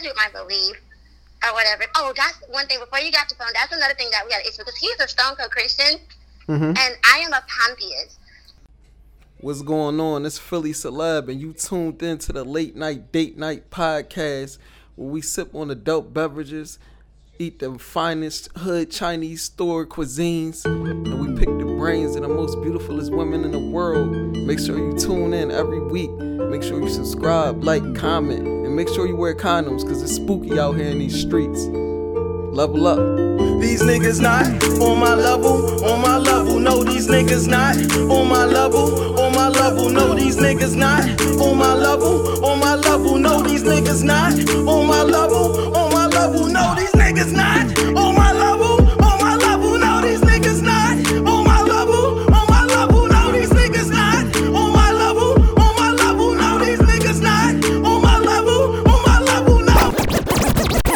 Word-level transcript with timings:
with 0.00 0.16
my 0.16 0.28
belief 0.32 0.76
or 1.44 1.52
whatever. 1.52 1.84
Oh, 1.96 2.12
that's 2.16 2.38
one 2.48 2.66
thing. 2.66 2.78
Before 2.80 2.98
you 3.00 3.12
got 3.12 3.28
the 3.28 3.34
phone, 3.34 3.48
that's 3.52 3.72
another 3.72 3.94
thing 3.94 4.08
that 4.12 4.24
we 4.24 4.30
got. 4.30 4.40
It's 4.44 4.56
because 4.56 4.76
he's 4.76 4.98
a 5.00 5.08
Stone 5.08 5.36
Cold 5.36 5.50
Christian, 5.50 5.98
Mm-hmm. 6.48 6.64
and 6.64 6.96
I 7.04 7.18
am 7.18 7.32
a 7.32 7.42
pantheist. 7.46 8.18
What's 9.40 9.62
going 9.62 10.00
on? 10.00 10.24
It's 10.26 10.38
Philly 10.38 10.72
Celeb, 10.72 11.28
and 11.28 11.40
you 11.40 11.52
tuned 11.52 12.02
in 12.02 12.18
to 12.18 12.32
the 12.32 12.44
late 12.44 12.74
night 12.76 13.12
date 13.12 13.36
night 13.36 13.70
podcast 13.70 14.58
where 14.96 15.08
we 15.08 15.20
sip 15.20 15.54
on 15.54 15.70
adult 15.70 16.12
beverages, 16.14 16.78
eat 17.38 17.58
the 17.60 17.78
finest 17.78 18.48
hood 18.58 18.90
Chinese 18.90 19.42
store 19.42 19.86
cuisines, 19.86 20.64
and 20.64 21.18
we 21.20 21.36
pick 21.38 21.48
the 21.58 21.64
brains 21.78 22.14
of 22.16 22.22
the 22.22 22.28
most 22.28 22.60
beautifulest 22.62 23.10
women 23.12 23.44
in 23.44 23.50
the 23.52 23.58
world. 23.58 24.10
Make 24.36 24.58
sure 24.60 24.78
you 24.78 24.96
tune 24.98 25.32
in 25.32 25.50
every 25.50 25.80
week. 25.80 26.10
Make 26.10 26.62
sure 26.62 26.80
you 26.80 26.88
subscribe, 26.88 27.64
like, 27.64 27.94
comment, 27.96 28.46
and 28.72 28.76
make 28.78 28.88
sure 28.88 29.06
you 29.06 29.14
wear 29.14 29.34
condoms 29.34 29.82
because 29.82 30.02
it's 30.02 30.14
spooky 30.14 30.58
out 30.58 30.74
here 30.76 30.88
in 30.88 30.98
these 30.98 31.20
streets. 31.20 31.66
Level 32.56 32.86
up. 32.86 32.98
These 33.60 33.82
niggas 33.82 34.18
not 34.18 34.46
on 34.80 34.98
my 34.98 35.14
level, 35.14 35.84
on 35.84 36.00
my 36.00 36.16
level. 36.16 36.58
No, 36.58 36.82
these 36.82 37.06
niggas 37.06 37.46
not 37.46 37.76
on 38.10 38.28
my 38.28 38.46
level, 38.46 39.20
on 39.20 39.34
my 39.34 39.48
level. 39.48 39.90
No, 39.90 40.14
these 40.14 40.38
niggas 40.38 40.74
not 40.74 41.04
on 41.38 41.58
my 41.58 41.74
level, 41.74 42.42
on 42.42 42.60
my 42.60 42.76
level. 42.76 43.18
No, 43.18 43.42
these 43.42 43.62
niggas 43.62 44.02
not 44.02 44.32
on 44.66 44.86
my 44.86 45.02
level, 45.02 45.76
on 45.76 45.92
my 45.92 46.06
level. 46.06 46.46
No, 46.46 46.74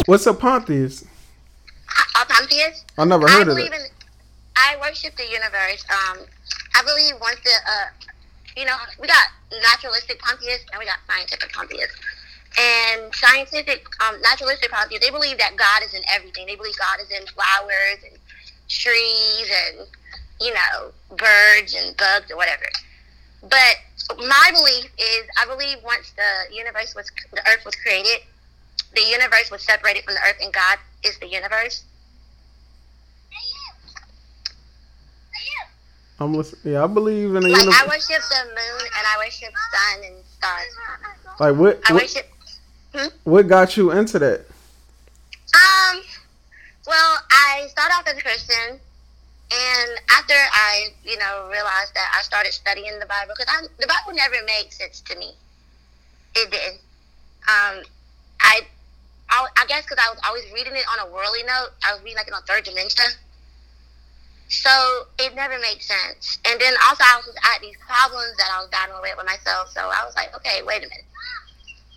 What's 0.06 0.26
a 0.26 0.34
pantheist? 0.34 1.04
A 2.20 2.24
pantheist. 2.24 2.84
I 2.96 3.04
never 3.04 3.28
I 3.28 3.32
heard 3.32 3.48
of 3.48 3.56
believe 3.56 3.72
it. 3.72 3.80
in. 3.80 3.86
I 4.56 4.76
worship 4.80 5.16
the 5.16 5.26
universe. 5.26 5.84
Um, 5.90 6.18
I 6.74 6.82
believe 6.82 7.14
once 7.20 7.38
the, 7.44 7.50
uh, 7.50 7.86
you 8.56 8.64
know, 8.64 8.76
we 9.00 9.06
got 9.08 9.26
naturalistic 9.50 10.20
pantheists 10.20 10.66
and 10.72 10.78
we 10.78 10.86
got 10.86 10.98
scientific 11.06 11.52
pantheists. 11.52 11.96
And 12.58 13.14
scientific, 13.14 13.84
um, 14.00 14.20
naturalistic 14.22 14.70
pantheists, 14.70 15.04
they 15.04 15.10
believe 15.10 15.38
that 15.38 15.56
God 15.56 15.82
is 15.84 15.92
in 15.92 16.02
everything. 16.08 16.46
They 16.46 16.56
believe 16.56 16.78
God 16.78 17.00
is 17.02 17.10
in 17.10 17.26
flowers 17.26 17.98
and 18.08 18.18
trees 18.68 19.50
and, 19.66 19.86
you 20.40 20.54
know, 20.54 20.92
birds 21.16 21.74
and 21.74 21.96
bugs 21.96 22.30
or 22.30 22.36
whatever. 22.36 22.64
But 23.42 23.76
my 24.18 24.50
belief 24.54 24.86
is, 24.98 25.26
I 25.36 25.46
believe 25.46 25.78
once 25.84 26.12
the 26.16 26.54
universe 26.54 26.94
was, 26.94 27.10
the 27.32 27.40
earth 27.50 27.64
was 27.64 27.74
created, 27.76 28.22
the 28.94 29.02
universe 29.02 29.50
was 29.50 29.62
separated 29.62 30.04
from 30.04 30.14
the 30.14 30.20
earth, 30.20 30.36
and 30.40 30.52
God 30.52 30.78
is 31.04 31.18
the 31.18 31.28
universe. 31.28 31.84
I'm 36.18 36.32
listening. 36.34 36.72
Yeah, 36.74 36.84
I 36.84 36.86
believe 36.86 37.34
in 37.34 37.42
the 37.42 37.48
Like 37.50 37.66
I 37.68 37.86
worship 37.86 38.22
the 38.30 38.44
moon 38.46 38.80
and 38.80 39.06
I 39.06 39.18
worship 39.18 39.52
sun 39.72 40.04
and 40.04 40.24
stars. 40.24 40.66
Like 41.38 41.56
what? 41.56 41.80
I 41.86 41.92
What, 41.92 42.02
worship. 42.02 42.30
what 43.24 43.48
got 43.48 43.76
you 43.76 43.90
into 43.90 44.18
that? 44.20 44.40
Um. 45.54 46.00
Well, 46.86 47.18
I 47.30 47.66
started 47.68 47.94
off 47.94 48.06
as 48.08 48.16
a 48.16 48.22
Christian, 48.22 48.80
and 49.50 49.90
after 50.16 50.34
I, 50.34 50.88
you 51.04 51.18
know, 51.18 51.48
realized 51.50 51.92
that 51.94 52.14
I 52.16 52.22
started 52.22 52.52
studying 52.52 52.98
the 52.98 53.06
Bible 53.06 53.34
because 53.36 53.68
the 53.78 53.86
Bible 53.86 54.16
never 54.16 54.36
made 54.46 54.72
sense 54.72 55.00
to 55.02 55.18
me. 55.18 55.32
It 56.36 56.50
did. 56.50 56.72
Um, 57.48 57.82
I, 58.40 58.60
I, 59.36 59.44
I 59.60 59.64
guess 59.68 59.84
because 59.84 60.00
I 60.00 60.08
was 60.08 60.20
always 60.24 60.48
reading 60.56 60.72
it 60.72 60.88
on 60.88 61.04
a 61.04 61.12
worldly 61.12 61.44
note. 61.44 61.76
I 61.84 61.92
was 61.92 62.00
reading 62.00 62.16
like 62.16 62.28
in 62.28 62.32
a 62.32 62.40
third 62.48 62.64
dimension. 62.64 63.12
So 64.48 65.10
it 65.18 65.34
never 65.34 65.60
made 65.60 65.82
sense. 65.82 66.38
And 66.48 66.56
then 66.56 66.72
also 66.88 67.04
I 67.04 67.20
was 67.20 67.28
just 67.28 67.40
at 67.44 67.60
these 67.60 67.76
problems 67.84 68.32
that 68.40 68.48
I 68.48 68.64
was 68.64 68.70
battling 68.72 69.02
with 69.04 69.12
with 69.18 69.28
myself. 69.28 69.68
So 69.76 69.84
I 69.84 70.06
was 70.08 70.16
like, 70.16 70.32
okay, 70.40 70.64
wait 70.64 70.80
a 70.80 70.88
minute. 70.88 71.04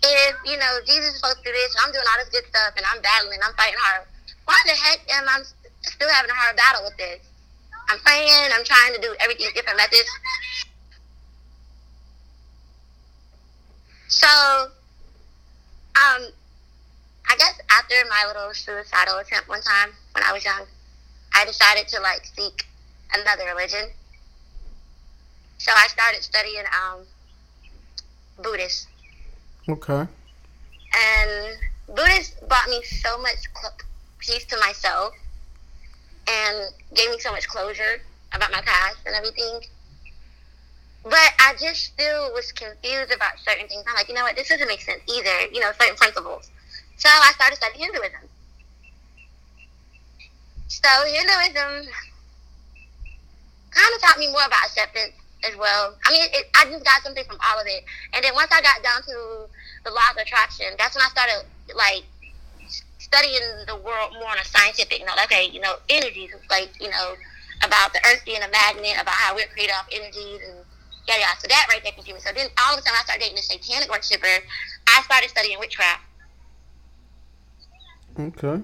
If, 0.02 0.34
you 0.44 0.56
know, 0.60 0.80
Jesus 0.84 1.14
is 1.14 1.16
supposed 1.20 1.40
to 1.40 1.44
do 1.44 1.52
this, 1.52 1.76
and 1.76 1.84
I'm 1.84 1.92
doing 1.92 2.04
all 2.08 2.18
this 2.20 2.32
good 2.32 2.48
stuff, 2.48 2.72
and 2.76 2.84
I'm 2.88 3.00
battling, 3.04 3.38
I'm 3.44 3.52
fighting 3.52 3.76
hard, 3.78 4.08
why 4.48 4.56
the 4.64 4.72
heck 4.72 5.04
am 5.12 5.28
I 5.28 5.44
still 5.84 6.08
having 6.08 6.30
a 6.30 6.34
hard 6.34 6.56
battle 6.56 6.82
with 6.84 6.96
this? 6.96 7.20
I'm 7.88 8.00
praying, 8.00 8.48
I'm 8.52 8.64
trying 8.64 8.94
to 8.94 9.00
do 9.00 9.14
everything 9.20 9.48
different 9.54 9.76
methods. 9.76 10.08
So, 14.08 14.72
um, 16.00 16.32
I 17.30 17.36
guess 17.36 17.60
after 17.70 17.94
my 18.08 18.24
little 18.26 18.52
suicidal 18.52 19.18
attempt 19.18 19.48
one 19.48 19.60
time 19.62 19.90
when 20.12 20.24
I 20.24 20.32
was 20.32 20.44
young, 20.44 20.66
I 21.32 21.44
decided 21.44 21.86
to 21.88 22.00
like 22.00 22.26
seek 22.26 22.66
another 23.14 23.44
religion. 23.46 23.88
So 25.58 25.70
I 25.76 25.86
started 25.86 26.24
studying 26.24 26.64
um, 26.74 27.02
Buddhist, 28.42 28.88
Okay. 29.68 30.08
and 30.96 31.56
Buddhist 31.86 32.34
brought 32.48 32.68
me 32.68 32.82
so 32.82 33.16
much 33.22 33.36
cl- 33.56 33.76
peace 34.18 34.44
to 34.46 34.58
myself, 34.58 35.14
and 36.26 36.72
gave 36.96 37.10
me 37.10 37.20
so 37.20 37.30
much 37.30 37.46
closure 37.46 38.00
about 38.32 38.50
my 38.50 38.60
past 38.62 38.96
and 39.06 39.14
everything. 39.14 39.60
But 41.04 41.32
I 41.38 41.54
just 41.60 41.84
still 41.84 42.32
was 42.32 42.50
confused 42.50 43.12
about 43.14 43.38
certain 43.46 43.68
things. 43.68 43.84
I'm 43.86 43.94
like, 43.94 44.08
you 44.08 44.14
know 44.14 44.22
what, 44.24 44.34
this 44.34 44.48
doesn't 44.48 44.66
make 44.66 44.80
sense 44.80 45.00
either. 45.08 45.46
You 45.52 45.60
know, 45.60 45.70
certain 45.78 45.96
principles. 45.96 46.50
So 47.00 47.08
I 47.08 47.32
started 47.32 47.56
studying 47.56 47.88
Hinduism. 47.88 48.28
So 50.68 50.90
Hinduism 51.08 51.88
kind 53.72 53.92
of 53.96 54.00
taught 54.04 54.18
me 54.18 54.28
more 54.28 54.44
about 54.44 54.68
acceptance 54.68 55.16
as 55.48 55.56
well. 55.56 55.96
I 56.04 56.12
mean, 56.12 56.28
it, 56.28 56.44
I 56.52 56.68
just 56.68 56.84
got 56.84 57.00
something 57.00 57.24
from 57.24 57.40
all 57.40 57.56
of 57.56 57.64
it. 57.66 57.88
And 58.12 58.22
then 58.22 58.34
once 58.36 58.52
I 58.52 58.60
got 58.60 58.84
down 58.84 59.00
to 59.08 59.48
the 59.88 59.90
law 59.90 60.12
of 60.12 60.20
attraction, 60.20 60.76
that's 60.76 60.92
when 60.94 61.00
I 61.00 61.08
started 61.08 61.48
like 61.72 62.04
studying 63.00 63.64
the 63.64 63.80
world 63.80 64.12
more 64.20 64.28
on 64.28 64.36
a 64.36 64.44
scientific 64.44 65.00
note. 65.00 65.16
Okay, 65.24 65.48
you 65.48 65.64
know, 65.64 65.80
energies, 65.88 66.36
like 66.52 66.68
you 66.76 66.92
know, 66.92 67.16
about 67.64 67.96
the 67.96 68.04
Earth 68.12 68.20
being 68.28 68.44
a 68.44 68.50
magnet, 68.52 69.00
about 69.00 69.16
how 69.16 69.34
we're 69.34 69.48
created 69.56 69.72
off 69.72 69.88
energies, 69.88 70.44
and 70.44 70.60
yeah, 71.08 71.16
yeah. 71.16 71.32
So 71.40 71.48
that 71.48 71.64
right 71.72 71.80
there 71.80 71.96
confused 71.96 72.20
me. 72.20 72.28
So 72.28 72.36
then 72.36 72.52
all 72.60 72.76
of 72.76 72.78
a 72.78 72.82
sudden, 72.84 73.00
I 73.00 73.08
started 73.08 73.24
dating 73.24 73.40
a 73.40 73.46
satanic 73.48 73.88
worshiper. 73.88 74.44
I 74.84 75.00
started 75.08 75.32
studying 75.32 75.56
witchcraft. 75.56 76.09
Okay. 78.18 78.62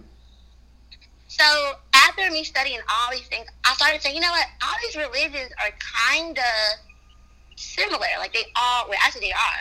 So 1.29 1.73
after 1.95 2.31
me 2.31 2.45
studying 2.45 2.81
all 2.89 3.11
these 3.11 3.27
things, 3.27 3.47
I 3.65 3.75
started 3.75 4.01
saying, 4.01 4.15
you 4.15 4.21
know 4.21 4.31
what? 4.31 4.47
All 4.63 4.75
these 4.83 4.97
religions 4.97 5.51
are 5.61 5.71
kind 5.79 6.39
of 6.39 7.57
similar. 7.57 8.07
Like 8.19 8.33
they 8.33 8.45
all, 8.55 8.89
well, 8.89 8.99
actually 9.03 9.23
they 9.23 9.33
are. 9.33 9.61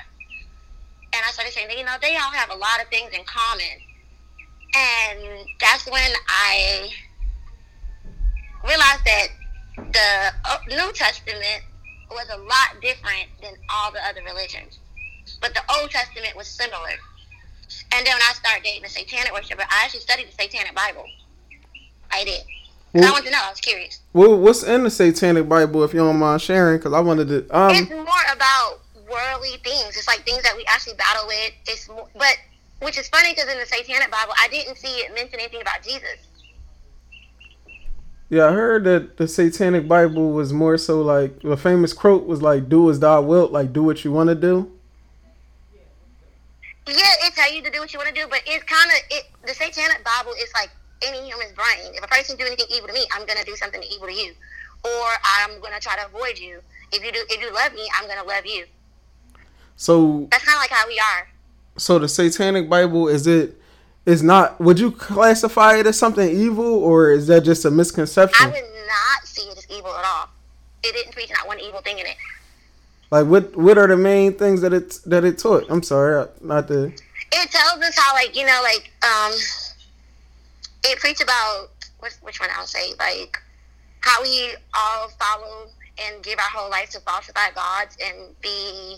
And 1.14 1.24
I 1.26 1.32
started 1.32 1.54
saying, 1.54 1.70
you 1.78 1.86
know, 1.86 1.96
they 2.02 2.16
all 2.16 2.32
have 2.32 2.50
a 2.50 2.56
lot 2.56 2.82
of 2.82 2.88
things 2.90 3.12
in 3.14 3.24
common. 3.26 3.76
And 4.76 5.48
that's 5.60 5.86
when 5.90 6.12
I 6.28 6.90
realized 8.64 9.06
that 9.06 9.28
the 9.78 10.50
uh, 10.50 10.58
New 10.70 10.92
Testament 10.94 11.64
was 12.12 12.28
a 12.32 12.38
lot 12.38 12.82
different 12.82 13.28
than 13.42 13.54
all 13.70 13.92
the 13.92 14.06
other 14.06 14.22
religions. 14.26 14.80
But 15.42 15.54
the 15.54 15.62
Old 15.80 15.90
Testament 15.90 16.36
was 16.36 16.48
similar. 16.48 16.96
And 17.96 18.06
then 18.06 18.14
when 18.14 18.22
I 18.22 18.34
started 18.34 18.64
dating 18.64 18.84
a 18.84 18.90
satanic 18.90 19.32
worshiper, 19.34 19.64
I 19.70 19.84
actually 19.86 20.02
studied 20.02 20.28
the 20.28 20.34
satanic 20.44 20.76
Bible. 20.76 21.06
I 22.12 22.24
did. 22.26 22.42
'Cause 22.42 22.48
I 22.96 23.00
Well, 23.00 23.12
wanted 23.14 23.26
to 23.26 23.32
know. 23.32 23.42
I 23.44 23.50
was 23.50 23.60
curious. 23.60 24.00
well, 24.14 24.38
what's 24.38 24.64
in 24.64 24.84
the 24.84 24.90
Satanic 24.92 25.48
Bible, 25.50 25.84
if 25.84 25.94
you 25.94 26.00
don't 26.00 26.18
mind 26.18 26.42
sharing? 26.42 26.78
Because 26.78 26.94
I 26.94 27.00
wanted 27.00 27.28
to. 27.30 27.38
it's 27.40 27.52
Um. 27.52 27.90
more 27.90 28.24
about 28.32 28.80
worldly 29.10 29.58
things. 29.64 29.96
It's 29.98 30.08
like 30.08 30.26
things 30.26 30.44
that 30.44 30.56
we 30.56 30.64
actually 30.68 30.94
battle 30.96 31.28
with. 31.28 31.52
It's 31.68 31.88
more, 31.90 32.08
but 32.18 32.38
which 32.82 32.98
is 32.98 33.08
funny 33.10 33.34
because 33.34 33.50
in 33.52 33.58
the 33.60 33.66
Satanic 33.66 34.12
Bible, 34.12 34.34
I 34.38 34.48
didn't 34.50 34.78
see 34.78 34.88
it 35.00 35.14
mention 35.14 35.40
anything 35.40 35.62
about 35.62 35.84
Jesus. 35.84 36.18
Yeah, 38.30 38.48
I 38.48 38.54
heard 38.54 38.84
that 38.86 39.18
the 39.18 39.28
Satanic 39.28 39.88
Bible 39.88 40.32
was 40.32 40.52
more 40.52 40.78
so 40.78 41.02
like 41.02 41.42
the 41.42 41.56
famous 41.58 41.94
quote 41.94 42.26
was 42.26 42.42
like, 42.42 42.68
"Do 42.70 42.90
as 42.90 43.00
thou 43.00 43.22
wilt," 43.22 43.52
like 43.52 43.72
do 43.72 43.84
what 43.84 44.04
you 44.04 44.12
want 44.12 44.30
to 44.30 44.36
do. 44.36 44.72
Yeah, 46.88 47.26
it 47.26 47.34
tell 47.34 47.52
you 47.52 47.64
to 47.64 47.72
do 47.72 47.80
what 47.80 47.92
you 47.94 48.00
want 48.00 48.14
to 48.14 48.16
do, 48.16 48.28
but 48.30 48.42
it's 48.46 48.64
kind 48.66 48.90
of 48.92 48.98
it. 49.10 49.26
The 49.46 49.54
Satanic 49.54 50.04
Bible 50.04 50.34
is 50.34 50.50
like 50.54 50.70
any 51.04 51.26
human's 51.28 51.52
brain. 51.54 51.94
If 51.94 52.04
a 52.04 52.08
person 52.08 52.38
do 52.38 52.46
anything 52.46 52.68
evil 52.70 52.88
to 52.88 52.94
me, 52.94 53.06
I'm 53.14 53.26
gonna 53.26 53.44
do 53.44 53.56
something 53.56 53.82
evil 53.84 54.08
to 54.08 54.14
you, 54.14 54.34
or 54.84 55.08
I'm 55.40 55.60
gonna 55.62 55.80
try 55.80 55.96
to 55.98 56.06
avoid 56.06 56.38
you. 56.38 56.62
If 56.92 57.04
you 57.04 57.12
do, 57.12 57.20
if 57.30 57.42
you 57.42 57.52
love 57.54 57.74
me, 57.74 57.88
I'm 58.00 58.08
gonna 58.08 58.24
love 58.24 58.46
you. 58.46 58.66
So, 59.78 60.28
That's 60.32 60.44
kind 60.46 60.56
of 60.56 60.62
like 60.62 60.70
how 60.70 60.88
we 60.88 61.00
are. 61.00 61.28
so 61.78 62.00
the 62.00 62.08
Satanic 62.08 62.70
Bible 62.70 63.08
is 63.08 63.28
it? 63.28 63.60
Is 64.06 64.22
not? 64.22 64.62
Would 64.62 64.80
you 64.80 64.92
classify 64.92 65.78
it 65.78 65.88
as 65.88 65.98
something 65.98 66.30
evil, 66.30 66.66
or 66.66 67.12
is 67.12 67.26
that 67.28 67.42
just 67.42 67.66
a 67.66 67.72
misconception? 67.72 68.48
I 68.48 68.52
would 68.52 68.64
not 68.88 69.26
see 69.26 69.42
it 69.50 69.58
as 69.58 69.68
evil 69.72 69.90
at 69.96 70.06
all. 70.06 70.30
It 70.84 70.94
didn't 70.94 71.14
preach 71.14 71.32
not 71.32 71.48
one 71.48 71.60
evil 71.60 71.82
thing 71.82 71.98
in 71.98 72.06
it. 72.06 72.16
Like, 73.12 73.28
what 73.28 73.56
what 73.56 73.78
are 73.78 73.88
the 73.88 73.98
main 73.98 74.34
things 74.34 74.62
that 74.62 74.74
it 74.74 75.00
that 75.06 75.24
it 75.24 75.38
taught? 75.38 75.66
I'm 75.70 75.84
sorry, 75.84 76.28
not 76.42 76.68
the. 76.68 76.86
it 77.32 77.52
tells 77.52 77.82
us 77.84 77.98
how 77.98 78.14
like 78.14 78.36
you 78.36 78.46
know 78.46 78.60
like 78.64 78.92
um 79.04 79.32
it 80.84 81.00
preach 81.00 81.22
about 81.22 81.70
which, 82.00 82.14
which 82.22 82.40
one 82.40 82.50
I'll 82.56 82.66
say 82.66 82.94
like 83.00 83.38
how 84.02 84.22
we 84.22 84.56
all 84.74 85.10
follow 85.20 85.68
and 85.98 86.24
give 86.24 86.40
our 86.40 86.50
whole 86.50 86.70
life 86.70 86.90
to 86.92 87.00
falsify 87.02 87.52
gods 87.54 87.98
and 88.04 88.40
be 88.42 88.98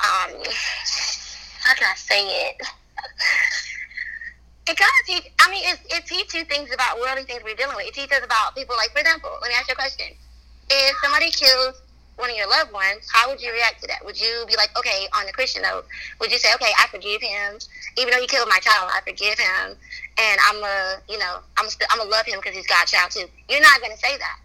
um 0.00 0.42
how 1.60 1.74
can 1.74 1.86
I 1.90 1.94
say 1.96 2.48
it? 2.48 2.56
It 4.68 4.76
kind 4.76 4.90
of 5.00 5.06
teach. 5.06 5.32
I 5.40 5.50
mean, 5.50 5.64
it, 5.66 5.80
it 5.90 6.06
teaches 6.06 6.34
you 6.34 6.44
things 6.44 6.72
about 6.72 7.00
worldly 7.00 7.24
things 7.24 7.42
we're 7.42 7.54
dealing 7.56 7.76
with. 7.76 7.86
It 7.86 7.94
teaches 7.94 8.20
about 8.22 8.54
people. 8.54 8.76
Like, 8.76 8.90
for 8.92 9.00
example, 9.00 9.30
let 9.42 9.48
me 9.48 9.54
ask 9.58 9.68
you 9.68 9.72
a 9.72 9.76
question: 9.76 10.14
If 10.68 10.96
somebody 11.02 11.30
kills 11.30 11.82
one 12.20 12.30
of 12.30 12.36
your 12.36 12.48
loved 12.48 12.72
ones, 12.72 13.08
how 13.12 13.28
would 13.28 13.40
you 13.40 13.52
react 13.52 13.80
to 13.82 13.86
that? 13.88 14.04
Would 14.04 14.20
you 14.20 14.44
be 14.46 14.54
like, 14.56 14.70
okay, 14.78 15.08
on 15.18 15.26
the 15.26 15.32
Christian 15.32 15.62
note, 15.62 15.86
would 16.20 16.30
you 16.30 16.38
say, 16.38 16.48
okay, 16.54 16.70
I 16.78 16.86
forgive 16.88 17.20
him, 17.22 17.58
even 17.98 18.12
though 18.12 18.20
he 18.20 18.26
killed 18.26 18.48
my 18.48 18.58
child, 18.58 18.90
I 18.94 19.00
forgive 19.00 19.38
him, 19.38 19.76
and 20.18 20.40
I'm 20.46 20.62
a, 20.62 20.96
you 21.08 21.18
know, 21.18 21.38
I'm 21.58 21.68
still, 21.68 21.88
I'm 21.90 21.98
gonna 21.98 22.10
love 22.10 22.26
him 22.26 22.38
because 22.38 22.54
he's 22.54 22.66
God's 22.66 22.90
child 22.92 23.10
too. 23.10 23.26
You're 23.48 23.60
not 23.60 23.80
gonna 23.80 23.96
say 23.96 24.16
that. 24.18 24.38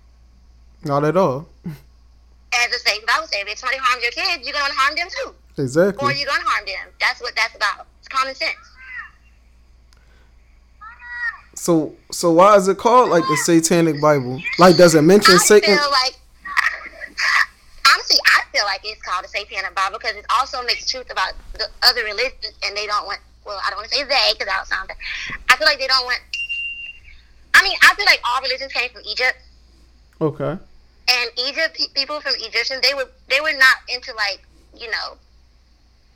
Not 0.83 1.03
at 1.03 1.17
all. 1.17 1.47
As 1.65 2.71
the 2.71 2.79
same 2.79 3.01
Bible 3.05 3.27
says, 3.27 3.43
if 3.47 3.59
somebody 3.59 3.79
harms 3.81 4.01
your 4.01 4.11
kids, 4.11 4.47
you're 4.47 4.53
gonna 4.57 4.73
harm 4.73 4.95
them 4.95 5.07
too, 5.11 5.61
Exactly. 5.61 6.03
or 6.03 6.13
you're 6.13 6.27
gonna 6.27 6.43
harm 6.45 6.65
them. 6.65 6.93
That's 6.99 7.21
what 7.21 7.35
that's 7.35 7.55
about. 7.55 7.87
It's 7.99 8.07
common 8.07 8.33
sense. 8.35 8.55
So 11.55 11.95
so 12.11 12.31
why 12.31 12.55
is 12.57 12.67
it 12.67 12.77
called 12.77 13.09
like 13.09 13.23
the 13.23 13.37
Satanic 13.37 14.01
Bible? 14.01 14.41
Like 14.59 14.77
does 14.77 14.93
it 14.93 15.01
mention 15.01 15.39
Satan? 15.39 15.75
like 15.75 15.81
I 15.81 16.11
feel 18.65 18.73
like 18.73 18.81
it's 18.83 19.01
called 19.01 19.23
the 19.23 19.29
Satanic 19.29 19.75
Bible 19.75 19.99
because 20.01 20.15
it 20.17 20.25
also 20.39 20.63
makes 20.63 20.89
truth 20.89 21.11
about 21.11 21.33
the 21.53 21.67
other 21.83 22.03
religions, 22.03 22.53
and 22.65 22.75
they 22.75 22.85
don't 22.87 23.05
want. 23.05 23.19
Well, 23.45 23.61
I 23.63 23.69
don't 23.69 23.77
want 23.77 23.89
to 23.89 23.95
say 23.95 24.03
they 24.03 24.33
because 24.33 24.47
that'll 24.47 24.65
sound. 24.65 24.87
bad. 24.87 24.97
I 25.49 25.55
feel 25.57 25.67
like 25.67 25.77
they 25.77 25.87
don't 25.87 26.05
want. 26.05 26.19
I 27.53 27.61
mean, 27.63 27.77
I 27.83 27.93
feel 27.95 28.05
like 28.05 28.19
all 28.25 28.41
religions 28.41 28.73
came 28.73 28.89
from 28.89 29.03
Egypt, 29.05 29.37
Okay. 30.19 30.57
and 30.57 31.27
Egypt 31.37 31.77
people 31.93 32.19
from 32.21 32.33
Egyptian 32.41 32.79
they 32.81 32.93
were 32.93 33.07
they 33.29 33.39
were 33.41 33.53
not 33.53 33.77
into 33.93 34.13
like 34.17 34.41
you 34.75 34.89
know 34.89 35.17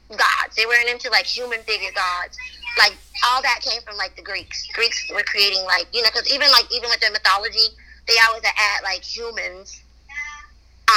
gods. 0.09 0.55
They 0.57 0.65
weren't 0.65 0.89
into 0.89 1.09
like 1.11 1.25
human 1.25 1.61
figure 1.63 1.93
gods. 1.93 2.35
Like 2.77 2.97
all 3.29 3.41
that 3.43 3.61
came 3.61 3.81
from 3.83 3.97
like 3.97 4.15
the 4.15 4.23
Greeks. 4.23 4.65
Greeks 4.73 4.97
were 5.13 5.23
creating 5.23 5.63
like 5.65 5.85
you 5.93 6.01
know 6.01 6.09
because 6.11 6.29
even 6.33 6.49
like 6.51 6.65
even 6.73 6.89
with 6.89 6.99
their 6.99 7.11
mythology, 7.11 7.77
they 8.07 8.15
always 8.27 8.43
add 8.43 8.81
like 8.83 9.03
humans 9.03 9.81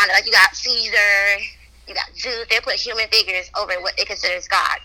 Like 0.09 0.27
you 0.27 0.33
got 0.33 0.55
Caesar, 0.55 1.39
you 1.89 1.94
got 1.94 2.09
Zeus. 2.17 2.47
They 2.49 2.61
put 2.61 2.75
human 2.75 3.09
figures 3.09 3.50
over 3.59 3.73
what 3.81 3.94
they 3.97 4.05
consider 4.05 4.35
as 4.35 4.49
God. 4.49 4.79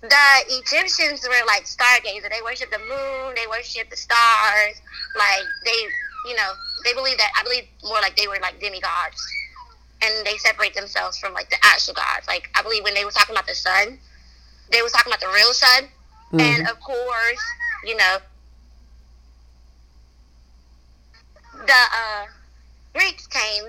The 0.00 0.08
Egyptians 0.48 1.26
were 1.26 1.46
like 1.46 1.66
stargazers. 1.66 2.30
They 2.30 2.42
worship 2.44 2.70
the 2.70 2.78
moon. 2.78 3.34
They 3.34 3.46
worship 3.50 3.90
the 3.90 3.96
stars. 3.96 4.80
Like 5.16 5.44
they, 5.64 5.80
you 6.30 6.36
know, 6.36 6.52
they 6.84 6.94
believe 6.94 7.18
that. 7.18 7.32
I 7.38 7.42
believe 7.42 7.64
more 7.82 8.00
like 8.00 8.16
they 8.16 8.28
were 8.28 8.38
like 8.40 8.60
demigods, 8.60 9.18
and 10.02 10.24
they 10.24 10.36
separate 10.38 10.74
themselves 10.74 11.18
from 11.18 11.34
like 11.34 11.50
the 11.50 11.56
actual 11.64 11.94
gods. 11.94 12.26
Like 12.28 12.48
I 12.54 12.62
believe 12.62 12.84
when 12.84 12.94
they 12.94 13.04
were 13.04 13.10
talking 13.10 13.34
about 13.34 13.46
the 13.48 13.54
sun, 13.56 13.98
they 14.70 14.82
was 14.82 14.92
talking 14.92 15.12
about 15.12 15.20
the 15.20 15.32
real 15.34 15.52
sun, 15.52 15.88
and 16.38 16.64
Mhm. 16.64 16.70
of 16.70 16.78
course, 16.80 17.42
you 17.84 17.96
know, 17.96 18.18
the 21.66 21.72
uh, 21.72 22.26
Greeks 22.94 23.26
came 23.26 23.64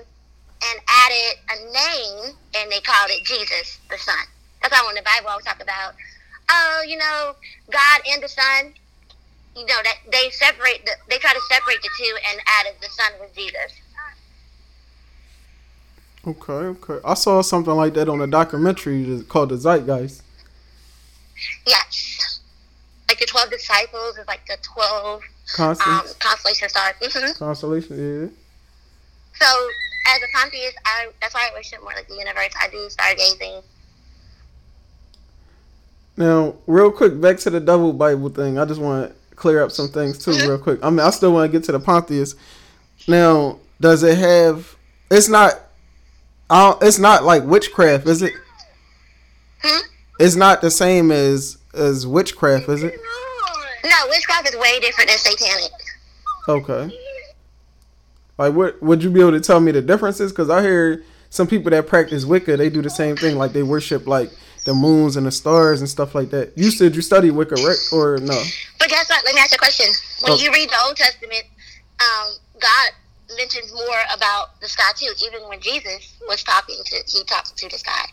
and 0.62 0.80
added 0.88 1.38
a 1.50 1.56
name, 1.72 2.36
and 2.54 2.70
they 2.70 2.80
called 2.80 3.10
it 3.10 3.24
Jesus, 3.24 3.78
the 3.88 3.98
Son. 3.98 4.14
That's 4.62 4.72
why 4.72 4.84
when 4.86 4.94
the 4.94 5.02
Bible 5.02 5.28
I 5.28 5.32
always 5.32 5.46
talk 5.46 5.62
about, 5.62 5.94
oh, 6.50 6.84
you 6.86 6.98
know, 6.98 7.34
God 7.70 8.00
and 8.12 8.22
the 8.22 8.28
Son. 8.28 8.74
You 9.56 9.66
know 9.66 9.82
that 9.82 9.96
they 10.12 10.30
separate. 10.30 10.84
The, 10.84 10.92
they 11.08 11.18
try 11.18 11.32
to 11.32 11.40
separate 11.50 11.82
the 11.82 11.88
two, 11.98 12.16
and 12.30 12.40
added 12.60 12.74
the 12.80 12.88
Son 12.88 13.12
was 13.20 13.30
Jesus. 13.34 13.72
Okay, 16.24 16.52
okay. 16.52 17.00
I 17.04 17.14
saw 17.14 17.42
something 17.42 17.74
like 17.74 17.94
that 17.94 18.08
on 18.08 18.20
a 18.20 18.28
documentary 18.28 19.22
called 19.28 19.48
The 19.48 19.56
Zeitgeist. 19.56 20.22
Yes, 21.66 22.40
like 23.08 23.18
the 23.18 23.26
twelve 23.26 23.50
disciples 23.50 24.18
is 24.18 24.26
like 24.28 24.46
the 24.46 24.56
twelve 24.62 25.22
um, 25.58 26.02
constellation 26.20 26.68
stars. 26.68 26.94
hmm 27.00 27.32
Constellation, 27.32 27.96
yeah. 27.98 28.28
So 29.34 29.68
as 30.16 30.22
a 30.22 30.26
pantheist, 30.38 30.76
I 30.84 31.08
that's 31.20 31.34
why 31.34 31.48
I 31.50 31.56
worship 31.56 31.82
more 31.82 31.92
like 31.94 32.08
the 32.08 32.14
universe. 32.16 32.52
I 32.60 32.68
do 32.68 32.88
stargazing. 32.88 33.62
Now, 36.16 36.54
real 36.66 36.90
quick, 36.90 37.20
back 37.20 37.38
to 37.38 37.50
the 37.50 37.60
double 37.60 37.92
Bible 37.92 38.28
thing. 38.28 38.58
I 38.58 38.64
just 38.64 38.80
want 38.80 39.10
to 39.10 39.36
clear 39.36 39.62
up 39.62 39.70
some 39.72 39.88
things 39.88 40.22
too, 40.22 40.32
Mhm. 40.32 40.48
real 40.48 40.58
quick. 40.58 40.80
I 40.82 40.90
mean, 40.90 41.00
I 41.00 41.10
still 41.10 41.32
want 41.32 41.50
to 41.50 41.58
get 41.58 41.64
to 41.66 41.72
the 41.72 41.80
Pontius. 41.80 42.34
Now, 43.06 43.58
does 43.80 44.02
it 44.02 44.18
have? 44.18 44.76
It's 45.10 45.28
not. 45.28 45.58
It's 46.82 46.98
not 46.98 47.24
like 47.24 47.44
witchcraft, 47.44 48.06
is 48.08 48.22
it? 48.22 48.32
Hmm? 49.62 49.80
It's 50.18 50.34
not 50.34 50.60
the 50.60 50.70
same 50.70 51.10
as 51.10 51.56
as 51.72 52.06
witchcraft, 52.06 52.68
is 52.68 52.82
it? 52.82 53.00
No, 53.84 54.06
witchcraft 54.08 54.48
is 54.48 54.56
way 54.56 54.80
different 54.80 55.08
than 55.08 55.18
satanic. 55.18 55.70
Okay. 56.48 56.98
Like, 58.40 58.54
what 58.54 58.82
would 58.82 59.04
you 59.04 59.10
be 59.10 59.20
able 59.20 59.32
to 59.32 59.40
tell 59.40 59.60
me 59.60 59.70
the 59.70 59.82
differences? 59.82 60.32
Because 60.32 60.48
I 60.48 60.62
hear 60.62 61.04
some 61.28 61.46
people 61.46 61.70
that 61.72 61.86
practice 61.86 62.24
Wicca, 62.24 62.56
they 62.56 62.70
do 62.70 62.80
the 62.80 62.88
same 62.88 63.14
thing. 63.14 63.36
Like, 63.36 63.52
they 63.52 63.62
worship 63.62 64.06
like 64.06 64.30
the 64.64 64.72
moons 64.72 65.16
and 65.16 65.26
the 65.26 65.30
stars 65.30 65.80
and 65.80 65.88
stuff 65.90 66.14
like 66.14 66.30
that. 66.30 66.56
You 66.56 66.70
said 66.70 66.96
you 66.96 67.02
study 67.02 67.30
Wicca, 67.30 67.56
right? 67.56 67.76
Or 67.92 68.16
no? 68.16 68.42
But 68.78 68.88
guess 68.88 69.10
what? 69.10 69.22
Let 69.26 69.34
me 69.34 69.42
ask 69.42 69.52
you 69.52 69.56
a 69.56 69.58
question. 69.58 69.92
When 70.22 70.32
Oh. 70.32 70.36
you 70.36 70.50
read 70.52 70.70
the 70.70 70.78
Old 70.86 70.96
Testament, 70.96 71.44
um, 72.00 72.32
God 72.58 72.92
mentions 73.36 73.74
more 73.74 74.00
about 74.10 74.58
the 74.62 74.68
sky 74.68 74.90
too. 74.96 75.12
Even 75.22 75.46
when 75.46 75.60
Jesus 75.60 76.14
was 76.26 76.42
talking 76.42 76.80
to, 76.82 76.96
he 77.08 77.22
talks 77.24 77.50
to 77.50 77.68
the 77.68 77.76
sky. 77.76 78.06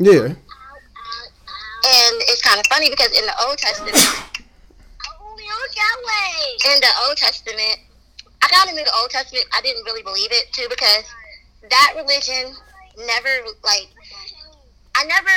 Yeah. 0.00 0.22
And 0.24 0.36
it's 2.26 2.42
kind 2.42 2.58
of 2.58 2.66
funny 2.66 2.90
because 2.90 3.16
in 3.16 3.24
the 3.24 3.34
Old 3.46 3.58
Testament, 3.58 3.94
in 6.66 6.80
the 6.80 6.90
Old 7.06 7.16
Testament, 7.16 7.78
I 8.42 8.68
of 8.68 8.74
knew 8.74 8.84
the 8.84 8.96
Old 9.00 9.10
Testament. 9.10 9.46
I 9.52 9.60
didn't 9.60 9.84
really 9.84 10.02
believe 10.02 10.30
it 10.32 10.52
too 10.52 10.66
because 10.68 11.04
that 11.70 11.94
religion 11.96 12.54
never 12.96 13.28
like 13.64 13.88
I 14.94 15.04
never 15.04 15.30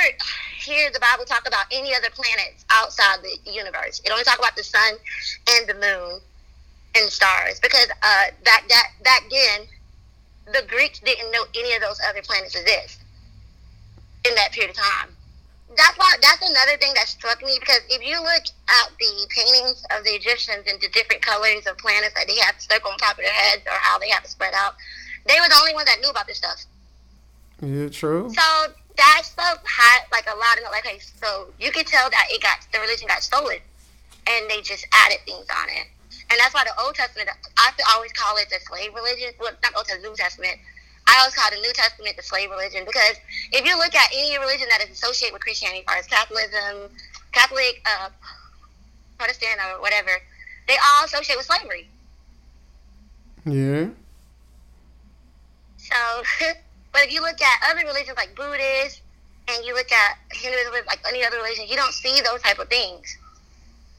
hear 0.58 0.90
the 0.90 0.98
Bible 1.00 1.24
talk 1.24 1.46
about 1.46 1.66
any 1.70 1.94
other 1.94 2.08
planets 2.10 2.64
outside 2.70 3.18
the 3.22 3.50
universe. 3.50 4.00
It 4.04 4.10
only 4.10 4.24
talk 4.24 4.38
about 4.38 4.56
the 4.56 4.64
sun 4.64 4.94
and 5.50 5.68
the 5.68 5.74
moon 5.74 6.20
and 6.96 7.10
stars 7.10 7.60
because 7.60 7.88
uh, 8.02 8.26
back 8.44 8.68
that 8.68 8.90
back 9.04 9.22
then 9.30 9.66
the 10.52 10.66
Greeks 10.68 10.98
didn't 11.00 11.30
know 11.30 11.44
any 11.56 11.74
of 11.74 11.82
those 11.82 12.00
other 12.08 12.22
planets 12.22 12.54
exist 12.54 13.00
in 14.26 14.34
that 14.34 14.52
period 14.52 14.70
of 14.70 14.76
time. 14.76 15.16
That's 15.76 15.96
why 15.96 16.12
that's 16.20 16.42
another 16.42 16.76
thing 16.76 16.92
that 16.94 17.08
struck 17.08 17.42
me 17.42 17.56
because 17.58 17.80
if 17.88 18.04
you 18.04 18.20
look 18.20 18.44
at 18.68 18.88
the 18.98 19.26
paintings 19.30 19.84
of 19.96 20.04
the 20.04 20.10
Egyptians 20.10 20.64
and 20.68 20.80
the 20.80 20.88
different 20.88 21.22
colors 21.22 21.66
of 21.66 21.78
planets 21.78 22.14
that 22.14 22.26
they 22.26 22.36
have 22.44 22.60
stuck 22.60 22.84
on 22.84 22.98
top 22.98 23.16
of 23.18 23.24
their 23.24 23.32
heads 23.32 23.62
or 23.66 23.72
how 23.80 23.98
they 23.98 24.10
have 24.10 24.24
it 24.24 24.30
spread 24.30 24.52
out, 24.54 24.74
they 25.26 25.40
were 25.40 25.48
the 25.48 25.58
only 25.60 25.74
ones 25.74 25.86
that 25.86 26.00
knew 26.00 26.10
about 26.10 26.26
this 26.26 26.38
stuff. 26.38 26.64
Yeah, 27.62 27.88
true. 27.88 28.28
So 28.34 28.72
that 28.96 29.22
stuff 29.24 29.62
had 29.64 30.04
like 30.10 30.26
a 30.26 30.36
lot 30.36 30.58
of 30.58 30.64
like 30.70 30.84
okay, 30.84 30.98
so 30.98 31.46
you 31.58 31.70
could 31.70 31.86
tell 31.86 32.10
that 32.10 32.26
it 32.30 32.42
got 32.42 32.66
the 32.72 32.80
religion 32.80 33.08
got 33.08 33.22
stolen, 33.22 33.58
and 34.26 34.50
they 34.50 34.60
just 34.60 34.86
added 34.92 35.18
things 35.24 35.46
on 35.48 35.68
it, 35.70 35.86
and 36.28 36.38
that's 36.38 36.52
why 36.52 36.64
the 36.64 36.74
Old 36.82 36.94
Testament 36.94 37.30
I 37.56 37.70
always 37.94 38.12
call 38.12 38.36
it 38.36 38.50
the 38.50 38.58
slave 38.66 38.92
religion. 38.94 39.32
Well, 39.40 39.52
not 39.62 39.76
Old 39.76 39.86
Testament, 39.86 40.10
New 40.10 40.16
Testament. 40.16 40.58
I 41.12 41.20
always 41.20 41.34
call 41.34 41.50
the 41.50 41.60
New 41.60 41.72
Testament 41.74 42.16
the 42.16 42.22
slave 42.22 42.50
religion 42.50 42.84
because 42.86 43.20
if 43.52 43.66
you 43.66 43.76
look 43.76 43.94
at 43.94 44.08
any 44.14 44.38
religion 44.38 44.66
that 44.70 44.82
is 44.82 44.90
associated 44.90 45.34
with 45.34 45.42
Christianity, 45.42 45.80
as 45.80 45.84
far 45.84 45.96
as 45.96 46.06
Catholicism, 46.06 46.88
Catholic, 47.32 47.84
uh, 47.84 48.08
Protestant, 49.18 49.60
or 49.60 49.80
whatever, 49.82 50.10
they 50.66 50.76
all 50.80 51.04
associate 51.04 51.36
with 51.36 51.44
slavery. 51.44 51.86
Yeah. 53.44 53.88
So, 55.76 55.96
but 56.92 57.02
if 57.02 57.12
you 57.12 57.20
look 57.20 57.40
at 57.42 57.70
other 57.70 57.84
religions 57.84 58.16
like 58.16 58.34
Buddhist, 58.34 59.02
and 59.48 59.64
you 59.66 59.74
look 59.74 59.90
at 59.90 60.18
Hinduism, 60.30 60.72
like 60.86 61.00
any 61.06 61.24
other 61.24 61.36
religion, 61.36 61.66
you 61.68 61.76
don't 61.76 61.92
see 61.92 62.20
those 62.24 62.40
type 62.42 62.58
of 62.58 62.68
things. 62.68 63.18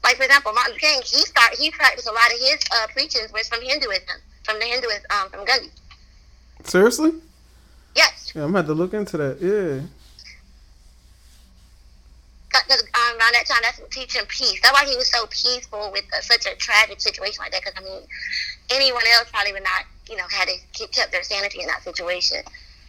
Like 0.02 0.16
for 0.16 0.24
example, 0.24 0.52
Martin 0.52 0.72
Luther 0.74 0.86
King, 0.86 1.00
he 1.04 1.22
start 1.24 1.54
he 1.54 1.70
practiced 1.70 2.08
a 2.08 2.12
lot 2.12 2.26
of 2.32 2.38
his 2.40 2.60
uh, 2.74 2.86
preachings 2.92 3.32
was 3.32 3.48
from 3.48 3.62
Hinduism, 3.62 4.18
from 4.42 4.58
the 4.58 4.66
Hinduism, 4.66 5.04
um, 5.10 5.30
from 5.30 5.44
Gandhi. 5.44 5.70
Seriously? 6.64 7.12
Yes, 7.94 8.32
Yeah, 8.34 8.42
I'm 8.42 8.48
gonna 8.48 8.58
have 8.58 8.66
to 8.66 8.74
look 8.74 8.92
into 8.94 9.16
that. 9.18 9.40
Yeah. 9.40 9.86
because 12.48 12.82
um, 12.82 13.18
around 13.18 13.34
that 13.34 13.46
time, 13.46 13.60
that's 13.62 13.80
teaching 13.90 14.22
peace. 14.28 14.60
That's 14.62 14.72
why 14.72 14.88
he 14.88 14.96
was 14.96 15.10
so 15.10 15.26
peaceful 15.26 15.90
with 15.92 16.04
uh, 16.16 16.20
such 16.20 16.46
a 16.46 16.54
tragic 16.56 17.00
situation 17.00 17.42
like 17.42 17.52
that. 17.52 17.62
Because 17.64 17.74
I 17.76 17.84
mean, 17.84 18.02
anyone 18.70 19.02
else 19.14 19.28
probably 19.30 19.52
would 19.52 19.64
not, 19.64 19.84
you 20.08 20.16
know, 20.16 20.24
had 20.30 20.48
to 20.48 20.86
kept 20.88 21.12
their 21.12 21.22
sanity 21.22 21.60
in 21.60 21.66
that 21.68 21.82
situation. 21.82 22.38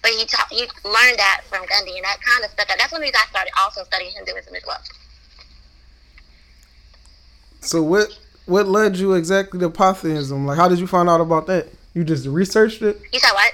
But 0.01 0.11
he 0.11 0.25
taught, 0.25 0.47
he 0.51 0.61
learned 0.83 1.17
that 1.17 1.41
from 1.45 1.65
Gandhi, 1.65 1.95
and 1.97 2.05
that 2.05 2.17
kind 2.21 2.45
of 2.45 2.51
stuff. 2.51 2.67
That's 2.67 2.91
one 2.91 3.01
reason 3.01 3.15
I 3.15 3.27
started 3.29 3.51
also 3.59 3.83
studying 3.83 4.11
Hinduism 4.11 4.53
as 4.55 4.63
well. 4.65 4.81
So 7.61 7.81
what 7.81 8.17
what 8.45 8.67
led 8.67 8.97
you 8.97 9.13
exactly 9.13 9.59
to 9.59 9.69
pantheism? 9.69 10.45
Like, 10.45 10.57
how 10.57 10.67
did 10.69 10.79
you 10.79 10.87
find 10.87 11.09
out 11.09 11.21
about 11.21 11.47
that? 11.47 11.67
You 11.95 12.03
just 12.03 12.27
researched 12.27 12.81
it. 12.83 13.01
You 13.11 13.19
said 13.19 13.31
what? 13.33 13.53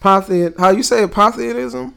Pantheon. 0.00 0.54
How 0.58 0.70
you 0.70 0.82
say 0.82 1.02
it? 1.04 1.12
Pantheism. 1.12 1.94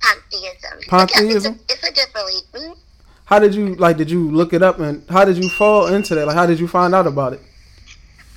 Pantheism. 0.00 0.88
Pantheism? 0.88 1.60
It's 1.68 1.82
a, 1.82 1.88
it's 1.88 1.88
a 1.88 1.92
good 1.92 2.12
belief. 2.52 2.76
How 3.24 3.38
did 3.38 3.54
you 3.54 3.74
like? 3.74 3.96
Did 3.96 4.10
you 4.10 4.30
look 4.30 4.52
it 4.52 4.62
up 4.62 4.78
and 4.78 5.04
how 5.10 5.24
did 5.24 5.36
you 5.36 5.48
fall 5.50 5.86
into 5.88 6.14
that? 6.14 6.26
Like, 6.26 6.36
how 6.36 6.46
did 6.46 6.58
you 6.60 6.68
find 6.68 6.94
out 6.94 7.06
about 7.06 7.34
it? 7.34 7.40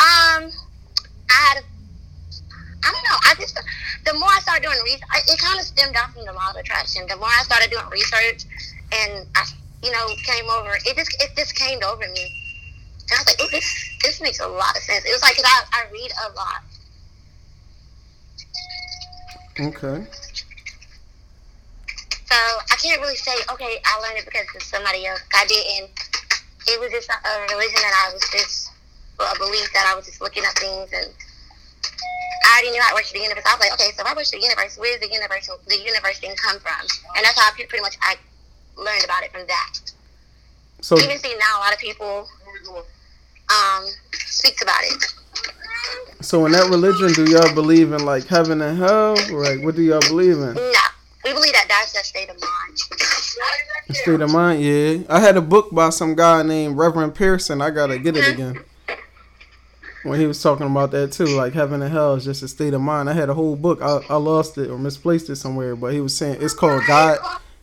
Um, 0.01 0.49
I 1.29 1.39
had, 1.47 1.57
a, 1.57 1.63
I 2.83 2.91
don't 2.91 3.03
know. 3.03 3.17
I 3.23 3.35
just 3.39 3.57
the 4.05 4.13
more 4.15 4.27
I 4.29 4.39
started 4.41 4.63
doing 4.63 4.77
research, 4.83 5.01
it 5.29 5.39
kind 5.39 5.59
of 5.59 5.65
stemmed 5.65 5.95
off 5.95 6.13
from 6.13 6.25
the 6.25 6.33
law 6.33 6.49
of 6.49 6.55
attraction. 6.57 7.05
The 7.07 7.15
more 7.15 7.29
I 7.29 7.43
started 7.43 7.69
doing 7.69 7.85
research, 7.91 8.43
and 8.91 9.25
I, 9.35 9.45
you 9.83 9.91
know, 9.91 10.07
came 10.25 10.49
over, 10.49 10.75
it 10.75 10.97
just 10.97 11.15
it 11.21 11.29
just 11.37 11.55
came 11.55 11.79
over 11.83 12.01
me, 12.01 12.25
and 13.07 13.11
I 13.13 13.17
was 13.19 13.27
like, 13.27 13.37
oh, 13.39 13.47
this 13.51 13.97
this 14.01 14.19
makes 14.21 14.39
a 14.39 14.47
lot 14.47 14.75
of 14.75 14.83
sense. 14.83 15.05
It 15.05 15.11
was 15.13 15.21
like 15.21 15.35
'cause 15.35 15.45
I 15.45 15.63
I 15.71 15.91
read 15.91 16.11
a 16.27 16.33
lot. 16.33 16.63
Okay. 19.59 20.05
So 22.25 22.37
I 22.37 22.75
can't 22.79 23.01
really 23.01 23.17
say, 23.17 23.35
okay, 23.51 23.81
I 23.83 23.99
learned 23.99 24.19
it 24.19 24.25
because 24.25 24.47
of 24.55 24.63
somebody 24.63 25.05
else. 25.05 25.21
I 25.35 25.45
didn't. 25.45 25.91
It 26.67 26.79
was 26.79 26.91
just 26.91 27.09
a, 27.09 27.41
religion 27.51 27.81
that 27.81 28.07
I 28.07 28.13
was 28.13 28.23
just, 28.31 28.71
well, 29.19 29.33
a 29.33 29.37
belief 29.37 29.67
that 29.73 29.85
I 29.91 29.95
was 29.95 30.05
just 30.05 30.21
looking 30.21 30.43
at 30.45 30.55
things 30.57 30.93
and 30.93 31.11
I 32.45 32.53
already 32.55 32.71
knew 32.71 32.81
how 32.81 32.89
to 32.89 32.95
worship 32.95 33.13
the 33.13 33.23
universe. 33.23 33.43
I 33.45 33.55
was 33.55 33.59
like, 33.59 33.73
okay, 33.73 33.91
so 33.91 34.03
if 34.03 34.07
I 34.07 34.13
worship 34.15 34.39
the 34.39 34.45
universe, 34.47 34.77
where 34.77 34.97
does 34.97 35.07
the 35.07 35.13
universe, 35.13 35.49
the 35.67 35.79
universe 35.79 36.19
thing 36.19 36.35
come 36.39 36.59
from? 36.59 36.87
And 37.17 37.25
that's 37.25 37.39
how 37.39 37.51
I 37.51 37.55
pretty 37.55 37.81
much 37.81 37.97
I 38.01 38.15
learned 38.77 39.03
about 39.03 39.23
it 39.23 39.31
from 39.31 39.43
that. 39.47 39.91
So 40.81 40.97
Even 40.97 41.19
see 41.19 41.35
now, 41.37 41.59
a 41.59 41.61
lot 41.61 41.73
of 41.73 41.79
people 41.79 42.27
um, 43.51 43.83
speaks 44.13 44.61
about 44.61 44.81
it. 44.83 45.20
So 46.21 46.45
in 46.45 46.51
that 46.51 46.69
religion, 46.69 47.11
do 47.13 47.31
y'all 47.31 47.53
believe 47.53 47.91
in 47.91 48.05
like 48.05 48.25
heaven 48.27 48.61
and 48.61 48.77
hell? 48.77 49.15
Like, 49.31 49.63
what 49.63 49.75
do 49.75 49.81
y'all 49.81 49.99
believe 50.01 50.37
in? 50.37 50.53
No, 50.53 50.71
we 51.25 51.33
believe 51.33 51.53
that 51.53 51.65
that's 51.67 51.95
a 51.95 52.03
state 52.03 52.29
of 52.29 52.39
mind. 52.39 52.77
State 53.91 54.21
of 54.21 54.31
mind, 54.31 54.63
yeah. 54.63 54.99
I 55.09 55.19
had 55.19 55.37
a 55.37 55.41
book 55.41 55.71
by 55.71 55.89
some 55.89 56.15
guy 56.15 56.43
named 56.43 56.77
Reverend 56.77 57.15
Pearson. 57.15 57.61
I 57.61 57.71
gotta 57.71 57.97
get 57.97 58.15
it 58.15 58.27
again. 58.27 58.55
Mm-hmm. 58.55 60.09
When 60.09 60.19
he 60.19 60.25
was 60.25 60.41
talking 60.41 60.65
about 60.65 60.91
that 60.91 61.11
too, 61.11 61.25
like 61.25 61.53
heaven 61.53 61.81
and 61.81 61.91
hell 61.91 62.15
is 62.15 62.25
just 62.25 62.41
a 62.41 62.47
state 62.47 62.73
of 62.73 62.81
mind. 62.81 63.09
I 63.09 63.13
had 63.13 63.29
a 63.29 63.33
whole 63.33 63.55
book. 63.55 63.81
I, 63.81 63.99
I 64.09 64.15
lost 64.15 64.57
it 64.57 64.69
or 64.69 64.77
misplaced 64.77 65.29
it 65.29 65.35
somewhere, 65.35 65.75
but 65.75 65.93
he 65.93 66.01
was 66.01 66.15
saying 66.15 66.37
it's 66.41 66.53
called 66.53 66.83
God. 66.87 67.19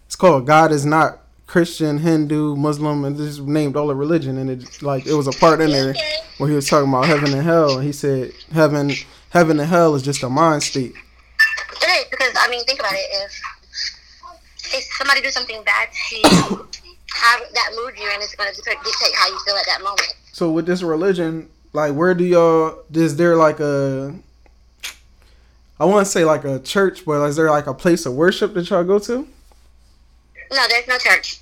It's 0.06 0.16
called 0.16 0.46
God 0.46 0.70
is 0.70 0.86
not 0.86 1.20
Christian, 1.48 1.96
Hindu, 1.96 2.56
Muslim, 2.56 3.06
and 3.06 3.16
just 3.16 3.40
named 3.40 3.74
all 3.74 3.86
the 3.86 3.94
religion. 3.94 4.36
And 4.36 4.50
it 4.50 4.82
like 4.82 5.06
it 5.06 5.14
was 5.14 5.26
a 5.26 5.32
part 5.32 5.60
in 5.62 5.70
there 5.70 5.94
where 6.36 6.48
he 6.48 6.54
was 6.54 6.68
talking 6.68 6.88
about 6.88 7.06
heaven 7.06 7.32
and 7.32 7.42
hell. 7.42 7.78
And 7.78 7.84
he 7.84 7.92
said 7.92 8.32
heaven, 8.52 8.92
heaven 9.30 9.58
and 9.58 9.68
hell 9.68 9.94
is 9.94 10.02
just 10.02 10.22
a 10.22 10.28
mind 10.28 10.62
state. 10.62 10.92
It 10.92 11.86
is 11.86 12.04
because 12.10 12.34
I 12.38 12.50
mean, 12.50 12.62
think 12.64 12.80
about 12.80 12.92
it. 12.92 13.08
If 13.10 13.42
if 14.74 14.84
somebody 14.98 15.22
do 15.22 15.30
something 15.30 15.64
bad 15.64 15.88
to 15.90 16.16
you, 16.16 16.68
how 17.08 17.38
that 17.38 17.70
mood 17.76 17.94
you're 17.98 18.12
in 18.12 18.20
is 18.20 18.34
going 18.34 18.52
to 18.52 18.60
dictate 18.60 19.14
how 19.14 19.28
you 19.28 19.38
feel 19.46 19.56
at 19.56 19.66
that 19.66 19.80
moment. 19.82 20.14
So 20.32 20.50
with 20.50 20.66
this 20.66 20.82
religion, 20.82 21.48
like 21.72 21.94
where 21.94 22.12
do 22.12 22.24
y'all 22.24 22.84
is 22.92 23.16
there 23.16 23.36
like 23.36 23.58
a 23.58 24.14
I 25.80 25.86
want 25.86 26.04
to 26.04 26.12
say 26.12 26.26
like 26.26 26.44
a 26.44 26.58
church, 26.58 27.06
but 27.06 27.24
is 27.24 27.36
there 27.36 27.50
like 27.50 27.66
a 27.66 27.74
place 27.74 28.04
of 28.04 28.12
worship 28.12 28.52
that 28.52 28.68
y'all 28.68 28.84
go 28.84 28.98
to? 28.98 29.26
No, 30.50 30.64
there's 30.68 30.88
no 30.88 30.98
church. 30.98 31.40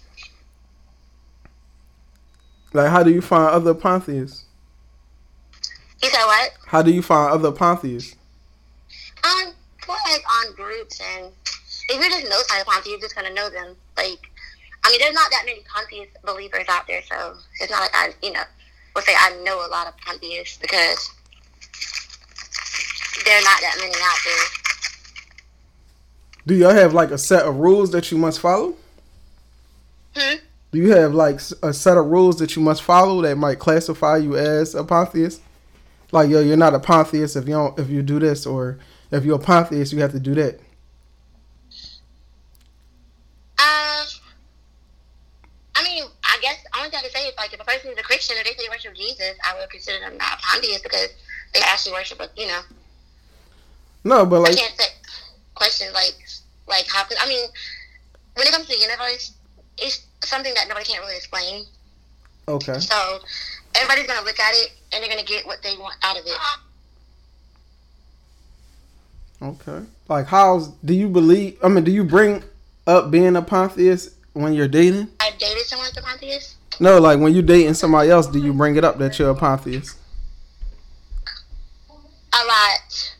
Like 2.72 2.90
how 2.90 3.02
do 3.02 3.10
you 3.10 3.22
find 3.22 3.50
other 3.50 3.74
pantheists? 3.74 4.44
You 6.02 6.10
said 6.10 6.24
what? 6.24 6.52
How 6.66 6.82
do 6.82 6.90
you 6.92 7.02
find 7.02 7.32
other 7.32 7.52
pantheists? 7.52 8.16
Um, 9.24 9.52
more 9.88 9.96
like 10.10 10.22
on 10.30 10.54
groups, 10.54 11.00
and 11.00 11.32
if 11.88 12.04
you 12.04 12.10
just 12.10 12.28
know 12.28 12.40
Cyberpunk, 12.48 12.86
you're 12.86 13.00
just 13.00 13.14
gonna 13.14 13.32
know 13.32 13.48
them. 13.48 13.76
Like, 13.96 14.18
I 14.84 14.90
mean, 14.90 15.00
there's 15.00 15.14
not 15.14 15.30
that 15.30 15.44
many 15.46 15.62
pantheist 15.74 16.10
believers 16.24 16.66
out 16.68 16.86
there, 16.86 17.02
so 17.02 17.34
it's 17.60 17.70
not 17.70 17.80
like 17.80 17.94
I, 17.94 18.12
you 18.22 18.32
know, 18.32 18.42
will 18.94 19.02
say 19.02 19.14
I 19.16 19.40
know 19.42 19.66
a 19.66 19.70
lot 19.70 19.86
of 19.86 19.96
pantheists 19.98 20.58
because 20.58 21.10
there 23.24 23.38
are 23.38 23.42
not 23.42 23.60
that 23.60 23.76
many 23.80 23.94
out 24.02 24.18
there. 24.24 24.44
Do 26.46 26.54
y'all 26.54 26.70
have 26.74 26.94
like 26.94 27.10
a 27.10 27.18
set 27.18 27.46
of 27.46 27.56
rules 27.56 27.90
that 27.92 28.12
you 28.12 28.18
must 28.18 28.38
follow? 28.38 28.76
Hmm? 30.16 30.36
Do 30.72 30.78
you 30.78 30.92
have 30.92 31.14
like 31.14 31.40
a 31.62 31.72
set 31.72 31.98
of 31.98 32.06
rules 32.06 32.38
that 32.38 32.56
you 32.56 32.62
must 32.62 32.82
follow 32.82 33.20
that 33.22 33.36
might 33.36 33.58
classify 33.58 34.16
you 34.16 34.36
as 34.36 34.74
a 34.74 34.82
pantheist? 34.82 35.42
Like 36.10 36.30
yo, 36.30 36.40
you're 36.40 36.56
not 36.56 36.74
a 36.74 36.80
pantheist 36.80 37.36
if 37.36 37.46
you 37.46 37.54
don't 37.54 37.78
if 37.78 37.90
you 37.90 38.02
do 38.02 38.18
this, 38.18 38.46
or 38.46 38.78
if 39.10 39.24
you're 39.24 39.36
a 39.36 39.38
pantheist, 39.38 39.92
you 39.92 40.00
have 40.00 40.12
to 40.12 40.20
do 40.20 40.34
that. 40.34 40.60
Uh, 43.58 44.04
I 45.74 45.84
mean, 45.84 46.04
I 46.24 46.38
guess 46.40 46.64
only 46.76 46.90
thing 46.90 46.98
I 46.98 47.02
can 47.02 47.10
say 47.10 47.28
is 47.28 47.34
like 47.36 47.52
if 47.52 47.60
a 47.60 47.64
person 47.64 47.90
is 47.90 47.98
a 47.98 48.02
Christian 48.02 48.36
or 48.38 48.44
they 48.44 48.50
say 48.50 48.64
they 48.64 48.68
worship 48.70 48.94
Jesus, 48.94 49.36
I 49.46 49.58
would 49.58 49.68
consider 49.68 50.00
them 50.00 50.16
not 50.16 50.40
pantheist 50.40 50.82
because 50.82 51.08
they 51.52 51.60
actually 51.60 51.92
worship, 51.92 52.20
you 52.36 52.46
know. 52.46 52.60
No, 54.04 54.24
but 54.24 54.40
like 54.40 54.52
I 54.52 54.56
can't 54.56 54.76
say 54.76 54.86
questions 55.54 55.92
like 55.92 56.16
like 56.68 56.86
how. 56.88 57.04
I 57.20 57.28
mean, 57.28 57.48
when 58.34 58.46
it 58.46 58.52
comes 58.52 58.66
to 58.66 58.72
the 58.72 58.80
universe, 58.80 59.35
it's 59.78 60.06
something 60.22 60.54
that 60.54 60.68
nobody 60.68 60.86
can 60.86 61.00
really 61.00 61.16
explain. 61.16 61.64
okay. 62.48 62.78
So 62.78 63.18
everybody's 63.74 64.06
gonna 64.06 64.24
look 64.24 64.40
at 64.40 64.54
it 64.54 64.72
and 64.92 65.02
they're 65.02 65.10
gonna 65.10 65.26
get 65.26 65.46
what 65.46 65.62
they 65.62 65.76
want 65.76 65.96
out 66.02 66.18
of 66.18 66.26
it. 66.26 66.38
Okay. 69.42 69.84
Like, 70.08 70.26
how's 70.26 70.68
do 70.68 70.94
you 70.94 71.08
believe? 71.08 71.58
I 71.62 71.68
mean, 71.68 71.84
do 71.84 71.90
you 71.90 72.04
bring 72.04 72.42
up 72.86 73.10
being 73.10 73.36
a 73.36 73.42
pantheist 73.42 74.14
when 74.32 74.54
you're 74.54 74.68
dating? 74.68 75.08
I 75.20 75.30
dated 75.38 75.64
someone 75.64 75.88
a 75.96 76.02
pantheist. 76.02 76.56
No, 76.78 76.98
like 76.98 77.18
when 77.18 77.32
you're 77.32 77.42
dating 77.42 77.74
somebody 77.74 78.10
else, 78.10 78.26
do 78.26 78.38
you 78.38 78.52
bring 78.52 78.76
it 78.76 78.84
up 78.84 78.98
that 78.98 79.18
you're 79.18 79.30
a 79.30 79.34
pantheist? 79.34 79.98
A 81.88 82.44
lot. 82.44 83.14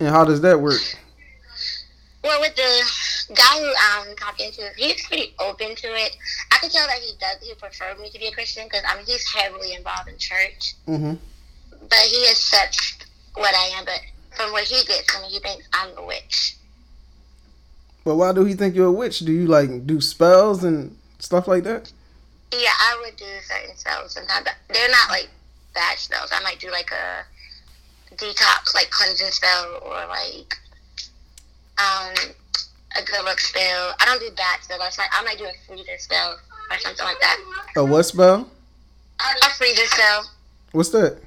And 0.00 0.08
how 0.08 0.24
does 0.24 0.40
that 0.42 0.60
work? 0.60 0.80
Well, 2.22 2.40
with 2.40 2.54
the 2.54 2.81
guy 3.34 3.58
who 3.58 3.68
um 4.10 4.16
talked 4.16 4.40
into 4.40 4.66
it, 4.66 4.72
he's 4.76 5.06
pretty 5.06 5.34
open 5.40 5.74
to 5.74 5.86
it. 5.88 6.16
I 6.52 6.58
can 6.58 6.70
tell 6.70 6.86
that 6.86 6.98
he 6.98 7.12
does. 7.18 7.46
He 7.46 7.54
prefer 7.54 7.94
me 8.00 8.10
to 8.10 8.18
be 8.18 8.26
a 8.26 8.32
Christian 8.32 8.64
because 8.64 8.82
I 8.86 8.96
mean 8.96 9.06
he's 9.06 9.26
heavily 9.32 9.74
involved 9.74 10.08
in 10.08 10.18
church, 10.18 10.74
hmm 10.86 11.14
but 11.88 11.98
he 11.98 12.28
accepts 12.30 12.94
what 13.34 13.54
I 13.54 13.78
am. 13.78 13.84
But 13.84 14.00
from 14.36 14.52
what 14.52 14.64
he 14.64 14.84
gets 14.84 15.12
from 15.12 15.22
me, 15.22 15.28
he 15.28 15.40
thinks 15.40 15.66
I'm 15.72 15.90
a 15.96 16.06
witch. 16.06 16.56
But 18.04 18.16
why 18.16 18.32
do 18.32 18.44
he 18.44 18.54
think 18.54 18.74
you're 18.74 18.86
a 18.86 18.92
witch? 18.92 19.20
Do 19.20 19.32
you 19.32 19.46
like 19.46 19.86
do 19.86 20.00
spells 20.00 20.64
and 20.64 20.96
stuff 21.18 21.46
like 21.48 21.64
that? 21.64 21.92
Yeah, 22.52 22.72
I 22.78 23.00
would 23.02 23.16
do 23.16 23.24
certain 23.48 23.76
spells 23.76 24.12
sometimes. 24.14 24.44
But 24.44 24.54
they're 24.74 24.90
not 24.90 25.08
like 25.08 25.28
bad 25.74 25.98
spells. 25.98 26.30
I 26.32 26.42
might 26.42 26.58
do 26.60 26.70
like 26.70 26.90
a 26.90 27.24
detox, 28.16 28.74
like 28.74 28.90
cleansing 28.90 29.30
spell, 29.30 29.80
or 29.82 30.06
like 30.06 30.54
um 31.78 32.14
a 32.98 33.04
good 33.04 33.24
luck 33.24 33.40
spell. 33.40 33.94
I 34.00 34.04
don't 34.04 34.20
do 34.20 34.30
bad 34.36 34.62
spells. 34.62 34.98
Like 34.98 35.10
I 35.12 35.22
might 35.24 35.38
do 35.38 35.44
a 35.44 35.52
freezer 35.66 35.98
spell 35.98 36.38
or 36.70 36.78
something 36.78 37.04
like 37.04 37.20
that. 37.20 37.38
A 37.76 37.84
what 37.84 38.02
spell? 38.04 38.48
A 39.20 39.50
freezer 39.56 39.86
spell. 39.86 40.30
What's 40.72 40.90
that? 40.90 41.18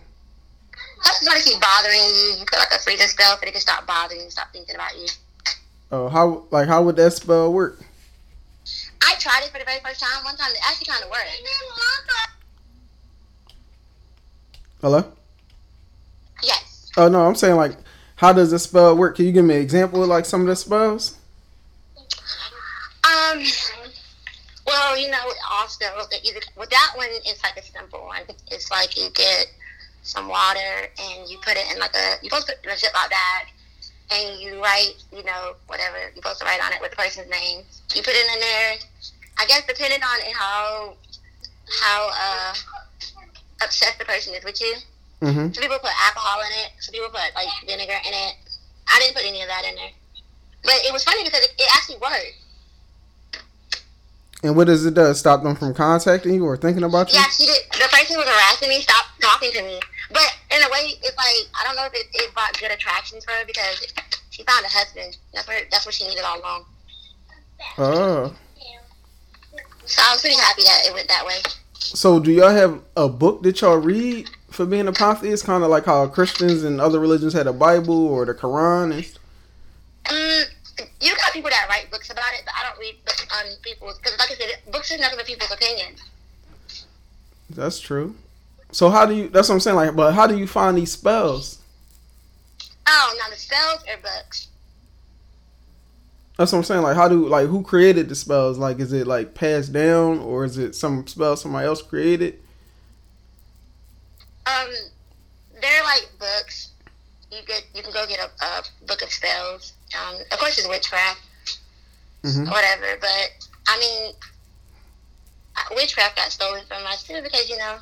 That's 1.03 1.19
just 1.19 1.27
gonna 1.27 1.41
keep 1.41 1.61
bothering 1.61 1.99
you. 1.99 2.35
You 2.39 2.45
put 2.45 2.59
like 2.59 2.71
a 2.71 2.79
freezer 2.79 3.07
spell 3.07 3.35
so 3.35 3.41
they 3.45 3.51
can 3.51 3.61
stop 3.61 3.85
bothering 3.85 4.21
you, 4.21 4.29
stop 4.29 4.51
thinking 4.51 4.75
about 4.75 4.95
you. 4.97 5.07
Oh, 5.91 6.09
how 6.09 6.43
like 6.51 6.67
how 6.67 6.83
would 6.83 6.95
that 6.97 7.13
spell 7.13 7.53
work? 7.53 7.79
I 9.01 9.13
tried 9.19 9.43
it 9.43 9.51
for 9.51 9.59
the 9.59 9.65
very 9.65 9.79
first 9.83 9.99
time. 9.99 10.23
One 10.23 10.35
time, 10.35 10.51
it 10.51 10.57
actually 10.67 10.87
kind 10.87 11.03
of 11.03 11.11
worked. 11.11 11.29
Hello? 14.81 15.11
Yes. 16.43 16.91
Oh 16.97 17.07
no, 17.07 17.25
I'm 17.25 17.35
saying 17.35 17.55
like, 17.55 17.77
how 18.15 18.33
does 18.33 18.51
the 18.51 18.59
spell 18.59 18.97
work? 18.97 19.15
Can 19.15 19.25
you 19.25 19.31
give 19.31 19.45
me 19.45 19.55
an 19.55 19.61
example 19.61 20.01
of 20.01 20.09
like 20.09 20.25
some 20.25 20.41
of 20.41 20.47
the 20.47 20.55
spells? 20.55 21.17
Um. 23.31 23.43
Well, 24.65 24.97
you 24.97 25.11
know, 25.11 25.21
also 25.51 25.85
either 26.23 26.39
with 26.57 26.69
that 26.71 26.93
one, 26.95 27.07
it's 27.11 27.43
like 27.43 27.57
a 27.57 27.63
simple 27.63 28.03
one. 28.05 28.21
It's 28.49 28.71
like 28.71 28.97
you 28.97 29.09
get 29.13 29.45
some 30.01 30.27
water 30.27 30.89
and 30.99 31.29
you 31.29 31.37
put 31.43 31.53
it 31.53 31.65
in 31.71 31.79
like 31.79 31.95
a 31.95 32.17
you 32.21 32.29
supposed 32.29 32.47
to 32.47 32.53
put 32.53 32.65
it 32.65 32.67
in 32.67 32.71
a 32.71 32.75
Ziploc 32.75 33.09
bag 33.09 33.47
and 34.11 34.39
you 34.41 34.61
write, 34.61 34.93
you 35.11 35.23
know, 35.23 35.53
whatever 35.67 35.97
you're 35.97 36.15
supposed 36.15 36.39
to 36.39 36.45
write 36.45 36.61
on 36.63 36.73
it 36.73 36.81
with 36.81 36.91
the 36.91 36.97
person's 36.97 37.29
name. 37.29 37.61
You 37.93 38.01
put 38.01 38.13
it 38.13 38.25
in 38.33 38.39
there. 38.39 38.75
I 39.37 39.45
guess 39.45 39.65
depending 39.67 40.01
on 40.01 40.19
how 40.33 40.93
how 41.81 42.09
uh 42.09 42.53
upset 43.61 43.95
the 43.99 44.05
person 44.05 44.33
is 44.33 44.43
with 44.43 44.59
you. 44.61 44.75
Mm-hmm. 45.21 45.53
Some 45.53 45.61
people 45.61 45.77
put 45.77 45.93
alcohol 46.05 46.41
in 46.41 46.51
it. 46.65 46.71
Some 46.79 46.93
people 46.93 47.09
put 47.09 47.33
like 47.35 47.49
vinegar 47.65 47.97
in 48.05 48.13
it. 48.13 48.35
I 48.89 48.99
didn't 48.99 49.15
put 49.15 49.25
any 49.25 49.41
of 49.41 49.47
that 49.47 49.65
in 49.65 49.75
there, 49.75 49.93
but 50.63 50.75
it 50.85 50.93
was 50.93 51.03
funny 51.03 51.23
because 51.23 51.43
it, 51.43 51.53
it 51.57 51.69
actually 51.75 51.97
worked. 51.97 52.44
And 54.45 54.55
what 54.55 54.67
does 54.67 54.85
it 54.85 54.93
do? 54.93 55.13
Stop 55.15 55.41
them 55.41 55.55
from 55.55 55.73
contacting 55.73 56.35
you 56.35 56.45
or 56.45 56.55
thinking 56.55 56.83
about 56.83 57.11
you? 57.11 57.19
Yeah, 57.19 57.25
she 57.29 57.45
did. 57.45 57.63
The 57.71 57.89
person 57.91 58.15
who 58.15 58.19
was 58.19 58.27
harassing 58.27 58.69
me 58.69 58.81
stopped 58.81 59.09
talking 59.19 59.51
to 59.53 59.61
me. 59.63 59.79
But 60.11 60.37
in 60.51 60.61
a 60.61 60.69
way, 60.69 60.93
it's 61.01 61.17
like 61.17 61.49
I 61.59 61.63
don't 61.65 61.75
know 61.75 61.85
if 61.85 61.93
it, 61.93 62.05
it 62.13 62.33
brought 62.33 62.57
good 62.59 62.71
attractions 62.71 63.25
for 63.25 63.31
her 63.31 63.45
because 63.45 63.91
she 64.29 64.43
found 64.43 64.63
a 64.63 64.69
husband. 64.69 65.17
That's 65.33 65.47
what 65.47 65.65
that's 65.71 65.85
what 65.85 65.95
she 65.95 66.07
needed 66.07 66.23
all 66.23 66.39
along. 66.39 66.65
Oh. 67.77 68.35
So 69.85 70.01
I 70.03 70.13
was 70.13 70.21
pretty 70.21 70.37
happy 70.37 70.63
that 70.63 70.83
it 70.85 70.93
went 70.93 71.07
that 71.07 71.25
way. 71.25 71.39
So 71.73 72.19
do 72.19 72.31
y'all 72.31 72.49
have 72.49 72.81
a 72.95 73.09
book 73.09 73.43
that 73.43 73.61
y'all 73.61 73.77
read 73.77 74.29
for 74.51 74.65
being 74.65 74.87
a 74.87 74.91
polytheist? 74.91 75.45
Kind 75.45 75.63
of 75.63 75.69
like 75.69 75.85
how 75.85 76.07
Christians 76.07 76.63
and 76.63 76.79
other 76.79 76.99
religions 76.99 77.33
had 77.33 77.47
a 77.47 77.53
Bible 77.53 78.07
or 78.07 78.25
the 78.25 78.33
Quran. 78.33 78.93
And, 78.93 79.19
Mm, 80.05 80.45
you 81.01 81.15
got 81.15 81.33
people 81.33 81.49
that 81.49 81.67
write 81.67 81.89
books 82.05 82.19
about 82.19 82.33
it, 82.33 82.45
but 82.45 82.53
I 82.55 82.67
don't 82.67 82.79
read 82.79 82.95
books 83.05 83.25
on 83.33 83.45
people's 83.61 83.97
because, 83.97 84.17
like 84.17 84.31
I 84.31 84.35
said, 84.35 84.71
books 84.71 84.91
are 84.91 84.97
nothing 84.97 85.17
but 85.17 85.25
people's 85.25 85.51
opinions. 85.51 86.03
that's 87.49 87.79
true. 87.79 88.15
So 88.71 88.89
how 88.89 89.05
do 89.05 89.15
you? 89.15 89.29
That's 89.29 89.49
what 89.49 89.55
I'm 89.55 89.61
saying. 89.61 89.75
Like, 89.75 89.95
but 89.95 90.13
how 90.13 90.27
do 90.27 90.37
you 90.37 90.47
find 90.47 90.77
these 90.77 90.91
spells? 90.91 91.59
Oh, 92.87 93.17
now 93.19 93.29
the 93.29 93.37
spells 93.37 93.83
are 93.89 94.01
books. 94.01 94.47
That's 96.37 96.51
what 96.51 96.59
I'm 96.59 96.63
saying. 96.63 96.81
Like, 96.81 96.95
how 96.95 97.07
do 97.07 97.27
like 97.27 97.47
who 97.47 97.63
created 97.63 98.09
the 98.09 98.15
spells? 98.15 98.57
Like, 98.57 98.79
is 98.79 98.91
it 98.91 99.07
like 99.07 99.33
passed 99.33 99.71
down 99.71 100.19
or 100.19 100.43
is 100.43 100.57
it 100.57 100.75
some 100.75 101.07
spell 101.07 101.37
somebody 101.37 101.65
else 101.65 101.81
created? 101.81 102.39
Um, 104.45 104.69
they're 105.61 105.83
like 105.83 106.11
books. 106.19 106.71
You 107.31 107.39
get 107.47 107.65
you 107.73 107.81
can 107.81 107.93
go 107.93 108.05
get 108.07 108.19
a, 108.19 108.45
a 108.45 108.63
book 108.85 109.01
of 109.01 109.11
spells. 109.11 109.73
Um, 109.95 110.15
of 110.31 110.37
course, 110.39 110.57
it's 110.57 110.67
witchcraft, 110.67 111.21
Mhm. 112.25 112.49
whatever. 112.49 112.97
But 112.99 113.31
I 113.67 113.79
mean, 113.79 114.13
witchcraft 115.75 116.15
got 116.15 116.31
stolen 116.31 116.65
from 116.65 116.85
us 116.85 117.03
too 117.03 117.21
because 117.21 117.49
you 117.49 117.57
know 117.57 117.77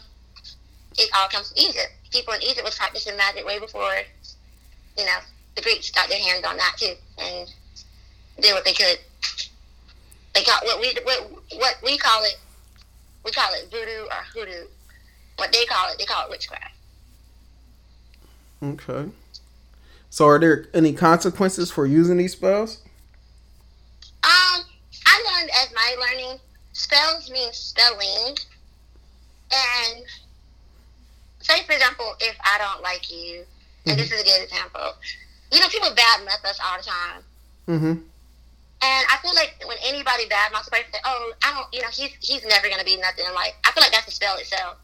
it 0.98 1.10
all 1.16 1.28
comes 1.30 1.50
from 1.50 1.58
Egypt. 1.58 1.92
People 2.12 2.34
in 2.34 2.42
Egypt 2.44 2.64
was 2.64 2.76
practicing 2.76 3.18
magic 3.18 3.46
way 3.46 3.60
before 3.60 3.96
you 4.98 5.06
know 5.06 5.20
the 5.56 5.62
Greeks 5.62 5.92
got 5.92 6.10
their 6.10 6.20
hands 6.20 6.44
on 6.46 6.58
that 6.58 6.76
too 6.78 6.94
and 7.18 7.50
did 8.42 8.54
what 8.54 8.66
they 8.66 8.74
could. 8.74 9.00
They 10.34 10.44
got 10.44 10.64
what 10.66 10.80
we 10.80 10.94
what 11.04 11.32
what 11.54 11.78
we 11.84 11.98
call 11.98 12.24
it. 12.24 12.38
We 13.24 13.32
call 13.32 13.54
it 13.54 13.70
voodoo 13.72 14.06
or 14.06 14.24
hoodoo. 14.34 14.68
What 15.38 15.52
they 15.52 15.66
call 15.66 15.90
it, 15.92 15.98
they 15.98 16.06
call 16.06 16.26
it 16.26 16.30
witchcraft. 16.30 16.76
Okay. 18.62 19.10
So 20.10 20.28
are 20.28 20.40
there 20.40 20.68
any 20.74 20.94
consequences 20.94 21.72
for 21.72 21.86
using 21.88 22.18
these 22.18 22.34
spells? 22.34 22.80
Um, 24.24 24.64
I 25.06 25.38
learned 25.40 25.50
as 25.62 25.74
my 25.74 25.96
learning 26.00 26.40
spells 26.74 27.30
mean 27.30 27.52
spelling, 27.52 28.36
and 29.52 30.04
say 31.40 31.64
for 31.66 31.74
example, 31.74 32.14
if 32.20 32.36
I 32.44 32.58
don't 32.58 32.82
like 32.82 33.12
you, 33.12 33.44
and 33.86 34.00
this 34.00 34.12
is 34.12 34.22
a 34.22 34.24
good 34.24 34.44
example, 34.44 34.94
you 35.52 35.60
know, 35.60 35.68
people 35.68 35.90
bad 35.96 36.24
mouth 36.26 36.44
us 36.46 36.60
all 36.64 36.78
the 36.78 36.84
time, 36.84 37.24
Mm-hmm. 37.68 37.86
and 37.92 39.06
I 39.10 39.18
feel 39.22 39.34
like 39.36 39.56
when 39.66 39.78
anybody 39.86 40.28
bad 40.28 40.52
mouths 40.52 40.68
a 40.68 40.72
person, 40.72 40.86
say, 40.94 41.00
oh, 41.06 41.34
I 41.44 41.54
don't, 41.54 41.68
you 41.74 41.82
know, 41.82 41.88
he's 41.92 42.12
he's 42.22 42.46
never 42.46 42.70
gonna 42.70 42.84
be 42.84 42.98
nothing. 42.98 43.26
in 43.28 43.34
life. 43.34 43.54
I 43.66 43.72
feel 43.72 43.82
like 43.84 43.92
that's 43.92 44.06
the 44.06 44.12
spell 44.12 44.38
itself. 44.38 44.78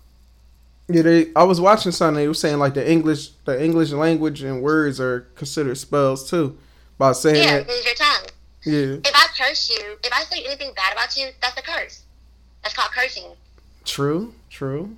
Yeah, 0.91 1.01
they. 1.03 1.27
I 1.35 1.43
was 1.43 1.61
watching 1.61 1.91
something. 1.91 2.15
They 2.21 2.27
were 2.27 2.33
saying 2.33 2.57
like 2.57 2.73
the 2.73 2.89
English, 2.89 3.29
the 3.45 3.61
English 3.63 3.91
language 3.91 4.41
and 4.43 4.61
words 4.61 4.99
are 4.99 5.21
considered 5.35 5.77
spells 5.77 6.29
too. 6.29 6.57
By 6.97 7.11
saying 7.13 7.35
Yeah, 7.43 7.59
that, 7.63 7.85
your 7.85 7.95
tongue. 7.95 8.25
Yeah, 8.65 8.97
If 9.03 9.11
I 9.15 9.27
curse 9.37 9.69
you, 9.69 9.97
if 10.03 10.11
I 10.13 10.23
say 10.23 10.43
anything 10.45 10.73
bad 10.75 10.93
about 10.93 11.15
you, 11.15 11.29
that's 11.41 11.57
a 11.57 11.61
curse. 11.61 12.03
That's 12.63 12.75
called 12.75 12.91
cursing. 12.91 13.31
true, 13.85 14.33
true. 14.49 14.95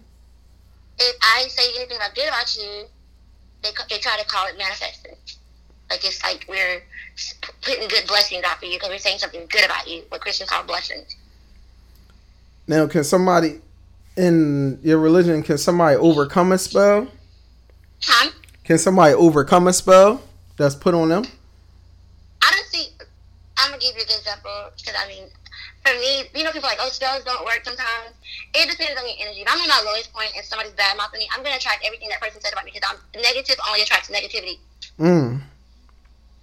if 1.00 1.16
I 1.22 1.48
say 1.48 1.64
anything 1.78 1.98
about 1.98 2.16
good 2.16 2.28
about 2.28 2.56
you, 2.56 2.86
they 3.64 3.70
they 3.90 4.00
try 4.00 4.18
to 4.20 4.26
call 4.26 4.48
it 4.48 4.58
manifesting. 4.58 5.16
Like 5.90 6.04
it's 6.06 6.24
like 6.24 6.46
we're 6.50 6.82
putting 7.62 7.88
good 7.90 8.08
blessings 8.08 8.44
out 8.46 8.60
for 8.60 8.66
you 8.66 8.78
because 8.78 8.90
we're 8.90 8.98
saying 8.98 9.20
something 9.20 9.46
good 9.50 9.66
about 9.66 9.88
you. 9.88 10.04
What 10.10 10.22
Christians 10.22 10.50
call 10.50 10.64
blessings. 10.64 11.16
Now, 12.68 12.88
can 12.88 13.04
somebody 13.04 13.60
in 14.18 14.80
your 14.84 15.00
religion 15.00 15.44
can 15.44 15.58
somebody 15.58 15.98
overcome 15.98 16.52
a 16.52 16.58
spell? 16.58 17.08
Huh? 18.04 18.32
Can 18.64 18.78
somebody 18.78 19.14
overcome 19.14 19.68
a 19.68 19.74
spell 19.74 20.22
that's 20.58 20.76
put 20.76 20.94
on 20.94 21.10
them? 21.10 21.26
I 23.62 23.70
don't 23.70 23.82
see. 23.82 23.90
I'm 23.90 23.94
gonna 23.94 23.94
give 23.94 23.96
you 23.96 24.06
an 24.10 24.18
example 24.18 24.58
because 24.74 24.96
I 24.98 25.06
mean, 25.06 25.26
for 25.86 25.94
me, 25.98 26.30
you 26.34 26.44
know, 26.44 26.52
people 26.52 26.70
are 26.70 26.74
like, 26.74 26.82
oh, 26.82 26.90
spells 26.90 27.24
don't 27.24 27.46
work 27.46 27.62
sometimes. 27.64 28.18
It 28.54 28.66
depends 28.70 28.98
on 28.98 29.06
your 29.06 29.18
energy. 29.22 29.42
If 29.42 29.50
I'm 29.50 29.62
at 29.62 29.70
my 29.70 29.82
lowest 29.86 30.14
point 30.14 30.34
and 30.36 30.46
somebody's 30.46 30.74
bad 30.74 30.98
mouthing 30.98 31.22
me, 31.22 31.30
I'm 31.34 31.44
gonna 31.46 31.62
attract 31.62 31.86
everything 31.86 32.10
that 32.10 32.22
person 32.22 32.42
said 32.42 32.54
about 32.54 32.66
me 32.66 32.72
because 32.74 32.86
I'm 32.90 32.98
negative 33.22 33.58
only 33.70 33.82
attracts 33.82 34.10
negativity. 34.10 34.58
Mm. 34.98 35.42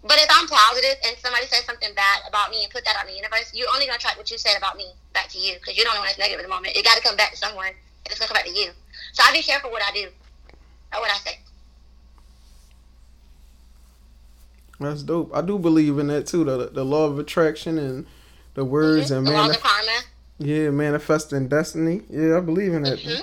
But 0.07 0.17
if 0.23 0.31
I'm 0.31 0.47
positive 0.47 0.95
and 1.05 1.19
somebody 1.19 1.47
says 1.51 1.67
something 1.67 1.91
bad 1.99 2.23
about 2.29 2.51
me 2.55 2.63
and 2.65 2.71
put 2.73 2.87
that 2.87 2.97
on 3.03 3.11
the 3.11 3.15
universe, 3.15 3.51
you're 3.53 3.69
only 3.75 3.87
gonna 3.87 3.99
attract 3.99 4.17
what 4.17 4.31
you 4.31 4.39
said 4.39 4.57
about 4.57 4.79
me 4.79 4.95
back 5.13 5.29
to 5.35 5.39
you 5.39 5.59
because 5.59 5.77
you're 5.77 5.85
the 5.85 5.91
only 5.91 6.07
one 6.07 6.09
that's 6.09 6.23
negative 6.23 6.41
at 6.41 6.47
the 6.47 6.55
moment. 6.55 6.79
It 6.79 6.87
got 6.87 6.97
to 6.97 7.03
come 7.03 7.19
back 7.19 7.35
to 7.35 7.39
someone. 7.39 7.75
It's 8.07 8.19
gonna 8.19 8.31
come 8.31 8.39
back 8.39 8.47
to 8.47 8.55
you. 8.55 8.71
So 9.13 9.23
I 9.27 9.33
be 9.33 9.43
careful 9.43 9.71
what 9.71 9.83
I 9.83 9.91
do 9.93 10.09
or 10.95 11.01
what 11.03 11.11
I 11.11 11.19
say. 11.19 11.39
That's 14.81 15.03
dope. 15.03 15.31
I 15.35 15.41
do 15.41 15.59
believe 15.59 15.99
in 15.99 16.07
that 16.09 16.27
too. 16.27 16.45
The 16.45 16.69
the 16.73 16.85
law 16.85 17.07
of 17.07 17.19
attraction 17.19 17.79
and 17.79 18.07
the 18.55 18.65
words 18.65 19.11
Mhm. 19.11 19.19
and 19.19 19.27
the 19.27 19.31
manif- 19.33 19.57
of 19.57 19.63
karma. 19.63 19.99
yeah, 20.39 20.71
manifesting 20.71 21.49
destiny. 21.49 22.03
Yeah, 22.09 22.37
I 22.37 22.41
believe 22.41 22.73
in 22.75 22.83
that. 22.83 23.01
hmm 23.01 23.23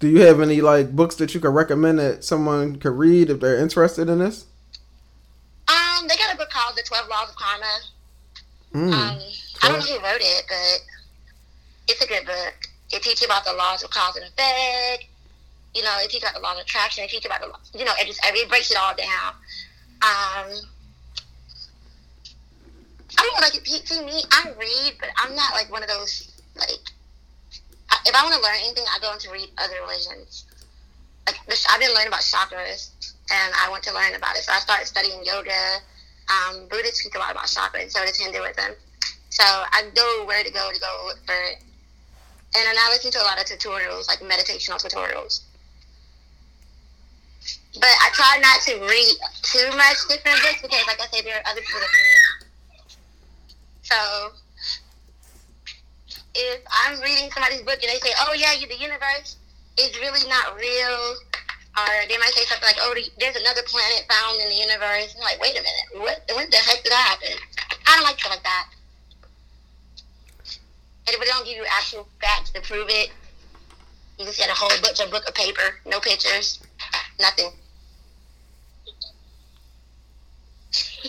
Do 0.00 0.08
you 0.08 0.20
have 0.22 0.40
any 0.40 0.60
like 0.60 0.94
books 0.94 1.14
that 1.16 1.34
you 1.34 1.40
could 1.40 1.54
recommend 1.54 1.98
that 1.98 2.24
someone 2.24 2.76
could 2.76 2.92
read 2.98 3.30
if 3.30 3.40
they're 3.40 3.56
interested 3.58 4.08
in 4.08 4.18
this? 4.18 4.44
Um, 5.68 6.06
they 6.08 6.16
got 6.16 6.34
a 6.34 6.36
book 6.36 6.50
called 6.50 6.76
The 6.76 6.82
Twelve 6.82 7.08
Laws 7.08 7.30
of 7.30 7.36
Karma. 7.36 7.78
Mm. 8.74 8.92
Um, 8.92 9.18
I 9.62 9.68
don't 9.68 9.78
know 9.80 9.86
who 9.86 10.04
wrote 10.04 10.20
it, 10.20 10.44
but 10.48 10.80
it's 11.88 12.02
a 12.04 12.06
good 12.06 12.26
book. 12.26 12.54
It 12.90 13.02
teaches 13.02 13.22
you 13.22 13.26
about 13.26 13.44
the 13.44 13.52
laws 13.54 13.82
of 13.82 13.90
cause 13.90 14.16
and 14.16 14.24
effect. 14.26 15.06
You 15.76 15.82
know, 15.82 15.92
it 16.00 16.08
teaches 16.08 16.24
about 16.24 16.34
the 16.34 16.40
law 16.40 16.52
of 16.56 16.58
attraction. 16.58 17.04
It 17.04 17.10
teaches 17.10 17.26
about 17.26 17.42
the, 17.42 17.48
law- 17.48 17.60
you 17.74 17.84
know, 17.84 17.92
it 18.00 18.06
just 18.06 18.18
it 18.24 18.48
breaks 18.48 18.70
it 18.70 18.78
all 18.80 18.96
down. 18.96 19.36
Um, 20.00 20.48
I 23.18 23.20
don't 23.20 23.34
know, 23.36 23.44
like 23.44 23.60
see 23.66 24.00
me, 24.04 24.22
I 24.32 24.52
read, 24.58 24.94
but 24.98 25.10
I'm 25.18 25.34
not 25.36 25.52
like 25.52 25.70
one 25.70 25.82
of 25.82 25.88
those 25.88 26.32
like. 26.56 26.80
If 28.06 28.14
I 28.14 28.22
want 28.22 28.34
to 28.34 28.40
learn 28.40 28.56
anything, 28.64 28.84
I 28.88 28.98
go 29.00 29.12
into 29.12 29.30
read 29.30 29.50
other 29.58 29.76
religions. 29.82 30.46
Like 31.26 31.36
this, 31.46 31.66
I've 31.68 31.80
been 31.80 31.92
learning 31.92 32.08
about 32.08 32.20
chakras, 32.20 32.90
and 33.30 33.52
I 33.60 33.68
want 33.68 33.82
to 33.84 33.92
learn 33.92 34.14
about 34.14 34.36
it. 34.36 34.44
So 34.44 34.52
I 34.52 34.58
started 34.60 34.86
studying 34.86 35.24
yoga. 35.24 35.82
Um, 36.32 36.68
Buddhists 36.68 37.00
speak 37.00 37.14
a 37.16 37.18
lot 37.18 37.32
about 37.32 37.46
chakras, 37.46 37.82
and 37.82 37.92
so 37.92 38.04
does 38.04 38.18
Hinduism. 38.18 38.74
So 39.28 39.44
I 39.44 39.90
know 39.94 40.24
where 40.24 40.42
to 40.42 40.50
go 40.50 40.70
to 40.72 40.80
go 40.80 41.02
look 41.06 41.18
for 41.26 41.34
it. 41.34 41.58
And 42.54 42.64
then 42.64 42.76
I 42.78 42.88
listen 42.90 43.10
to 43.12 43.20
a 43.20 43.26
lot 43.28 43.38
of 43.38 43.44
tutorials, 43.44 44.08
like 44.08 44.20
meditational 44.20 44.80
tutorials. 44.80 45.42
But 47.78 47.92
I 48.00 48.08
try 48.12 48.38
not 48.40 48.60
to 48.62 48.80
read 48.88 49.16
too 49.42 49.68
much 49.76 49.96
different 50.08 50.40
books 50.40 50.62
because, 50.62 50.86
like 50.86 51.00
I 51.00 51.06
said, 51.12 51.24
there 51.24 51.36
are 51.36 51.46
other 51.50 51.60
people 51.60 51.80
that 51.80 51.92
can. 51.92 52.36
So 53.82 54.32
if 56.34 56.60
I'm 56.66 57.00
reading 57.00 57.30
somebody's 57.30 57.62
book 57.62 57.78
and 57.82 57.92
they 57.92 58.00
say, 58.00 58.12
"Oh 58.20 58.32
yeah, 58.32 58.52
you 58.52 58.66
the 58.66 58.76
universe 58.76 59.36
is 59.76 59.92
really 60.00 60.26
not 60.28 60.56
real," 60.56 61.16
or 61.76 61.92
they 62.08 62.16
might 62.18 62.32
say 62.32 62.44
something 62.46 62.66
like, 62.66 62.80
"Oh, 62.80 62.94
there's 63.20 63.36
another 63.36 63.62
planet 63.62 64.06
found 64.08 64.40
in 64.40 64.48
the 64.48 64.54
universe," 64.56 65.14
I'm 65.14 65.20
like, 65.20 65.40
"Wait 65.40 65.52
a 65.58 65.62
minute, 65.62 66.00
what? 66.00 66.24
When 66.34 66.48
the 66.50 66.56
heck 66.56 66.82
did 66.82 66.92
that 66.92 67.20
happen?" 67.20 67.36
I 67.86 67.94
don't 67.94 68.04
like 68.04 68.18
stuff 68.18 68.32
like 68.32 68.42
that. 68.42 68.66
And 71.06 71.14
if 71.14 71.20
they 71.20 71.26
don't 71.26 71.44
give 71.44 71.56
you 71.56 71.66
actual 71.70 72.08
facts 72.20 72.50
to 72.50 72.60
prove 72.62 72.88
it, 72.88 73.10
you 74.18 74.24
just 74.24 74.38
get 74.38 74.50
a 74.50 74.54
whole 74.54 74.70
bunch 74.82 74.98
of 75.00 75.10
book 75.10 75.28
of 75.28 75.34
paper, 75.34 75.78
no 75.84 76.00
pictures, 76.00 76.58
nothing. 77.20 77.52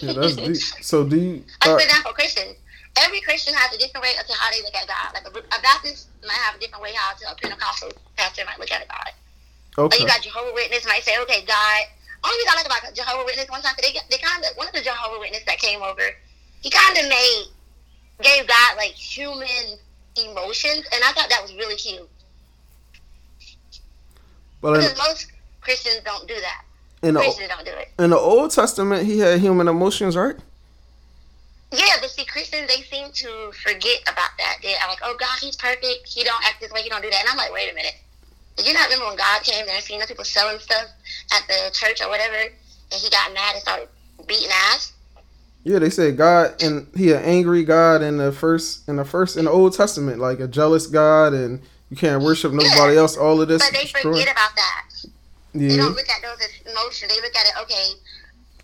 Yeah, 0.01 0.13
that's 0.13 0.35
deep. 0.35 0.83
So 0.83 1.03
do 1.03 1.15
you? 1.15 1.33
Like, 1.63 1.67
Uh, 1.67 1.77
for 1.77 1.81
example, 1.81 2.13
Christians. 2.13 2.55
Every 2.99 3.21
Christian 3.21 3.53
has 3.53 3.69
a 3.75 3.77
different 3.77 4.03
way 4.03 4.17
of 4.17 4.25
how 4.25 4.49
they 4.49 4.61
look 4.63 4.73
at 4.73 4.87
God. 4.87 5.13
Like 5.13 5.25
a, 5.29 5.31
a 5.37 5.61
Baptist 5.61 6.09
might 6.25 6.33
have 6.49 6.55
a 6.55 6.59
different 6.59 6.81
way 6.81 6.93
how 6.95 7.13
to 7.13 7.31
a 7.31 7.35
Pentecostal 7.35 7.91
pastor 8.17 8.41
might 8.45 8.57
look 8.57 8.71
at 8.71 8.87
God. 8.87 9.11
Or 9.77 9.85
okay. 9.85 10.01
you 10.01 10.07
got 10.07 10.21
Jehovah 10.21 10.51
Witness 10.53 10.85
might 10.87 11.03
say, 11.03 11.13
okay, 11.21 11.45
God. 11.45 11.81
Only 12.25 12.37
thing 12.41 12.47
I 12.49 12.55
like 12.55 12.65
about 12.65 12.95
Jehovah 12.95 13.25
Witness 13.25 13.49
one 13.49 13.61
time, 13.61 13.75
they 13.77 13.93
they 14.09 14.17
kind 14.17 14.43
of 14.43 14.57
one 14.57 14.67
of 14.67 14.73
the 14.73 14.81
Jehovah 14.81 15.19
Witness 15.19 15.43
that 15.45 15.59
came 15.59 15.83
over, 15.83 16.01
he 16.61 16.69
kind 16.71 16.97
of 16.97 17.07
made 17.07 17.45
gave 18.21 18.47
God 18.47 18.77
like 18.77 18.93
human 18.93 19.77
emotions, 20.17 20.83
and 20.91 21.03
I 21.03 21.11
thought 21.13 21.29
that 21.29 21.41
was 21.41 21.53
really 21.53 21.75
cute 21.75 22.09
But 24.61 24.73
because 24.73 24.97
most 24.97 25.31
Christians 25.61 26.01
don't 26.03 26.27
do 26.27 26.33
that. 26.33 26.63
In 27.03 27.13
the 27.13 27.19
Christians 27.21 27.49
don't 27.49 27.65
do 27.65 27.71
it. 27.71 27.89
in 27.99 28.09
the 28.09 28.17
Old 28.17 28.51
Testament, 28.51 29.05
he 29.05 29.19
had 29.19 29.39
human 29.39 29.67
emotions, 29.67 30.15
right? 30.17 30.35
Yeah, 31.71 31.95
but 31.99 32.09
see, 32.09 32.23
Christians 32.25 32.67
they 32.67 32.81
seem 32.83 33.11
to 33.11 33.51
forget 33.63 34.01
about 34.03 34.31
that. 34.37 34.57
They're 34.63 34.77
like, 34.87 34.99
"Oh 35.03 35.15
God, 35.19 35.37
He's 35.41 35.55
perfect. 35.57 36.07
He 36.07 36.23
don't 36.23 36.43
act 36.45 36.61
this 36.61 36.71
way. 36.71 36.81
He 36.81 36.89
don't 36.89 37.01
do 37.01 37.09
that." 37.09 37.19
And 37.21 37.29
I'm 37.29 37.37
like, 37.37 37.51
"Wait 37.51 37.69
a 37.71 37.75
minute. 37.75 37.95
Did 38.55 38.67
you 38.67 38.73
not 38.73 38.85
remember 38.85 39.05
when 39.07 39.17
God 39.17 39.43
came 39.43 39.65
there 39.65 39.75
and 39.75 39.83
seen 39.83 39.99
the 39.99 40.07
people 40.07 40.23
selling 40.23 40.59
stuff 40.59 40.85
at 41.33 41.43
the 41.47 41.69
church 41.73 42.01
or 42.01 42.09
whatever, 42.09 42.35
and 42.35 42.53
He 42.91 43.09
got 43.09 43.33
mad 43.33 43.53
and 43.55 43.61
started 43.61 43.89
beating 44.27 44.49
ass?" 44.51 44.93
Yeah, 45.63 45.79
they 45.79 45.89
said 45.89 46.15
God 46.15 46.61
and 46.63 46.87
he 46.95 47.11
an 47.11 47.21
angry 47.23 47.65
God 47.65 48.01
in 48.01 48.15
the 48.17 48.31
first 48.31 48.87
in 48.87 48.95
the 48.95 49.03
first 49.03 49.35
in 49.35 49.43
the 49.45 49.51
Old 49.51 49.73
Testament, 49.75 50.19
like 50.19 50.39
a 50.39 50.47
jealous 50.47 50.87
God, 50.87 51.33
and 51.33 51.61
you 51.89 51.97
can't 51.97 52.23
worship 52.23 52.53
nobody 52.53 52.93
Yeah. 52.93 53.01
else. 53.01 53.17
All 53.17 53.41
of 53.41 53.49
this, 53.49 53.61
But 53.61 53.73
they 53.73 53.85
forget 53.87 54.31
about 54.31 54.55
that. 54.55 54.85
They 55.59 55.77
don't 55.77 55.95
look 55.95 56.09
at 56.09 56.21
those 56.21 56.37
as 56.41 56.71
emotions. 56.71 57.11
They 57.11 57.21
look 57.21 57.35
at 57.35 57.47
it, 57.47 57.53
okay. 57.63 57.93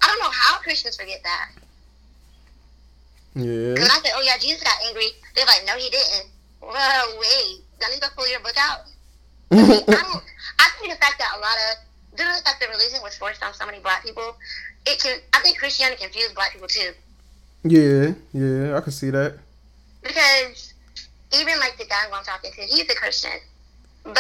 I 0.01 0.07
don't 0.07 0.19
know 0.19 0.31
how 0.31 0.59
Christians 0.59 0.97
forget 0.97 1.21
that. 1.23 1.49
yeah. 3.35 3.73
Because 3.73 3.89
I 3.89 3.99
said, 4.03 4.11
oh 4.15 4.21
yeah, 4.21 4.37
Jesus 4.37 4.61
got 4.63 4.75
angry. 4.87 5.09
They're 5.35 5.45
like, 5.45 5.63
no, 5.65 5.73
he 5.73 5.89
didn't. 5.89 6.29
Well, 6.61 7.17
wait. 7.19 7.61
Y'all 7.81 7.89
need 7.91 8.01
to 8.01 8.09
pull 8.15 8.29
your 8.29 8.39
book 8.41 8.55
out. 8.57 8.81
I 9.51 9.55
don't. 9.57 10.23
I 10.59 10.69
think 10.79 10.93
the 10.93 10.99
fact 10.99 11.19
that 11.19 11.35
a 11.35 11.39
lot 11.39 11.55
of 11.69 12.17
due 12.17 12.23
to 12.23 12.29
the 12.37 12.43
fact 12.43 12.59
that 12.59 12.69
religion 12.69 12.99
was 13.03 13.17
forced 13.17 13.43
on 13.43 13.53
so 13.53 13.65
many 13.65 13.79
black 13.79 14.03
people, 14.03 14.35
it 14.85 15.01
can. 15.01 15.19
I 15.33 15.39
think 15.41 15.57
Christianity 15.59 16.01
confused 16.01 16.35
black 16.35 16.53
people 16.53 16.67
too. 16.67 16.91
yeah, 17.63 18.13
yeah, 18.33 18.77
I 18.77 18.81
can 18.81 18.91
see 18.91 19.09
that. 19.11 19.37
Because 20.01 20.73
even 21.33 21.59
like 21.59 21.77
the 21.77 21.85
guy 21.85 22.05
I'm 22.11 22.23
talking 22.23 22.51
to, 22.51 22.61
he's 22.61 22.89
a 22.89 22.95
Christian. 22.95 23.31
But 24.03 24.15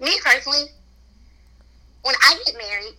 me 0.00 0.18
personally, 0.24 0.64
when 2.02 2.14
I 2.22 2.38
get 2.44 2.54
married, 2.54 2.94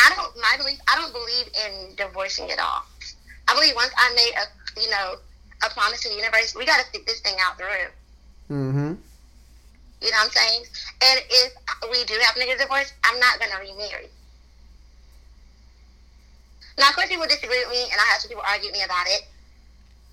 I 0.00 0.12
don't 0.14 0.36
my 0.36 0.54
belief 0.58 0.78
I 0.90 0.96
don't 1.00 1.12
believe 1.12 1.46
in 1.54 1.94
divorcing 1.96 2.50
at 2.50 2.58
all. 2.58 2.84
I 3.48 3.54
believe 3.54 3.74
once 3.74 3.92
I 3.96 4.12
made 4.14 4.32
a 4.38 4.80
you 4.80 4.90
know, 4.90 5.16
a 5.64 5.70
promise 5.70 6.00
to 6.02 6.08
the 6.08 6.16
universe, 6.16 6.54
we 6.56 6.64
gotta 6.64 6.84
stick 6.86 7.06
this 7.06 7.20
thing 7.20 7.36
out 7.40 7.58
through. 7.58 7.90
Mm-hmm. 8.50 8.94
You 10.02 10.10
know 10.10 10.18
what 10.18 10.24
I'm 10.24 10.30
saying? 10.30 10.62
And 11.02 11.20
if 11.30 11.52
we 11.90 12.04
do 12.04 12.18
happen 12.22 12.42
to 12.42 12.48
get 12.48 12.58
divorce, 12.58 12.92
I'm 13.04 13.18
not 13.20 13.38
gonna 13.38 13.60
remarry. 13.60 14.08
Now, 16.78 16.88
of 16.88 16.94
course, 16.94 17.08
people 17.08 17.26
disagree 17.26 17.60
with 17.60 17.70
me, 17.70 17.84
and 17.84 18.00
I 18.00 18.04
have 18.10 18.20
some 18.20 18.28
people 18.28 18.44
argue 18.46 18.68
with 18.72 18.78
me 18.78 18.82
about 18.82 19.06
it. 19.06 19.28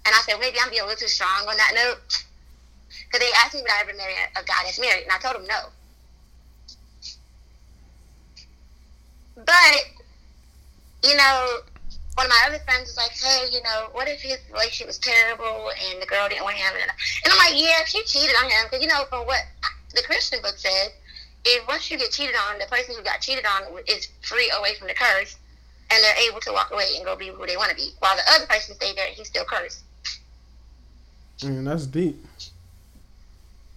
And 0.06 0.14
I 0.14 0.20
said, 0.28 0.40
maybe 0.40 0.58
I'm 0.62 0.70
being 0.70 0.82
a 0.82 0.86
little 0.86 1.00
too 1.00 1.08
strong 1.08 1.48
on 1.48 1.56
that 1.56 1.72
note. 1.74 2.26
Because 3.08 3.26
they 3.26 3.32
asked 3.42 3.56
me 3.56 3.62
would 3.62 3.72
I 3.72 3.82
ever 3.82 3.96
marry 3.96 4.14
a 4.14 4.44
guy 4.44 4.62
that's 4.66 4.80
married, 4.80 5.04
and 5.04 5.12
I 5.12 5.18
told 5.18 5.36
them 5.36 5.48
no. 5.48 5.72
But, 9.46 9.80
you 11.04 11.16
know, 11.16 11.60
one 12.16 12.26
of 12.26 12.30
my 12.30 12.44
other 12.48 12.60
friends 12.66 12.90
was 12.90 12.98
like, 12.98 13.12
hey, 13.12 13.48
you 13.52 13.62
know, 13.64 13.90
what 13.94 14.08
if 14.08 14.22
his 14.22 14.38
relationship 14.52 14.88
was 14.88 14.98
terrible 15.00 15.72
and 15.90 16.02
the 16.02 16.06
girl 16.06 16.28
didn't 16.28 16.44
want 16.44 16.58
him? 16.58 16.74
And 16.76 17.32
I'm 17.32 17.38
like, 17.38 17.62
yeah, 17.62 17.86
she 17.86 18.04
cheated 18.04 18.36
on 18.44 18.50
him. 18.50 18.66
Because, 18.66 18.82
you 18.82 18.88
know, 18.88 19.06
from 19.10 19.26
what 19.26 19.42
the 19.96 20.02
Christian 20.04 20.42
book 20.42 20.58
says, 20.58 20.90
if 21.46 21.68
once 21.68 21.90
you 21.90 21.98
get 21.98 22.12
cheated 22.12 22.36
on, 22.36 22.60
the 22.60 22.66
person 22.66 22.96
who 22.96 23.04
got 23.04 23.22
cheated 23.22 23.46
on 23.46 23.64
is 23.88 24.10
free 24.22 24.52
away 24.60 24.76
from 24.76 24.88
the 24.88 24.94
curse, 24.94 25.38
and 25.90 26.04
they're 26.04 26.30
able 26.30 26.42
to 26.42 26.52
walk 26.52 26.72
away 26.72 26.90
and 26.98 27.06
go 27.06 27.16
be 27.16 27.30
who 27.30 27.46
they 27.46 27.58
want 27.58 27.70
to 27.70 27.76
be, 27.76 27.92
while 28.00 28.16
the 28.16 28.24
other 28.36 28.46
person 28.46 28.76
stayed 28.76 28.96
there 28.96 29.08
and 29.08 29.16
he's 29.16 29.28
still 29.28 29.46
cursed 29.46 29.84
Man, 31.44 31.64
that's 31.64 31.86
deep. 31.86 32.18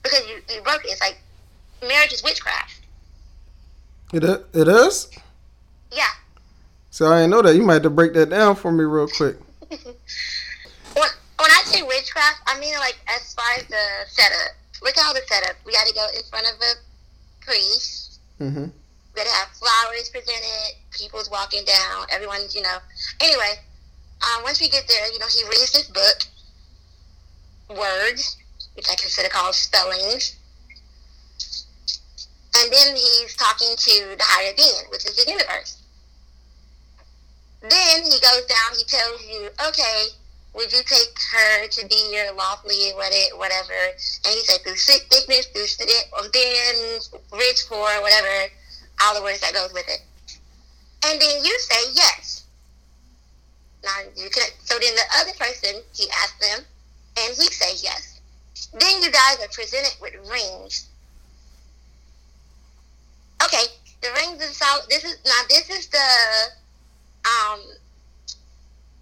because 0.02 0.26
you, 0.28 0.42
you 0.54 0.60
broke 0.62 0.84
it. 0.84 0.90
It's 0.90 1.00
like 1.00 1.20
marriage 1.80 2.12
is 2.12 2.22
witchcraft. 2.22 2.80
It 4.12 4.24
it 4.24 4.68
is. 4.68 5.08
Yeah. 5.92 6.08
So 6.90 7.06
I 7.06 7.20
didn't 7.20 7.30
know 7.30 7.42
that. 7.42 7.56
You 7.56 7.62
might 7.62 7.74
have 7.74 7.82
to 7.82 7.90
break 7.90 8.12
that 8.14 8.30
down 8.30 8.56
for 8.56 8.72
me 8.72 8.84
real 8.84 9.08
quick. 9.08 9.36
when, 9.68 9.80
when 10.94 11.50
I 11.50 11.62
say 11.64 11.82
witchcraft, 11.82 12.40
I 12.46 12.58
mean 12.60 12.74
like 12.76 12.98
as 13.08 13.34
far 13.34 13.46
as 13.56 13.66
the 13.66 13.84
setup. 14.08 14.56
Look 14.82 14.96
how 14.96 15.12
the 15.12 15.22
setup. 15.26 15.56
We 15.64 15.72
got 15.72 15.86
to 15.86 15.94
go 15.94 16.06
in 16.14 16.22
front 16.28 16.46
of 16.46 16.60
a 16.60 16.72
priest. 17.40 18.20
Mm-hmm. 18.40 18.64
We 18.64 19.16
got 19.16 19.26
to 19.26 19.32
have 19.32 19.48
flowers 19.56 20.10
presented. 20.10 20.76
People's 20.90 21.30
walking 21.30 21.64
down. 21.64 22.06
Everyone's, 22.10 22.54
you 22.54 22.62
know. 22.62 22.78
Anyway, 23.20 23.60
um, 24.22 24.42
once 24.42 24.60
we 24.60 24.68
get 24.68 24.84
there, 24.88 25.12
you 25.12 25.18
know, 25.18 25.26
he 25.26 25.44
reads 25.44 25.72
this 25.72 25.88
book, 25.88 27.78
words, 27.78 28.36
which 28.74 28.86
I 28.90 28.94
consider 28.94 29.28
called 29.28 29.54
spellings. 29.54 30.36
And 32.54 32.72
then 32.72 32.96
he's 32.96 33.34
talking 33.36 33.74
to 33.76 34.16
the 34.16 34.24
higher 34.24 34.52
being, 34.56 34.90
which 34.90 35.06
is 35.06 35.16
the 35.16 35.30
universe. 35.30 35.81
Then 37.62 38.02
he 38.02 38.18
goes 38.18 38.44
down, 38.46 38.76
he 38.76 38.84
tells 38.84 39.22
you, 39.22 39.48
okay, 39.68 40.06
would 40.54 40.72
you 40.72 40.82
take 40.84 41.14
her 41.32 41.68
to 41.68 41.86
be 41.86 42.10
your 42.12 42.34
lawfully 42.34 42.92
wedded, 42.96 43.38
whatever? 43.38 43.72
And 44.24 44.34
he 44.34 44.40
said, 44.42 44.60
through 44.62 44.76
sick, 44.76 45.06
sickness, 45.10 45.46
through 45.46 45.70
um, 46.18 46.30
thin, 46.30 46.98
rich, 47.32 47.64
poor, 47.68 47.88
whatever, 48.02 48.52
all 49.02 49.14
the 49.14 49.22
words 49.22 49.40
that 49.40 49.54
goes 49.54 49.72
with 49.72 49.88
it. 49.88 50.02
And 51.06 51.20
then 51.20 51.44
you 51.44 51.58
say 51.58 51.92
yes. 51.94 52.44
Now 53.84 53.96
you 54.16 54.28
can. 54.30 54.48
So 54.62 54.78
then 54.78 54.94
the 54.94 55.02
other 55.20 55.32
person, 55.38 55.80
he 55.94 56.08
asked 56.22 56.40
them, 56.40 56.64
and 57.18 57.34
he 57.34 57.46
says 57.50 57.82
yes. 57.82 58.20
Then 58.78 59.02
you 59.02 59.10
guys 59.10 59.38
are 59.42 59.48
presented 59.48 59.96
with 60.00 60.14
rings. 60.30 60.88
Okay, 63.44 63.64
the 64.00 64.08
rings 64.20 64.40
is 64.40 64.56
solid. 64.56 64.84
This 64.88 65.04
is 65.04 65.18
now. 65.24 65.40
This 65.48 65.68
is 65.70 65.88
the 65.88 65.98
um 67.24 67.60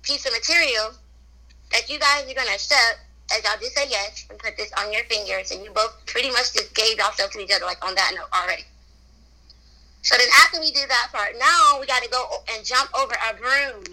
piece 0.02 0.26
of 0.26 0.32
material 0.32 0.92
that 1.72 1.88
you 1.88 1.98
guys 1.98 2.30
are 2.30 2.34
gonna 2.34 2.50
accept 2.50 3.00
as 3.32 3.44
y'all 3.44 3.58
just 3.60 3.74
say 3.74 3.86
yes 3.88 4.26
and 4.28 4.38
put 4.38 4.56
this 4.56 4.72
on 4.78 4.92
your 4.92 5.04
fingers, 5.04 5.50
and 5.50 5.64
you 5.64 5.70
both 5.70 5.94
pretty 6.06 6.30
much 6.30 6.52
just 6.52 6.74
gave 6.74 6.98
yourself 6.98 7.30
to 7.30 7.38
each 7.38 7.50
other 7.54 7.64
like 7.64 7.84
on 7.84 7.94
that 7.94 8.12
note 8.14 8.28
already. 8.34 8.64
So 10.02 10.16
then 10.16 10.28
after 10.42 10.60
we 10.60 10.70
do 10.70 10.80
that 10.88 11.08
part, 11.12 11.34
now 11.38 11.78
we 11.78 11.86
got 11.86 12.02
to 12.02 12.08
go 12.08 12.26
and 12.52 12.64
jump 12.64 12.90
over 12.98 13.14
a 13.14 13.34
broom. 13.34 13.84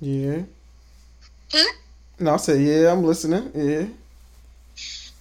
Yeah. 0.00 0.42
Hmm? 1.52 1.76
No, 2.20 2.34
I 2.34 2.36
said 2.36 2.60
yeah. 2.62 2.92
I'm 2.92 3.04
listening. 3.04 3.50
Yeah. 3.54 3.86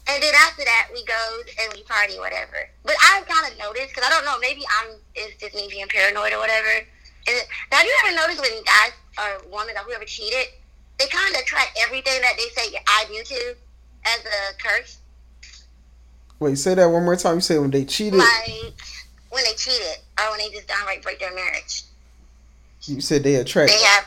And 0.10 0.24
then 0.24 0.34
after 0.34 0.66
that, 0.66 0.90
we 0.92 1.06
go 1.06 1.22
and 1.62 1.72
we 1.74 1.84
party, 1.84 2.18
whatever. 2.18 2.66
But 2.84 2.96
I 2.98 3.22
kind 3.30 3.52
of 3.52 3.60
noticed 3.60 3.94
because 3.94 4.04
I 4.06 4.10
don't 4.10 4.26
know, 4.26 4.40
maybe 4.40 4.64
I'm 4.82 4.98
it's 5.14 5.38
just 5.38 5.54
me 5.54 5.68
being 5.70 5.88
paranoid 5.88 6.34
or 6.34 6.40
whatever. 6.40 6.82
And 7.28 7.38
now, 7.72 7.78
have 7.78 7.86
you 7.86 7.96
ever 8.06 8.16
noticed 8.16 8.42
when 8.42 8.64
guys 8.64 8.94
or 9.20 9.46
women 9.52 9.78
or 9.78 9.84
whoever 9.86 10.06
cheated, 10.06 10.48
they 10.98 11.06
kind 11.06 11.36
of 11.36 11.46
track 11.46 11.76
everything 11.86 12.22
that 12.22 12.34
they 12.38 12.50
say 12.50 12.76
I 12.88 13.06
do 13.08 13.24
to 13.24 13.56
as 14.06 14.20
a 14.26 14.58
curse. 14.58 14.98
Wait, 16.40 16.58
say 16.58 16.74
that 16.74 16.88
one 16.88 17.04
more 17.04 17.16
time. 17.16 17.36
You 17.36 17.42
say 17.42 17.60
when 17.60 17.70
they 17.70 17.86
cheated. 17.86 18.18
Like 18.18 18.74
when 19.30 19.44
they 19.44 19.54
cheated 19.54 20.00
or 20.18 20.32
when 20.32 20.40
they 20.40 20.50
just 20.50 20.68
downright 20.68 21.04
break 21.04 21.20
their 21.20 21.36
marriage. 21.36 21.84
You 22.84 23.02
said 23.02 23.24
they 23.24 23.36
attract. 23.36 23.72
They 23.72 23.84
have, 23.84 24.06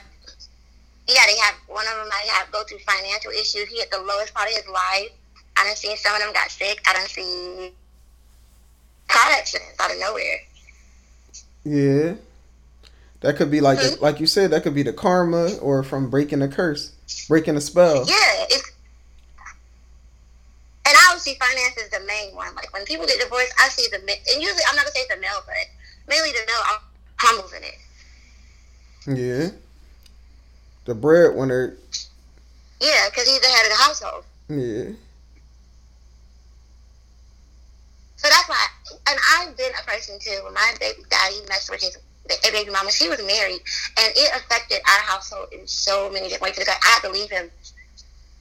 yeah, 1.07 1.23
they 1.27 1.37
have, 1.39 1.55
one 1.69 1.87
of 1.87 1.97
them 1.97 2.09
might 2.09 2.27
have 2.29 2.51
go 2.51 2.65
through 2.65 2.79
financial 2.79 3.31
issues. 3.31 3.69
He 3.69 3.81
at 3.81 3.91
the 3.91 4.01
lowest 4.01 4.35
part 4.35 4.49
of 4.49 4.57
his 4.57 4.67
life. 4.67 5.11
I 5.57 5.65
done 5.65 5.77
seen 5.77 5.97
some 5.97 6.15
of 6.15 6.21
them 6.21 6.33
got 6.33 6.51
sick. 6.51 6.81
I 6.87 6.93
done 6.95 7.09
seen 7.09 7.73
car 9.09 9.33
accidents 9.33 9.79
out 9.81 9.91
of 9.93 9.99
nowhere. 10.01 10.41
Yeah. 11.65 12.15
That 13.21 13.37
could 13.37 13.51
be 13.51 13.61
like 13.61 13.79
the, 13.79 13.85
Mhm. 13.97 14.01
like 14.01 14.19
you 14.21 14.27
said. 14.27 14.51
That 14.51 14.63
could 14.65 14.75
be 14.75 14.83
the 14.83 14.93
karma 14.93 15.55
or 15.59 15.83
from 15.85 16.11
breaking 16.11 16.43
a 16.43 16.49
curse, 16.49 16.91
breaking 17.29 17.57
a 17.57 17.61
spell. 17.61 18.05
Yeah, 18.09 18.47
it's, 18.51 18.71
and 20.85 20.97
obviously 21.09 21.37
finance 21.39 21.77
is 21.77 21.91
the 21.91 22.01
main 22.01 22.35
one. 22.35 22.53
Like 22.57 22.73
when 22.73 22.85
people 22.85 23.07
get 23.07 23.21
divorced, 23.21 23.53
I 23.61 23.69
see 23.69 23.87
the, 23.91 23.99
and 23.99 24.43
usually 24.43 24.63
I'm 24.69 24.75
not 24.75 24.85
gonna 24.87 24.95
say 24.95 25.01
it's 25.03 25.15
the 25.15 25.21
male, 25.21 25.43
but 25.47 25.55
mainly 26.09 26.33
the 26.33 26.41
male 26.47 26.63
um, 26.73 26.81
crumbles 27.17 27.53
in 27.53 27.63
it. 27.63 27.79
Yeah. 29.19 29.51
The 30.87 30.95
breadwinner. 30.95 31.77
Yeah, 32.81 33.09
because 33.09 33.29
he's 33.29 33.41
the 33.41 33.47
head 33.47 33.67
of 33.67 33.71
the 33.79 33.83
household. 33.85 34.25
Yeah. 34.49 34.97
So 38.23 38.29
that's 38.31 38.49
why, 38.49 38.67
and 39.11 39.19
I've 39.35 39.57
been 39.57 39.73
a 39.75 39.83
person 39.83 40.17
too. 40.21 40.39
When 40.45 40.55
my 40.55 40.73
baby 40.79 41.03
daddy 41.11 41.41
messed 41.49 41.71
with 41.71 41.83
his 41.83 41.99
baby 42.53 42.71
mama, 42.71 42.93
she 42.93 43.09
was 43.09 43.19
married, 43.19 43.61
and 43.99 44.13
it 44.15 44.31
affected 44.37 44.79
our 44.87 45.03
household 45.03 45.49
in 45.51 45.67
so 45.67 46.09
many 46.09 46.29
different 46.29 46.55
ways. 46.55 46.59
Because 46.59 46.69
I 46.69 46.87
had 46.87 47.01
to 47.01 47.11
leave 47.11 47.31
him. 47.31 47.51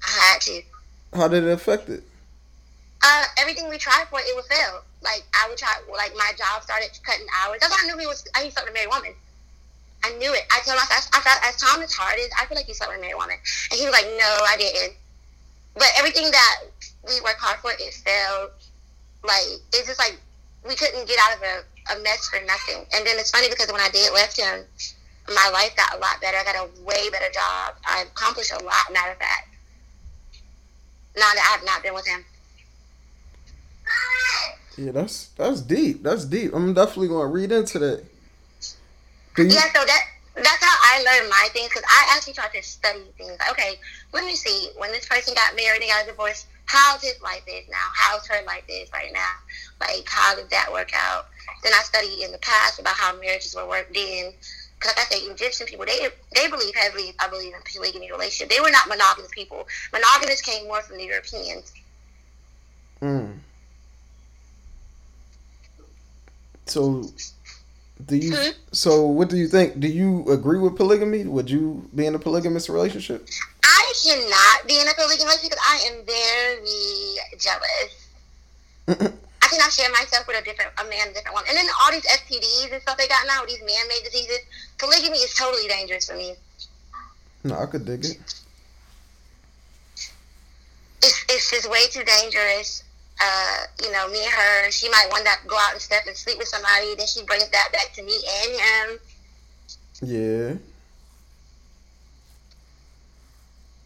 I 0.06 0.10
had 0.10 0.42
to. 0.42 0.62
How 1.16 1.28
did 1.28 1.46
it 1.46 1.50
affect 1.50 1.90
it? 1.90 2.04
Uh, 3.02 3.26
everything 3.40 3.70
we 3.70 3.80
tried 3.80 4.06
for, 4.12 4.20
it 4.20 4.36
would 4.36 4.46
fail. 4.46 4.84
Like 5.02 5.24
I 5.34 5.50
would 5.50 5.58
try, 5.58 5.74
like 5.90 6.14
my 6.16 6.32
job 6.38 6.62
started 6.62 6.94
cutting 7.02 7.26
hours. 7.42 7.58
That's 7.60 7.74
why 7.74 7.82
I 7.82 7.88
knew 7.88 7.98
he 7.98 8.06
was. 8.06 8.24
I 8.36 8.44
he 8.44 8.52
slept 8.52 8.70
with 8.70 8.74
a 8.74 8.78
married 8.78 8.94
woman. 8.94 9.18
I 10.04 10.14
knew 10.22 10.32
it. 10.32 10.46
I 10.54 10.62
told 10.62 10.78
myself, 10.78 11.10
I 11.14 11.22
felt 11.22 11.42
as 11.42 11.58
Tom 11.58 11.82
is 11.82 11.94
hard 11.94 12.20
as 12.20 12.30
I 12.40 12.46
feel 12.46 12.56
like 12.56 12.68
you 12.68 12.76
slept 12.76 12.92
with 12.92 13.00
a 13.00 13.02
married 13.02 13.18
woman, 13.18 13.38
and 13.72 13.80
he 13.80 13.86
was 13.86 13.94
like, 13.94 14.06
"No, 14.06 14.30
I 14.46 14.58
didn't." 14.62 14.94
But 15.74 15.90
everything 15.98 16.30
that 16.30 16.70
we 17.08 17.20
worked 17.22 17.42
hard 17.42 17.58
for, 17.66 17.72
it 17.72 17.94
failed. 18.06 18.52
Like 19.24 19.62
it's 19.74 19.88
just 19.88 20.00
like 20.00 20.20
we 20.68 20.76
couldn't 20.76 21.08
get 21.08 21.20
out 21.22 21.38
of 21.38 21.44
a, 21.44 21.98
a 21.98 22.04
mess 22.04 22.28
for 22.30 22.40
nothing. 22.46 22.86
And 22.94 23.06
then 23.06 23.18
it's 23.18 23.32
funny 23.32 23.50
because 23.50 23.72
when 23.72 23.82
I 23.82 23.90
did 23.90 24.14
left 24.14 24.40
him, 24.40 24.66
my 25.28 25.50
life 25.54 25.76
got 25.76 25.96
a 25.96 25.98
lot 25.98 26.22
better. 26.22 26.38
I 26.38 26.44
got 26.44 26.56
a 26.56 26.84
way 26.84 27.10
better 27.10 27.32
job. 27.34 27.76
I 27.86 28.04
accomplished 28.04 28.52
a 28.52 28.64
lot. 28.64 28.92
Matter 28.92 29.12
of 29.12 29.18
fact, 29.18 29.56
now 31.16 31.30
that 31.34 31.58
I've 31.58 31.66
not 31.66 31.84
been 31.84 31.94
with 31.94 32.08
him. 32.08 32.26
Yeah, 34.78 34.92
that's 34.92 35.28
that's 35.38 35.62
deep. 35.62 36.02
That's 36.04 36.26
deep. 36.26 36.54
I'm 36.54 36.74
definitely 36.74 37.10
gonna 37.10 37.28
read 37.28 37.52
into 37.52 37.80
that. 37.80 38.04
You, 39.38 39.46
Yeah, 39.46 39.72
so 39.74 39.86
that 39.86 40.02
that's 40.36 40.64
how 40.64 40.78
I 40.84 41.04
learned 41.04 41.30
my 41.30 41.50
things 41.52 41.70
because 41.70 41.84
I 41.88 42.16
actually 42.16 42.34
tried 42.34 42.54
to 42.54 42.64
study 42.64 43.04
things. 43.18 43.38
Okay, 43.52 43.76
let 44.14 44.26
me 44.26 44.36
see 44.36 44.70
when 44.78 44.92
this 44.92 45.06
person 45.06 45.34
got 45.34 45.56
married 45.56 45.82
and 45.82 45.90
got 45.90 46.06
divorced. 46.06 46.48
How's 46.66 47.02
his 47.02 47.22
life 47.22 47.44
is 47.48 47.68
now? 47.70 47.88
How's 47.94 48.26
her 48.28 48.42
life 48.46 48.64
is 48.70 48.90
right 48.94 49.12
now? 49.12 49.34
Like, 49.82 50.08
how 50.08 50.36
did 50.36 50.50
that 50.52 50.72
work 50.72 50.92
out? 50.96 51.28
Then 51.64 51.74
I 51.74 51.84
studied 51.84 52.24
in 52.24 52.32
the 52.32 52.38
past 52.38 52.80
about 52.80 52.96
how 52.96 53.14
marriages 53.20 53.56
were 53.56 53.68
worked 53.68 53.96
in. 53.96 54.32
Because 54.80 54.96
like 54.98 55.08
I 55.12 55.16
say, 55.16 55.20
Egyptian 55.26 55.68
people, 55.68 55.86
they 55.86 56.08
they 56.34 56.48
believe 56.50 56.74
heavily, 56.76 57.14
I 57.20 57.28
believe, 57.28 57.54
in 57.54 57.60
polygamy 57.72 58.12
relationship. 58.12 58.50
They 58.50 58.62
were 58.62 58.72
not 58.72 58.88
monogamous 58.88 59.32
people. 59.32 59.68
Monogamous 59.92 60.42
came 60.42 60.66
more 60.66 60.82
from 60.82 60.98
the 60.98 61.04
Europeans. 61.04 61.74
mm. 63.02 63.38
So, 66.66 67.04
do 68.12 68.18
you? 68.18 68.36
Hmm? 68.36 68.52
So, 68.72 69.06
what 69.08 69.30
do 69.30 69.38
you 69.38 69.48
think? 69.48 69.80
Do 69.80 69.88
you 69.88 70.28
agree 70.30 70.60
with 70.60 70.76
polygamy? 70.76 71.24
Would 71.24 71.50
you 71.50 71.90
be 71.96 72.06
in 72.06 72.14
a 72.14 72.20
polygamous 72.20 72.70
relationship? 72.70 73.28
I 73.64 73.94
cannot 74.04 74.68
be 74.68 74.80
in 74.80 74.88
a 74.88 74.94
polygamous 74.94 75.24
relationship 75.24 75.52
because 75.52 75.64
I 75.64 75.78
am 75.90 75.98
very 76.06 77.40
jealous. 77.40 77.92
I 79.42 79.48
cannot 79.48 79.72
share 79.72 79.90
myself 79.92 80.28
with 80.28 80.42
a 80.42 80.44
different 80.44 80.72
a 80.78 80.84
man, 80.84 81.08
a 81.08 81.14
different 81.14 81.36
woman. 81.36 81.48
And 81.50 81.58
then 81.58 81.66
all 81.82 81.92
these 81.92 82.06
STDs 82.06 82.74
and 82.74 82.82
stuff 82.82 82.98
they 82.98 83.08
got 83.08 83.26
now, 83.28 83.46
these 83.48 83.62
man-made 83.62 84.04
diseases. 84.04 84.40
Polygamy 84.78 85.18
is 85.20 85.34
totally 85.36 85.68
dangerous 85.68 86.10
for 86.10 86.16
me. 86.16 86.36
no, 87.44 87.56
I 87.56 87.66
could 87.66 87.86
dig 87.86 88.06
it. 88.06 88.20
It's 91.02 91.26
it's 91.30 91.50
just 91.50 91.70
way 91.72 91.88
too 91.90 92.04
dangerous. 92.04 92.84
Uh, 93.22 93.58
you 93.84 93.92
know, 93.92 94.10
me 94.10 94.24
and 94.24 94.34
her, 94.34 94.72
she 94.72 94.90
might 94.90 95.06
one 95.12 95.24
that 95.24 95.42
go 95.46 95.56
out 95.56 95.74
and 95.74 95.82
step 95.82 96.04
and 96.08 96.18
sleep 96.18 96.40
with 96.40 96.48
somebody, 96.48 96.96
then 96.96 97.06
she 97.06 97.24
brings 97.24 97.48
that 97.50 97.70
back 97.72 97.94
to 97.94 98.02
me 98.02 98.18
and 98.18 98.52
him. 98.58 99.00
Yeah. 100.02 100.54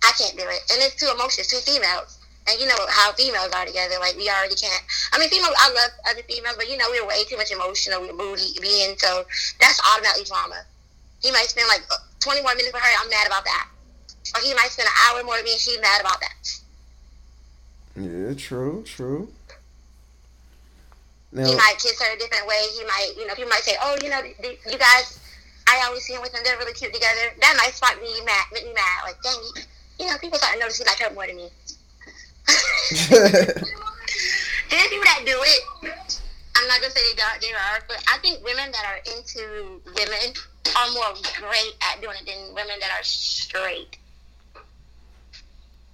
I 0.03 0.11
can't 0.15 0.37
do 0.37 0.45
it. 0.47 0.61
And 0.71 0.79
it's 0.79 0.95
two 0.95 1.11
emotions, 1.11 1.47
two 1.47 1.59
females. 1.59 2.19
And 2.47 2.61
you 2.61 2.67
know 2.67 2.77
how 2.87 3.11
females 3.13 3.51
are 3.51 3.65
together. 3.65 3.95
Like 3.99 4.15
we 4.15 4.29
already 4.29 4.55
can't. 4.55 4.83
I 5.11 5.17
mean, 5.17 5.29
females. 5.29 5.57
I 5.57 5.73
love 5.73 5.91
other 6.07 6.21
females, 6.29 6.55
but 6.55 6.69
you 6.69 6.77
know 6.77 6.85
we're 6.91 7.07
way 7.07 7.25
too 7.25 7.37
much 7.37 7.51
emotional. 7.51 8.01
We're 8.01 8.13
moody 8.13 8.53
being 8.61 8.95
so 8.97 9.25
that's 9.59 9.81
automatically 9.81 10.25
drama. 10.29 10.61
He 11.21 11.31
might 11.31 11.49
spend 11.49 11.67
like 11.67 11.81
20 12.19 12.41
more 12.43 12.53
minutes 12.53 12.71
with 12.71 12.83
her. 12.83 12.93
I'm 13.01 13.09
mad 13.09 13.25
about 13.25 13.45
that. 13.45 13.67
Or 14.35 14.41
he 14.41 14.53
might 14.53 14.69
spend 14.69 14.87
an 14.87 14.93
hour 15.09 15.23
more 15.23 15.35
with 15.41 15.45
me, 15.45 15.53
and 15.53 15.59
she's 15.59 15.81
mad 15.81 16.01
about 16.01 16.21
that. 16.21 16.37
Yeah. 17.95 18.33
True. 18.35 18.83
True. 18.85 19.29
He 21.31 21.41
Now, 21.41 21.51
might 21.53 21.75
kiss 21.79 21.99
her 22.01 22.13
a 22.15 22.17
different 22.17 22.47
way. 22.47 22.61
He 22.77 22.83
might, 22.85 23.13
you 23.17 23.27
know, 23.27 23.35
people 23.35 23.49
might 23.49 23.63
say, 23.63 23.75
"Oh, 23.81 23.97
you 24.01 24.09
know, 24.09 24.21
th- 24.21 24.37
th- 24.41 24.59
you 24.71 24.77
guys, 24.77 25.19
I 25.67 25.81
always 25.85 26.03
see 26.03 26.13
him 26.13 26.21
with 26.21 26.31
them. 26.31 26.41
They're 26.45 26.57
really 26.57 26.73
cute 26.73 26.93
together." 26.93 27.33
That 27.41 27.57
might 27.57 27.73
spot 27.73 27.99
me 28.01 28.07
mad, 28.25 28.45
make 28.53 28.63
me 28.65 28.73
mad. 28.73 29.03
Like, 29.03 29.21
dang, 29.21 29.33
you, 29.33 29.61
you 29.99 30.07
know, 30.11 30.17
people 30.19 30.37
start 30.37 30.53
to 30.53 30.59
notice 30.59 30.77
he 30.77 30.85
like 30.85 30.99
her 30.99 31.13
more 31.13 31.27
than 31.27 31.35
me. 31.35 31.49
There's 34.69 34.87
people 34.87 35.03
that 35.03 35.23
do 35.25 35.37
it. 35.41 36.21
I'm 36.55 36.67
not 36.69 36.79
gonna 36.79 36.91
say 36.91 37.01
they 37.11 37.15
don't, 37.17 37.41
they 37.41 37.51
are, 37.51 37.81
but 37.87 38.01
I 38.07 38.17
think 38.19 38.43
women 38.45 38.71
that 38.71 38.85
are 38.85 38.99
into 39.17 39.81
women 39.85 40.33
are 40.75 40.91
more 40.93 41.13
great 41.37 41.75
at 41.91 42.01
doing 42.01 42.15
it 42.21 42.25
than 42.25 42.53
women 42.55 42.79
that 42.79 42.91
are 42.97 43.03
straight. 43.03 43.97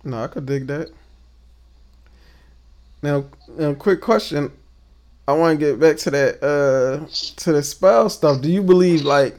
no, 0.03 0.23
I 0.23 0.27
could 0.27 0.45
dig 0.45 0.67
that. 0.67 0.91
Now, 3.01 3.25
now, 3.57 3.73
quick 3.73 4.01
question. 4.01 4.51
I 5.27 5.33
want 5.33 5.59
to 5.59 5.65
get 5.65 5.79
back 5.79 5.97
to 5.97 6.11
that 6.11 6.43
uh 6.43 7.05
to 7.37 7.51
the 7.51 7.63
spell 7.63 8.09
stuff. 8.09 8.41
Do 8.41 8.51
you 8.51 8.61
believe 8.61 9.03
like 9.03 9.35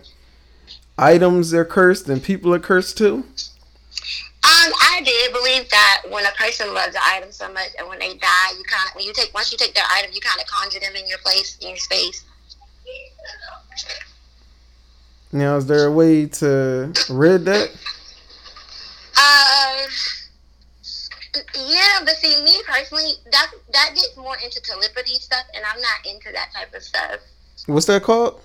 items 0.99 1.53
are 1.55 1.65
cursed 1.65 2.09
and 2.09 2.23
people 2.23 2.55
are 2.55 2.59
cursed 2.59 2.99
too? 2.99 3.25
Um, 4.45 4.73
I 4.83 5.01
did 5.05 5.33
believe 5.33 5.69
that 5.71 6.03
when 6.11 6.25
a 6.25 6.31
person 6.31 6.73
loves 6.75 6.95
an 6.95 7.03
item 7.05 7.31
so 7.31 7.53
much, 7.53 7.69
and 7.79 7.89
when 7.89 7.99
they 7.99 8.15
die, 8.15 8.51
you 8.57 8.65
kind 8.65 8.89
of 8.89 8.95
when 8.95 9.05
you 9.05 9.13
take 9.13 9.33
once 9.35 9.53
you 9.53 9.59
take 9.59 9.75
their 9.75 9.85
item, 9.91 10.11
you 10.13 10.21
kind 10.21 10.41
of 10.41 10.47
conjure 10.47 10.81
them 10.81 10.95
in 10.97 11.09
your 11.09 11.19
place, 11.19 11.59
in 11.61 11.69
your 11.69 11.77
space. 11.77 12.25
Now, 15.31 15.57
is 15.57 15.67
there 15.67 15.87
a 15.87 15.93
way 15.93 16.27
to 16.27 16.93
rid 17.09 17.45
that? 17.47 17.71
Uh, 19.17 19.87
yeah, 21.35 22.01
but 22.05 22.15
see, 22.17 22.43
me 22.43 22.55
personally, 22.67 23.13
that 23.31 23.51
that 23.73 23.91
gets 23.95 24.17
more 24.17 24.37
into 24.45 24.61
telepathy 24.61 25.15
stuff, 25.15 25.45
and 25.55 25.65
I'm 25.65 25.81
not 25.81 26.07
into 26.15 26.31
that 26.33 26.49
type 26.55 26.75
of 26.75 26.83
stuff. 26.83 27.21
What's 27.67 27.87
that 27.87 28.03
called? 28.03 28.41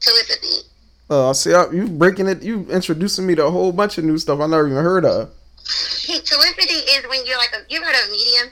Telepathy. 0.00 0.68
Uh, 1.10 1.32
see, 1.34 1.52
I, 1.52 1.70
you 1.70 1.86
breaking 1.86 2.28
it. 2.28 2.42
You 2.42 2.66
introducing 2.70 3.26
me 3.26 3.34
to 3.34 3.44
a 3.46 3.50
whole 3.50 3.72
bunch 3.72 3.98
of 3.98 4.04
new 4.04 4.16
stuff 4.18 4.40
I 4.40 4.46
never 4.46 4.66
even 4.68 4.82
heard 4.82 5.04
of. 5.04 5.30
telepathy 6.06 6.74
is 6.74 7.06
when 7.08 7.24
you're 7.26 7.36
like 7.36 7.52
a 7.52 7.60
you 7.68 7.82
heard 7.82 7.94
of 8.02 8.08
a 8.08 8.12
medium? 8.12 8.48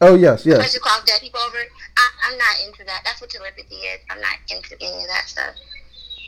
Oh 0.00 0.14
yes, 0.14 0.44
Yes. 0.46 0.58
yes. 0.58 0.74
you 0.74 0.80
call 0.80 1.00
dead 1.06 1.20
people 1.20 1.40
over. 1.40 1.56
I, 1.58 2.08
I'm 2.30 2.38
not 2.38 2.56
into 2.66 2.84
that. 2.84 3.00
That's 3.04 3.20
what 3.20 3.30
telepathy 3.30 3.74
is. 3.76 4.00
I'm 4.10 4.20
not 4.20 4.36
into 4.50 4.76
any 4.80 5.02
of 5.02 5.08
that 5.08 5.24
stuff. 5.26 5.54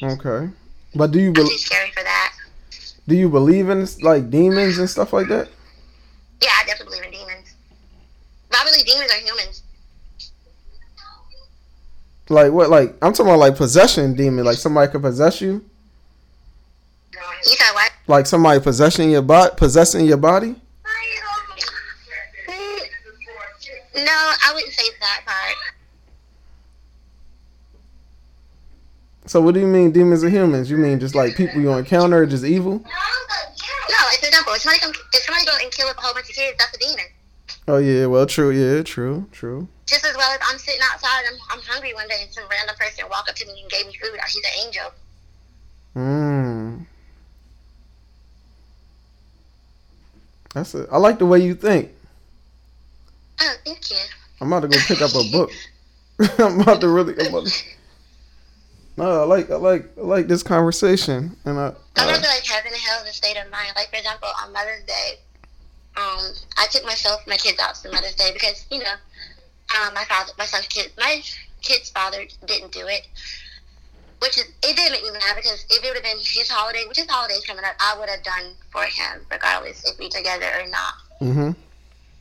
Okay, 0.02 0.50
but 0.94 1.10
do 1.12 1.20
you 1.20 1.28
I'm 1.28 1.34
too 1.34 1.46
scary 1.58 1.90
for 1.90 2.02
that. 2.02 2.34
do 3.06 3.14
you 3.14 3.28
believe 3.28 3.68
in 3.68 3.86
like 4.02 4.30
demons 4.30 4.78
and 4.78 4.88
stuff 4.90 5.12
like 5.12 5.28
that? 5.28 5.48
Yeah, 6.40 6.50
I 6.60 6.66
definitely 6.66 6.98
believe 6.98 7.12
in 7.12 7.18
demons. 7.18 7.54
But 8.50 8.58
I 8.60 8.64
believe 8.64 8.86
demons 8.86 9.10
are 9.12 9.20
humans. 9.20 9.62
Like 12.28 12.52
what? 12.52 12.70
Like 12.70 12.94
I'm 13.02 13.12
talking 13.12 13.26
about 13.26 13.38
like 13.38 13.56
possession 13.56 14.14
demon. 14.14 14.44
Like 14.44 14.58
somebody 14.58 14.90
could 14.92 15.02
possess 15.02 15.40
you. 15.40 15.64
You 17.46 17.56
said 17.56 17.72
what? 17.72 17.92
Like 18.06 18.26
somebody 18.26 18.60
possessing 18.60 19.10
your 19.10 19.22
body, 19.22 19.54
possessing 19.56 20.04
your 20.04 20.16
body. 20.16 20.54
No, 23.94 24.04
I 24.04 24.52
wouldn't 24.54 24.72
say 24.72 24.84
that 25.00 25.22
part. 25.26 25.56
So 29.26 29.40
what 29.40 29.54
do 29.54 29.60
you 29.60 29.66
mean 29.66 29.90
demons 29.90 30.22
are 30.24 30.28
humans? 30.30 30.70
You 30.70 30.76
mean 30.76 31.00
just 31.00 31.14
like 31.14 31.36
people 31.36 31.60
you 31.60 31.72
encounter 31.72 32.22
are 32.22 32.26
just 32.26 32.44
evil? 32.44 32.78
No, 32.78 32.90
like 34.08 34.20
for 34.20 34.26
example, 34.26 34.52
if 34.54 34.62
somebody 34.62 34.80
come, 34.80 34.92
if 35.12 35.22
somebody 35.22 35.44
go 35.46 35.52
and 35.60 35.70
kill 35.72 35.88
a 35.88 35.94
whole 35.96 36.14
bunch 36.14 36.28
of 36.28 36.34
kids, 36.34 36.56
that's 36.58 36.74
a 36.76 36.80
demon. 36.80 37.04
Oh 37.66 37.78
yeah, 37.78 38.06
well 38.06 38.26
true, 38.26 38.50
yeah, 38.50 38.82
true, 38.82 39.26
true. 39.32 39.68
Just 39.86 40.04
as 40.04 40.16
well 40.16 40.30
as 40.32 40.40
I'm 40.48 40.58
sitting 40.58 40.80
outside, 40.92 41.24
I'm, 41.30 41.38
I'm 41.50 41.64
hungry 41.64 41.94
one 41.94 42.08
day, 42.08 42.20
and 42.22 42.32
some 42.32 42.44
random 42.50 42.76
person 42.76 43.04
walk 43.10 43.28
up 43.28 43.36
to 43.36 43.46
me 43.46 43.60
and 43.62 43.70
gave 43.70 43.86
me 43.86 43.94
food. 44.00 44.18
He's 44.26 44.36
an 44.36 44.66
angel. 44.66 44.90
Mm. 45.96 46.86
That's 50.54 50.74
it. 50.74 50.88
I 50.90 50.98
like 50.98 51.18
the 51.18 51.26
way 51.26 51.40
you 51.40 51.54
think. 51.54 51.90
Oh, 53.40 53.54
thank 53.64 53.90
you. 53.90 53.96
I'm 54.40 54.52
about 54.52 54.60
to 54.60 54.68
go 54.68 54.78
pick 54.86 55.00
up 55.00 55.14
a 55.14 55.30
book. 55.30 55.50
I'm 56.38 56.60
about 56.60 56.80
to 56.80 56.88
really. 56.88 57.14
I'm 57.18 57.28
about 57.28 57.46
to, 57.46 57.64
no, 58.98 59.22
I 59.22 59.24
like 59.24 59.50
I 59.50 59.56
like 59.56 59.86
I 59.96 60.00
like 60.02 60.26
this 60.28 60.42
conversation, 60.42 61.36
and 61.44 61.58
I. 61.58 61.72
I 61.96 62.02
Uh, 62.04 62.12
feel 62.20 62.30
like 62.30 62.44
heaven 62.44 62.72
and 62.72 62.80
hell 62.80 63.02
is 63.02 63.10
a 63.10 63.12
state 63.12 63.36
of 63.36 63.50
mind. 63.50 63.72
Like 63.76 63.90
for 63.90 63.96
example, 63.96 64.28
on 64.42 64.52
Mother's 64.52 64.84
Day, 64.84 65.18
um, 65.96 66.32
I 66.56 66.66
took 66.70 66.84
myself 66.84 67.26
my 67.26 67.36
kids 67.36 67.58
out 67.58 67.74
to 67.76 67.90
Mother's 67.90 68.14
Day 68.14 68.30
because 68.32 68.64
you 68.70 68.78
know, 68.80 68.94
um, 69.80 69.94
my 69.94 70.04
father, 70.04 70.32
my 70.38 70.44
son's 70.46 70.66
kid, 70.68 70.92
my 70.98 71.22
kid's 71.62 71.90
father 71.90 72.24
didn't 72.46 72.72
do 72.72 72.86
it, 72.86 73.06
which 74.20 74.38
is 74.38 74.44
it 74.62 74.76
did 74.76 74.92
make 74.92 75.02
me 75.02 75.10
mad 75.10 75.36
because 75.36 75.64
if 75.70 75.82
it 75.82 75.86
would 75.88 75.94
have 75.96 76.04
been 76.04 76.18
his 76.18 76.48
holiday, 76.48 76.84
which 76.86 76.98
his 76.98 77.08
holiday's 77.10 77.44
coming 77.44 77.64
up, 77.64 77.74
I 77.80 77.96
would 77.98 78.08
have 78.08 78.22
done 78.22 78.54
for 78.70 78.84
him 78.84 79.26
regardless 79.30 79.84
if 79.84 79.98
we 79.98 80.08
together 80.08 80.46
or 80.60 80.68
not. 80.68 80.94
mhm. 81.20 81.56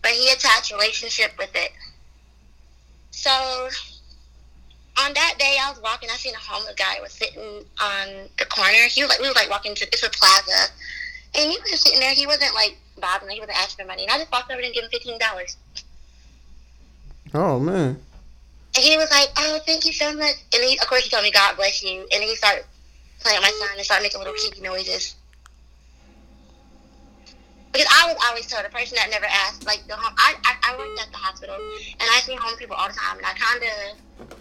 But 0.01 0.11
he 0.11 0.29
attached 0.31 0.71
relationship 0.71 1.33
with 1.37 1.53
it. 1.55 1.71
So 3.11 3.69
on 4.97 5.13
that 5.13 5.35
day, 5.37 5.57
I 5.61 5.69
was 5.69 5.79
walking. 5.81 6.09
I 6.11 6.15
seen 6.15 6.33
a 6.33 6.37
homeless 6.37 6.75
guy 6.75 6.97
was 7.01 7.11
sitting 7.11 7.63
on 7.79 8.07
the 8.37 8.45
corner. 8.45 8.89
He 8.89 9.01
was 9.01 9.09
like, 9.09 9.19
we 9.19 9.27
was 9.27 9.35
like 9.35 9.49
walking 9.49 9.75
to 9.75 9.85
it's 9.85 10.03
a 10.03 10.09
plaza, 10.09 10.73
and 11.35 11.51
he 11.51 11.57
was 11.59 11.69
just 11.69 11.85
sitting 11.85 11.99
there. 11.99 12.13
He 12.13 12.25
wasn't 12.25 12.55
like 12.55 12.77
bothering. 12.99 13.35
He 13.35 13.39
wasn't 13.39 13.59
asking 13.59 13.85
for 13.85 13.87
money. 13.87 14.03
And 14.03 14.11
I 14.11 14.17
just 14.17 14.31
walked 14.31 14.51
over 14.51 14.61
and 14.61 14.73
gave 14.73 14.83
him 14.83 14.89
fifteen 14.89 15.19
dollars. 15.19 15.57
Oh 17.33 17.59
man. 17.59 17.99
And 18.75 18.83
he 18.83 18.97
was 18.97 19.09
like, 19.11 19.29
"Oh, 19.37 19.59
thank 19.65 19.85
you 19.85 19.93
so 19.93 20.13
much." 20.13 20.35
And 20.53 20.63
he, 20.63 20.77
of 20.79 20.87
course, 20.87 21.03
he 21.03 21.09
told 21.09 21.23
me, 21.23 21.31
"God 21.31 21.55
bless 21.57 21.83
you." 21.83 22.01
And 22.01 22.21
then 22.21 22.29
he 22.29 22.35
started 22.35 22.65
playing 23.19 23.41
my 23.41 23.49
son 23.49 23.69
and 23.75 23.85
started 23.85 24.03
making 24.03 24.19
little 24.19 24.33
creaky 24.33 24.61
noises. 24.61 25.15
Because 27.71 27.87
I 27.93 28.11
was 28.11 28.17
always 28.25 28.47
told, 28.47 28.65
a 28.65 28.69
person 28.69 28.95
that 28.95 29.09
never 29.11 29.25
asked, 29.25 29.65
like 29.65 29.85
the 29.87 29.95
home, 29.95 30.13
I, 30.17 30.33
I, 30.45 30.73
I 30.73 30.77
worked 30.77 30.99
at 30.99 31.11
the 31.11 31.17
hospital, 31.17 31.55
and 31.55 32.09
I 32.09 32.21
see 32.21 32.33
homeless 32.33 32.57
people 32.57 32.75
all 32.75 32.87
the 32.87 32.95
time, 32.95 33.17
and 33.17 33.25
I 33.25 33.33
kind 33.33 33.61
of 33.61 34.37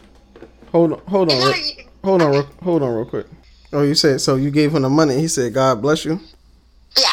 Hold 0.76 0.92
on, 0.92 1.00
hold 1.06 1.32
on, 1.32 1.38
real- 1.38 1.86
hold 2.04 2.20
on, 2.20 2.30
real, 2.32 2.48
hold 2.62 2.82
on, 2.82 2.94
real 2.94 3.06
quick. 3.06 3.26
Oh, 3.72 3.82
you 3.82 3.94
said 3.94 4.20
so? 4.20 4.36
You 4.36 4.50
gave 4.50 4.74
him 4.74 4.82
the 4.82 4.90
money. 4.90 5.18
He 5.18 5.26
said, 5.26 5.54
"God 5.54 5.80
bless 5.80 6.04
you." 6.04 6.20
Yeah. 6.98 7.08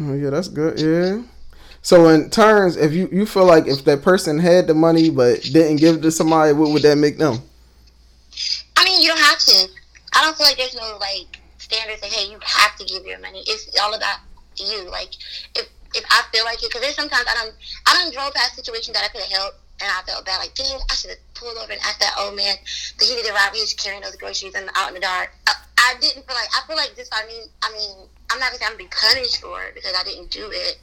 Oh, 0.00 0.14
yeah, 0.14 0.30
that's 0.30 0.48
good. 0.48 0.80
Yeah. 0.80 1.22
So 1.82 2.08
in 2.08 2.30
terms, 2.30 2.78
if 2.78 2.94
you 2.94 3.10
you 3.12 3.26
feel 3.26 3.44
like 3.44 3.66
if 3.66 3.84
that 3.84 4.00
person 4.00 4.38
had 4.38 4.66
the 4.66 4.72
money 4.72 5.10
but 5.10 5.42
didn't 5.42 5.76
give 5.76 5.96
it 5.96 6.00
to 6.00 6.10
somebody, 6.10 6.54
what 6.54 6.70
would 6.70 6.80
that 6.84 6.96
make 6.96 7.18
them? 7.18 7.36
I 8.78 8.84
mean, 8.84 9.02
you 9.02 9.08
don't 9.08 9.20
have 9.20 9.38
to. 9.38 9.68
I 10.14 10.24
don't 10.24 10.34
feel 10.38 10.46
like 10.46 10.56
there's 10.56 10.74
no 10.74 10.96
like 10.98 11.38
standards 11.58 12.00
like, 12.00 12.12
hey, 12.12 12.30
you 12.30 12.38
have 12.42 12.76
to 12.76 12.84
give 12.86 13.04
your 13.04 13.18
money. 13.18 13.42
It's 13.46 13.78
all 13.78 13.92
about 13.92 14.20
you. 14.56 14.88
Like, 14.90 15.10
if 15.54 15.68
if 15.94 16.04
I 16.10 16.22
feel 16.32 16.46
like 16.46 16.62
it, 16.62 16.70
because 16.70 16.80
there's 16.80 16.96
sometimes 16.96 17.26
I 17.28 17.34
don't 17.34 17.54
I 17.86 17.92
don't 17.92 18.14
drove 18.14 18.32
past 18.32 18.56
situations 18.56 18.94
that 18.96 19.04
I 19.04 19.08
could 19.08 19.20
have 19.20 19.30
helped, 19.30 19.58
and 19.82 19.90
I 19.92 20.00
felt 20.06 20.24
bad. 20.24 20.38
Like, 20.38 20.54
dang, 20.54 20.80
I 20.90 20.94
should 20.94 21.10
have 21.10 21.33
pulled 21.34 21.56
over 21.58 21.72
and 21.72 21.80
asked 21.82 22.00
that 22.00 22.14
old 22.18 22.36
man 22.36 22.56
that 22.98 23.04
he 23.04 23.14
to 23.14 23.32
ride 23.32 23.52
me. 23.52 23.60
He's 23.60 23.74
carrying 23.74 24.02
those 24.02 24.16
groceries 24.16 24.54
and 24.54 24.70
out 24.74 24.88
in 24.88 24.94
the 24.94 25.00
dark. 25.00 25.34
I, 25.46 25.52
I 25.78 25.94
didn't 26.00 26.26
feel 26.26 26.36
like 26.36 26.48
I 26.54 26.66
feel 26.66 26.76
like 26.76 26.94
this. 26.96 27.08
I 27.12 27.26
mean, 27.26 27.44
I 27.62 27.70
mean, 27.72 28.08
I'm 28.30 28.38
not 28.38 28.50
gonna 28.50 28.58
say 28.58 28.66
I'm 28.66 28.72
gonna 28.72 28.88
be 28.88 28.94
punished 28.94 29.40
for 29.40 29.62
it 29.64 29.74
because 29.74 29.94
I 29.96 30.04
didn't 30.04 30.30
do 30.30 30.48
it, 30.50 30.78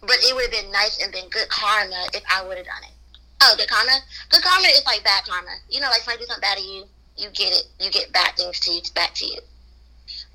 but 0.00 0.16
it 0.22 0.34
would 0.34 0.44
have 0.44 0.52
been 0.52 0.70
nice 0.70 1.02
and 1.02 1.12
been 1.12 1.28
good 1.30 1.48
karma 1.48 2.06
if 2.14 2.22
I 2.30 2.46
would 2.46 2.56
have 2.56 2.66
done 2.66 2.84
it. 2.84 2.94
Oh, 3.42 3.54
good 3.56 3.68
karma. 3.68 3.98
Good 4.28 4.42
karma 4.42 4.68
is 4.68 4.84
like 4.86 5.02
bad 5.02 5.24
karma. 5.24 5.56
You 5.68 5.80
know, 5.80 5.88
like 5.88 6.02
somebody 6.02 6.24
do 6.24 6.26
something 6.26 6.42
bad 6.42 6.58
to 6.58 6.64
you, 6.64 6.84
you 7.16 7.28
get 7.30 7.52
it. 7.52 7.64
You 7.80 7.90
get 7.90 8.12
bad 8.12 8.36
things 8.36 8.60
to 8.60 8.72
you 8.72 8.82
back 8.94 9.14
to 9.14 9.26
you. 9.26 9.40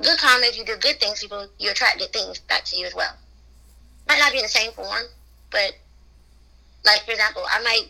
Good 0.02 0.20
karma, 0.20 0.46
if 0.48 0.58
you 0.58 0.66
do 0.66 0.76
good 0.78 1.00
things, 1.00 1.22
people 1.22 1.48
you 1.58 1.72
attract 1.72 2.00
good 2.00 2.12
things 2.12 2.40
back 2.40 2.66
to 2.66 2.78
you 2.78 2.86
as 2.86 2.96
well. 2.96 3.14
Might 4.08 4.20
not 4.20 4.32
be 4.32 4.40
in 4.40 4.44
the 4.44 4.50
same 4.50 4.72
form, 4.72 5.06
but 5.52 5.74
like 6.84 7.06
for 7.06 7.12
example, 7.12 7.44
I 7.50 7.62
might 7.64 7.88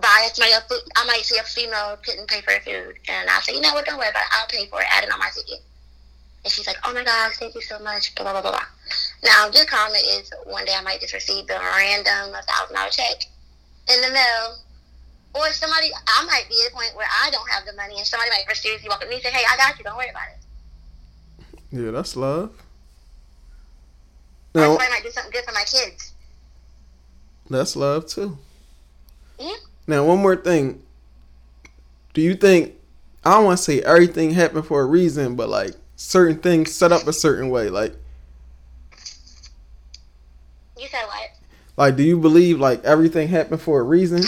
buy 0.00 0.28
somebody 0.32 0.52
a 0.54 0.60
food. 0.68 0.80
I 0.96 1.04
might 1.06 1.22
see 1.24 1.38
a 1.38 1.42
female 1.44 1.96
couldn't 2.02 2.28
pay 2.28 2.40
for 2.40 2.52
her 2.52 2.60
food, 2.60 2.98
and 3.08 3.28
I 3.28 3.40
say, 3.40 3.54
you 3.54 3.60
know 3.60 3.74
what, 3.74 3.84
don't 3.84 3.98
worry 3.98 4.08
about 4.10 4.22
it. 4.22 4.32
I'll 4.32 4.46
pay 4.48 4.66
for 4.66 4.80
it. 4.80 4.86
Add 4.90 5.04
it 5.04 5.12
on 5.12 5.18
my 5.18 5.30
ticket. 5.34 5.60
And 6.44 6.50
she's 6.52 6.66
like, 6.66 6.76
oh 6.84 6.92
my 6.92 7.04
gosh, 7.04 7.36
thank 7.36 7.54
you 7.54 7.60
so 7.62 7.78
much. 7.78 8.14
Blah 8.14 8.32
blah 8.32 8.42
blah 8.42 8.50
blah. 8.50 8.66
Now, 9.24 9.48
good 9.50 9.68
karma 9.68 9.94
is 9.96 10.32
one 10.44 10.64
day 10.64 10.74
I 10.76 10.82
might 10.82 11.00
just 11.00 11.14
receive 11.14 11.44
a 11.50 11.58
random 11.58 12.34
thousand 12.46 12.74
dollar 12.74 12.90
check 12.90 13.26
in 13.88 14.00
the 14.00 14.10
mail. 14.10 14.56
Or 15.34 15.48
somebody, 15.52 15.88
I 16.06 16.24
might 16.26 16.44
be 16.50 16.56
at 16.66 16.72
a 16.72 16.74
point 16.74 16.90
where 16.94 17.06
I 17.08 17.30
don't 17.30 17.48
have 17.50 17.64
the 17.64 17.72
money, 17.74 17.96
and 17.96 18.06
somebody 18.06 18.30
might 18.30 18.44
mysteriously 18.48 18.88
walk 18.88 18.98
up 18.98 19.04
to 19.04 19.08
me 19.08 19.14
and 19.14 19.22
say, 19.22 19.30
"Hey, 19.30 19.44
I 19.48 19.56
got 19.56 19.78
you. 19.78 19.84
Don't 19.84 19.96
worry 19.96 20.10
about 20.10 20.28
it." 20.28 21.56
Yeah, 21.70 21.90
that's 21.90 22.16
love. 22.16 22.50
Or 24.54 24.60
No, 24.60 24.66
somebody 24.72 24.90
might 24.90 25.02
do 25.02 25.10
something 25.10 25.32
good 25.32 25.44
for 25.46 25.52
my 25.52 25.64
kids. 25.64 26.12
that's 27.48 27.76
love 27.76 28.06
too. 28.06 28.36
Yeah. 29.38 29.54
Now, 29.86 30.04
one 30.04 30.18
more 30.18 30.36
thing. 30.36 30.82
Do 32.14 32.20
you 32.20 32.34
think 32.34 32.74
I 33.24 33.34
don't 33.34 33.44
want 33.44 33.58
to 33.58 33.64
say 33.64 33.80
everything 33.80 34.32
happened 34.32 34.66
for 34.66 34.80
a 34.80 34.86
reason, 34.86 35.36
but 35.36 35.48
like 35.48 35.72
certain 35.96 36.38
things 36.38 36.72
set 36.72 36.92
up 36.92 37.06
a 37.06 37.12
certain 37.12 37.48
way, 37.50 37.68
like 37.70 37.94
You 40.76 40.88
said 40.88 41.04
what? 41.06 41.30
like 41.76 41.96
do 41.96 42.02
you 42.02 42.18
believe 42.18 42.58
like 42.60 42.84
everything 42.84 43.28
happened 43.28 43.60
for 43.60 43.80
a 43.80 43.82
reason? 43.82 44.22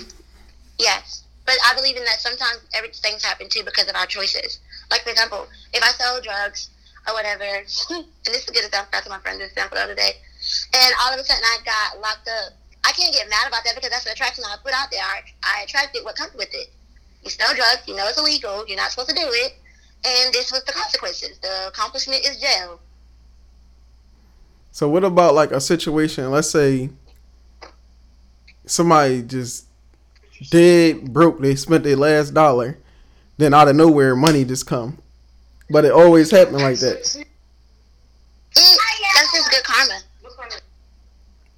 Yes. 0.78 1.24
But 1.46 1.56
I 1.66 1.74
believe 1.74 1.96
in 1.96 2.04
that 2.04 2.20
sometimes 2.20 2.60
everything's 2.72 3.22
happen 3.22 3.48
too 3.50 3.62
because 3.64 3.88
of 3.88 3.96
our 3.96 4.06
choices. 4.06 4.60
Like, 4.90 5.02
for 5.02 5.10
example, 5.10 5.46
if 5.72 5.82
I 5.82 5.90
sell 5.92 6.20
drugs 6.20 6.70
or 7.06 7.12
whatever, 7.14 7.44
and 7.44 7.66
this 8.24 8.44
is 8.44 8.48
a 8.48 8.52
good 8.52 8.64
example, 8.64 8.88
I 8.92 8.96
got 8.96 9.04
to 9.04 9.10
my 9.10 9.18
friend 9.18 9.40
this 9.40 9.50
example 9.50 9.76
the 9.76 9.82
other 9.84 9.94
day, 9.94 10.12
and 10.72 10.94
all 11.02 11.12
of 11.12 11.20
a 11.20 11.24
sudden 11.24 11.42
I 11.44 11.58
got 11.64 12.00
locked 12.00 12.28
up. 12.28 12.52
I 12.84 12.92
can't 12.92 13.14
get 13.14 13.28
mad 13.30 13.48
about 13.48 13.64
that 13.64 13.74
because 13.74 13.90
that's 13.90 14.04
the 14.04 14.12
attraction 14.12 14.44
I 14.46 14.56
put 14.62 14.74
out 14.74 14.90
there. 14.90 15.02
I, 15.02 15.22
I 15.42 15.62
attracted 15.62 16.04
what 16.04 16.16
comes 16.16 16.34
with 16.34 16.52
it. 16.52 16.70
You 17.24 17.30
sell 17.30 17.54
drugs, 17.54 17.82
you 17.86 17.96
know 17.96 18.06
it's 18.06 18.18
illegal, 18.18 18.64
you're 18.68 18.76
not 18.76 18.90
supposed 18.90 19.08
to 19.08 19.14
do 19.14 19.24
it, 19.24 19.54
and 20.04 20.32
this 20.34 20.52
was 20.52 20.62
the 20.64 20.72
consequences. 20.72 21.38
The 21.38 21.68
accomplishment 21.68 22.26
is 22.26 22.38
jail. 22.38 22.80
So 24.72 24.88
what 24.88 25.04
about 25.04 25.34
like 25.34 25.50
a 25.50 25.60
situation? 25.60 26.30
Let's 26.30 26.50
say 26.50 26.90
somebody 28.66 29.22
just 29.22 29.66
dead 30.50 31.12
broke. 31.12 31.40
They 31.40 31.54
spent 31.54 31.84
their 31.84 31.96
last 31.96 32.34
dollar, 32.34 32.78
then 33.38 33.54
out 33.54 33.68
of 33.68 33.76
nowhere 33.76 34.14
money 34.14 34.44
just 34.44 34.66
come. 34.66 34.98
But 35.70 35.86
it 35.86 35.92
always 35.92 36.30
happened 36.30 36.58
like 36.58 36.78
that. 36.80 36.98
Mm, 37.04 37.24
that's 38.52 39.32
just 39.32 39.50
good 39.50 39.64
karma. 39.64 40.00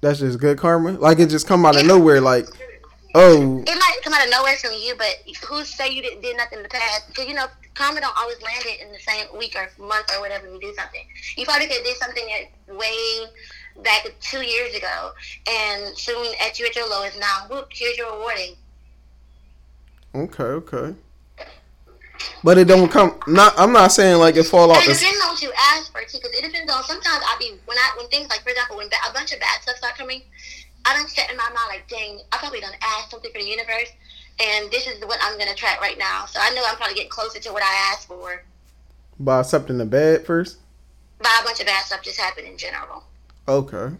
That's 0.01 0.19
just 0.19 0.39
good 0.39 0.57
karma. 0.57 0.91
Like 0.91 1.19
it 1.19 1.29
just 1.29 1.47
come 1.47 1.65
out 1.65 1.79
of 1.79 1.85
nowhere. 1.85 2.21
Like 2.21 2.45
oh 3.15 3.59
It 3.59 3.65
might 3.65 3.97
come 4.03 4.13
out 4.13 4.25
of 4.25 4.31
nowhere 4.31 4.55
from 4.57 4.71
you, 4.73 4.95
but 4.97 5.15
who 5.47 5.63
say 5.63 5.89
you 5.89 6.01
didn't 6.01 6.21
did 6.21 6.37
nothing 6.37 6.59
in 6.59 6.63
the 6.63 6.69
past? 6.69 7.07
Because 7.07 7.27
you 7.27 7.33
know, 7.33 7.47
karma 7.73 8.01
don't 8.01 8.17
always 8.17 8.41
land 8.41 8.63
it 8.65 8.81
in 8.81 8.91
the 8.91 8.99
same 8.99 9.25
week 9.37 9.55
or 9.55 9.69
month 9.83 10.11
or 10.15 10.21
whatever 10.21 10.47
you 10.47 10.59
do 10.59 10.73
something. 10.75 11.01
You 11.35 11.45
probably 11.45 11.67
could 11.67 11.83
did 11.83 11.97
something 11.97 12.25
that 12.27 12.77
way 12.77 13.25
back 13.83 14.07
two 14.21 14.43
years 14.43 14.75
ago, 14.75 15.11
and 15.49 15.97
soon 15.97 16.27
at 16.41 16.59
you 16.59 16.65
at 16.65 16.75
your 16.75 16.89
lowest 16.89 17.19
now, 17.19 17.47
whoop, 17.49 17.67
here's 17.71 17.97
your 17.97 18.13
rewarding. 18.13 18.55
okay 20.15 20.43
okay. 20.43 20.95
But 22.43 22.57
it 22.57 22.65
don't 22.65 22.89
come. 22.89 23.19
Not 23.27 23.53
I'm 23.57 23.71
not 23.71 23.91
saying 23.91 24.17
like 24.19 24.35
it 24.35 24.43
fall 24.43 24.71
off. 24.71 24.77
It 24.77 24.93
depends 24.93 25.21
on 25.23 25.29
what 25.29 25.41
you 25.41 25.51
ask 25.73 25.91
for 25.91 26.01
too, 26.01 26.17
because 26.21 26.37
it 26.37 26.43
depends 26.43 26.71
on. 26.71 26.83
Sometimes 26.83 27.23
I 27.25 27.35
be 27.39 27.57
when 27.65 27.77
I 27.77 27.97
when 27.97 28.07
things 28.09 28.29
like 28.29 28.41
for 28.43 28.49
example 28.49 28.77
when 28.77 28.87
a 28.87 29.13
bunch 29.13 29.33
of 29.33 29.39
bad 29.39 29.61
stuff 29.61 29.77
start 29.77 29.97
coming, 29.97 30.21
I 30.85 30.95
don't 30.95 31.09
set 31.09 31.29
in 31.29 31.37
my 31.37 31.43
mind 31.43 31.67
like, 31.69 31.87
dang, 31.87 32.19
I 32.31 32.37
probably 32.37 32.59
done 32.61 32.73
asked 32.81 33.11
something 33.11 33.31
for 33.31 33.39
the 33.39 33.47
universe, 33.47 33.91
and 34.39 34.71
this 34.71 34.87
is 34.87 35.03
what 35.05 35.19
I'm 35.21 35.37
gonna 35.37 35.55
track 35.55 35.81
right 35.81 35.97
now. 35.97 36.25
So 36.25 36.39
I 36.41 36.53
know 36.53 36.63
I'm 36.67 36.75
probably 36.75 36.95
getting 36.95 37.09
closer 37.09 37.39
to 37.39 37.53
what 37.53 37.63
I 37.63 37.91
asked 37.93 38.07
for. 38.07 38.43
by 39.19 39.39
accepting 39.39 39.77
the 39.77 39.85
bad 39.85 40.25
first. 40.25 40.57
By 41.21 41.35
a 41.41 41.43
bunch 41.43 41.59
of 41.59 41.65
bad 41.65 41.83
stuff 41.85 42.03
just 42.03 42.19
happened 42.19 42.47
in 42.47 42.57
general. 42.57 43.03
Okay. 43.47 43.95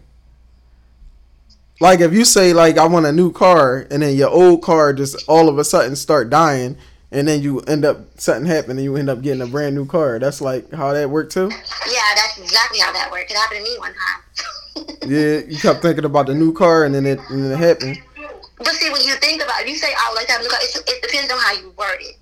Like 1.80 2.00
if 2.00 2.12
you 2.12 2.24
say 2.24 2.52
like 2.52 2.76
I 2.78 2.86
want 2.86 3.06
a 3.06 3.12
new 3.12 3.32
car 3.32 3.86
and 3.90 4.02
then 4.02 4.16
your 4.16 4.30
old 4.30 4.62
car 4.62 4.92
just 4.92 5.28
all 5.28 5.48
of 5.48 5.58
a 5.58 5.64
sudden 5.64 5.94
start 5.96 6.30
dying 6.30 6.76
and 7.10 7.26
then 7.26 7.42
you 7.42 7.60
end 7.60 7.84
up 7.84 7.98
something 8.20 8.46
happen 8.46 8.72
and 8.72 8.82
you 8.82 8.96
end 8.96 9.08
up 9.08 9.22
getting 9.22 9.40
a 9.40 9.46
brand 9.46 9.74
new 9.74 9.86
car. 9.86 10.18
That's 10.18 10.40
like 10.40 10.70
how 10.72 10.92
that 10.92 11.08
worked 11.08 11.32
too. 11.32 11.48
Yeah, 11.48 12.14
that's 12.14 12.38
exactly 12.38 12.80
how 12.80 12.92
that 12.92 13.10
worked. 13.10 13.30
It 13.30 13.36
happened 13.36 13.64
to 13.64 13.64
me 13.64 13.78
one 13.78 13.92
time. 13.92 14.22
Yeah, 15.08 15.40
you 15.48 15.58
kept 15.58 15.82
thinking 15.82 16.04
about 16.04 16.26
the 16.26 16.34
new 16.34 16.52
car 16.52 16.84
and 16.84 16.94
then 16.94 17.06
it 17.06 17.18
and 17.30 17.42
then 17.42 17.50
it 17.50 17.56
happened. 17.56 17.98
But 18.58 18.74
see, 18.74 18.90
when 18.92 19.02
you 19.02 19.14
think 19.16 19.42
about 19.42 19.62
it, 19.62 19.68
you 19.68 19.74
say, 19.74 19.88
"I 19.88 20.10
would 20.10 20.16
like 20.16 20.26
to 20.26 20.32
have 20.32 20.40
a 20.40 20.44
new 20.44 20.50
car," 20.50 20.60
it, 20.62 20.70
it 20.86 21.02
depends 21.02 21.32
on 21.32 21.38
how 21.38 21.52
you 21.54 21.72
word 21.78 21.98
it. 22.00 22.16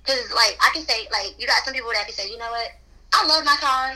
Because, 0.00 0.30
like, 0.32 0.56
I 0.60 0.70
can 0.72 0.82
say, 0.84 1.08
like, 1.10 1.34
you 1.38 1.46
got 1.46 1.64
some 1.64 1.74
people 1.74 1.90
that 1.92 2.04
can 2.06 2.14
say, 2.14 2.30
"You 2.30 2.38
know 2.38 2.50
what? 2.50 2.70
I 3.12 3.26
love 3.26 3.44
my 3.44 3.56
car, 3.56 3.92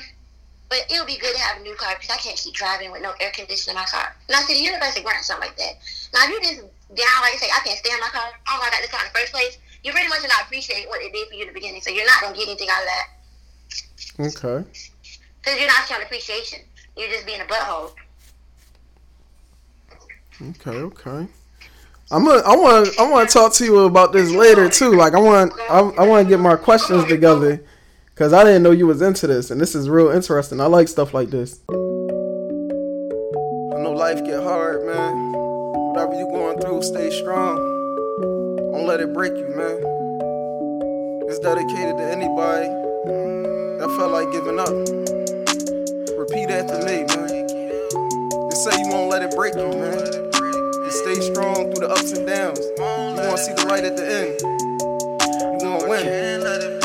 but 0.68 0.84
it 0.90 0.98
would 0.98 1.06
be 1.06 1.16
good 1.16 1.34
to 1.34 1.40
have 1.40 1.61
a 1.61 1.62
new 1.62 1.74
car 1.76 1.94
because 1.94 2.11
I 2.11 2.18
can't 2.18 2.37
keep 2.37 2.54
driving 2.54 2.90
with 2.90 3.02
no 3.02 3.12
air 3.20 3.30
conditioning 3.32 3.76
in 3.76 3.80
my 3.80 3.87
car." 3.87 4.16
And 4.26 4.37
I 4.37 4.40
said, 4.40 4.56
"The 4.56 4.61
universe 4.61 4.98
grant 5.00 5.24
something 5.24 5.48
like 5.48 5.56
that." 5.56 5.74
Now, 6.12 6.24
if 6.24 6.30
you 6.30 6.40
just 6.42 6.62
down, 6.94 7.20
like 7.22 7.35
I 7.35 7.37
say, 7.37 7.48
I 7.55 7.61
can't 7.64 7.79
stand 7.79 8.01
my 8.01 8.09
car. 8.09 8.31
Don't 8.46 8.62
I 8.62 8.70
got 8.70 8.81
this 8.81 8.90
car 8.90 9.01
in 9.05 9.11
the 9.12 9.18
first 9.18 9.33
place. 9.33 9.59
You 9.85 9.92
pretty 9.92 10.09
much 10.09 10.22
not 10.22 10.44
appreciate 10.44 10.88
what 10.88 11.01
it 11.03 11.12
did 11.12 11.29
for 11.29 11.35
you 11.35 11.42
in 11.42 11.48
the 11.48 11.55
beginning, 11.55 11.81
so 11.81 11.90
you're 11.90 12.07
not 12.07 12.20
gonna 12.22 12.37
get 12.37 12.48
anything 12.48 12.68
out 12.70 12.83
of 12.83 12.88
that 12.88 13.07
Okay. 14.20 14.64
because 15.40 15.59
you're 15.59 15.68
not 15.68 15.87
showing 15.87 16.03
appreciation. 16.03 16.61
You're 16.96 17.09
just 17.11 17.27
being 17.27 17.40
a 17.40 17.44
butthole. 17.44 17.92
Okay, 20.40 20.70
okay. 20.70 21.27
I'm 22.11 22.24
gonna, 22.24 22.42
I 22.42 22.57
want 22.57 22.98
I 22.98 23.11
want 23.11 23.29
to 23.29 23.33
talk 23.33 23.53
to 23.55 23.64
you 23.64 23.81
about 23.81 24.12
this 24.12 24.31
later 24.31 24.68
too. 24.68 24.94
Like 24.94 25.14
I 25.14 25.18
want 25.20 25.53
I, 25.70 25.81
I 25.81 26.07
want 26.07 26.27
to 26.27 26.29
get 26.29 26.40
my 26.40 26.57
questions 26.57 27.05
together 27.05 27.62
cuz 28.14 28.33
I 28.33 28.44
didn't 28.44 28.62
know 28.62 28.70
you 28.70 28.87
was 28.87 29.03
into 29.03 29.27
this 29.27 29.51
and 29.51 29.61
this 29.61 29.74
is 29.74 29.88
real 29.90 30.09
interesting. 30.09 30.61
I 30.61 30.66
like 30.66 30.88
stuff 30.88 31.12
like 31.12 31.31
this. 31.31 31.61
I 31.68 31.74
know 33.83 33.92
life 33.94 34.24
get 34.24 34.42
hard, 34.42 34.87
man. 34.87 35.27
Whatever 35.98 36.14
you 36.14 36.30
going 36.30 36.61
through, 36.61 36.82
stay 36.82 37.11
strong. 37.11 37.56
Don't 38.70 38.87
let 38.87 39.00
it 39.00 39.12
break 39.12 39.32
you, 39.32 39.48
man. 39.48 39.82
It's 41.26 41.40
dedicated 41.40 41.96
to 41.98 42.04
anybody 42.04 42.68
that 43.80 43.92
felt 43.99 44.12
like 44.12 44.30
giving 44.30 44.61
up. 44.61 44.70
Repeat 46.16 46.51
after 46.55 46.78
me, 46.86 47.03
man. 47.03 47.49
Just 48.49 48.62
say 48.62 48.80
you 48.80 48.88
won't 48.90 49.11
let 49.11 49.22
it 49.22 49.34
break 49.34 49.57
you, 49.57 49.66
man. 49.66 50.30
Just 50.84 50.99
stay 51.03 51.18
strong 51.32 51.74
through 51.74 51.88
the 51.88 51.90
ups 51.90 52.12
and 52.12 52.24
downs. 52.24 52.61
You 52.61 53.26
wanna 53.26 53.36
see 53.36 53.55
the 53.55 53.66
light 53.66 53.82
at 53.82 53.96
the 53.96 54.07
end. 54.07 54.40
You 55.53 55.59
gonna 55.59 55.88
win. 55.88 56.78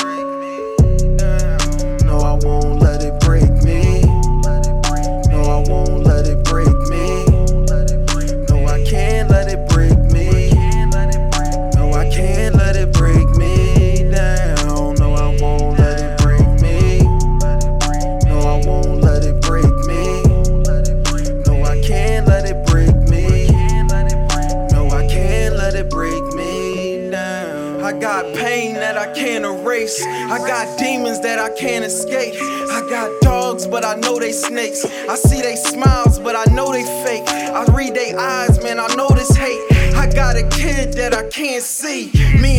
I 30.34 30.40
got 30.40 30.80
demons 30.80 31.20
that 31.20 31.38
I 31.38 31.52
can't 31.52 31.86
escape. 31.86 32.34
I 32.34 32.82
got 32.90 33.22
dogs, 33.22 33.68
but 33.68 33.86
I 33.86 33.94
know 33.94 34.18
they 34.18 34.32
snakes. 34.32 34.84
I 34.84 35.14
see 35.14 35.40
they 35.44 35.56
smiles, 35.56 36.18
but 36.18 36.36
I 36.36 36.52
know 36.52 36.72
they 36.72 36.82
fake. 37.06 37.30
I 37.30 37.64
read 37.72 37.94
they 37.94 38.16
eyes, 38.16 38.58
man, 38.64 38.80
I 38.80 38.88
know 38.96 39.10
this 39.10 39.30
hate. 39.38 39.62
I 39.94 40.10
got 40.12 40.36
a 40.36 40.50
kid 40.50 40.94
that 40.94 41.14
I 41.14 41.30
can't 41.30 41.62
see. 41.62 42.10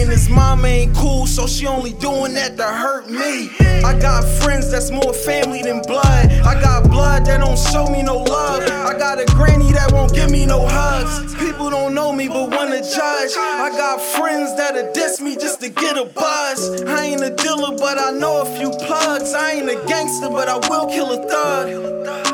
And 0.01 0.11
his 0.11 0.28
mama 0.28 0.66
ain't 0.66 0.95
cool, 0.97 1.26
so 1.26 1.47
she 1.47 1.66
only 1.66 1.92
doing 1.95 2.34
that 2.34 2.57
to 2.57 2.64
hurt 2.64 3.09
me. 3.09 3.51
I 3.84 3.97
got 3.99 4.24
friends 4.42 4.70
that's 4.70 4.90
more 4.90 5.12
family 5.12 5.62
than 5.62 5.82
blood. 5.82 6.30
I 6.45 6.61
got 6.61 6.90
blood 6.90 7.26
that 7.26 7.38
don't 7.38 7.59
show 7.59 7.86
me 7.86 8.03
no 8.03 8.18
love. 8.18 8.62
I 8.62 8.99
got 8.99 9.20
a 9.20 9.24
granny 9.26 9.72
that 9.72 9.92
won't 9.92 10.12
give 10.12 10.30
me 10.30 10.47
no 10.47 10.66
hugs. 10.66 11.34
People 11.36 11.70
don't 11.70 11.95
know 11.95 12.12
me 12.12 12.28
but 12.28 12.51
wanna 12.51 12.82
judge. 12.82 13.32
I 13.36 13.70
got 13.76 14.01
friends 14.01 14.55
that'll 14.57 14.92
diss 14.92 15.20
me 15.20 15.36
just 15.36 15.61
to 15.61 15.68
get 15.68 15.97
a 15.97 16.05
buzz. 16.05 16.82
I 16.82 17.05
ain't 17.05 17.22
a 17.22 17.30
dealer, 17.30 17.76
but 17.76 17.99
I 17.99 18.11
know 18.11 18.42
a 18.42 18.59
few 18.59 18.70
plugs. 18.70 19.32
I 19.32 19.53
ain't 19.53 19.70
a 19.70 19.76
gangster, 19.86 20.28
but 20.28 20.49
I 20.49 20.57
will 20.68 20.86
kill 20.86 21.12
a 21.12 21.28
thug. 21.28 22.34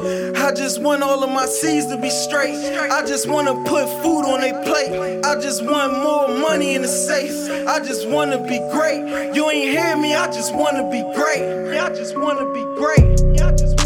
I 0.00 0.52
just 0.54 0.80
want 0.80 1.02
all 1.02 1.24
of 1.24 1.30
my 1.30 1.46
seeds 1.46 1.86
to 1.86 1.96
be 1.96 2.10
straight. 2.10 2.54
I 2.90 3.04
just 3.04 3.28
wanna 3.28 3.54
put 3.64 3.88
food 4.02 4.22
on 4.24 4.40
their 4.40 4.62
plate. 4.62 5.24
I 5.24 5.34
just 5.40 5.64
want 5.64 5.92
more 5.92 6.28
money 6.28 6.74
in 6.74 6.82
the 6.82 6.88
safe. 6.88 7.66
I 7.66 7.80
just 7.80 8.08
wanna 8.08 8.38
be 8.38 8.58
great. 8.70 9.34
You 9.34 9.50
ain't 9.50 9.70
hear 9.70 9.96
me, 9.96 10.14
I 10.14 10.26
just 10.26 10.54
wanna 10.54 10.88
be 10.90 11.02
great. 11.14 11.78
I 11.78 11.88
just 11.90 12.16
wanna 12.16 12.46
be 12.52 12.62
great. 12.76 13.77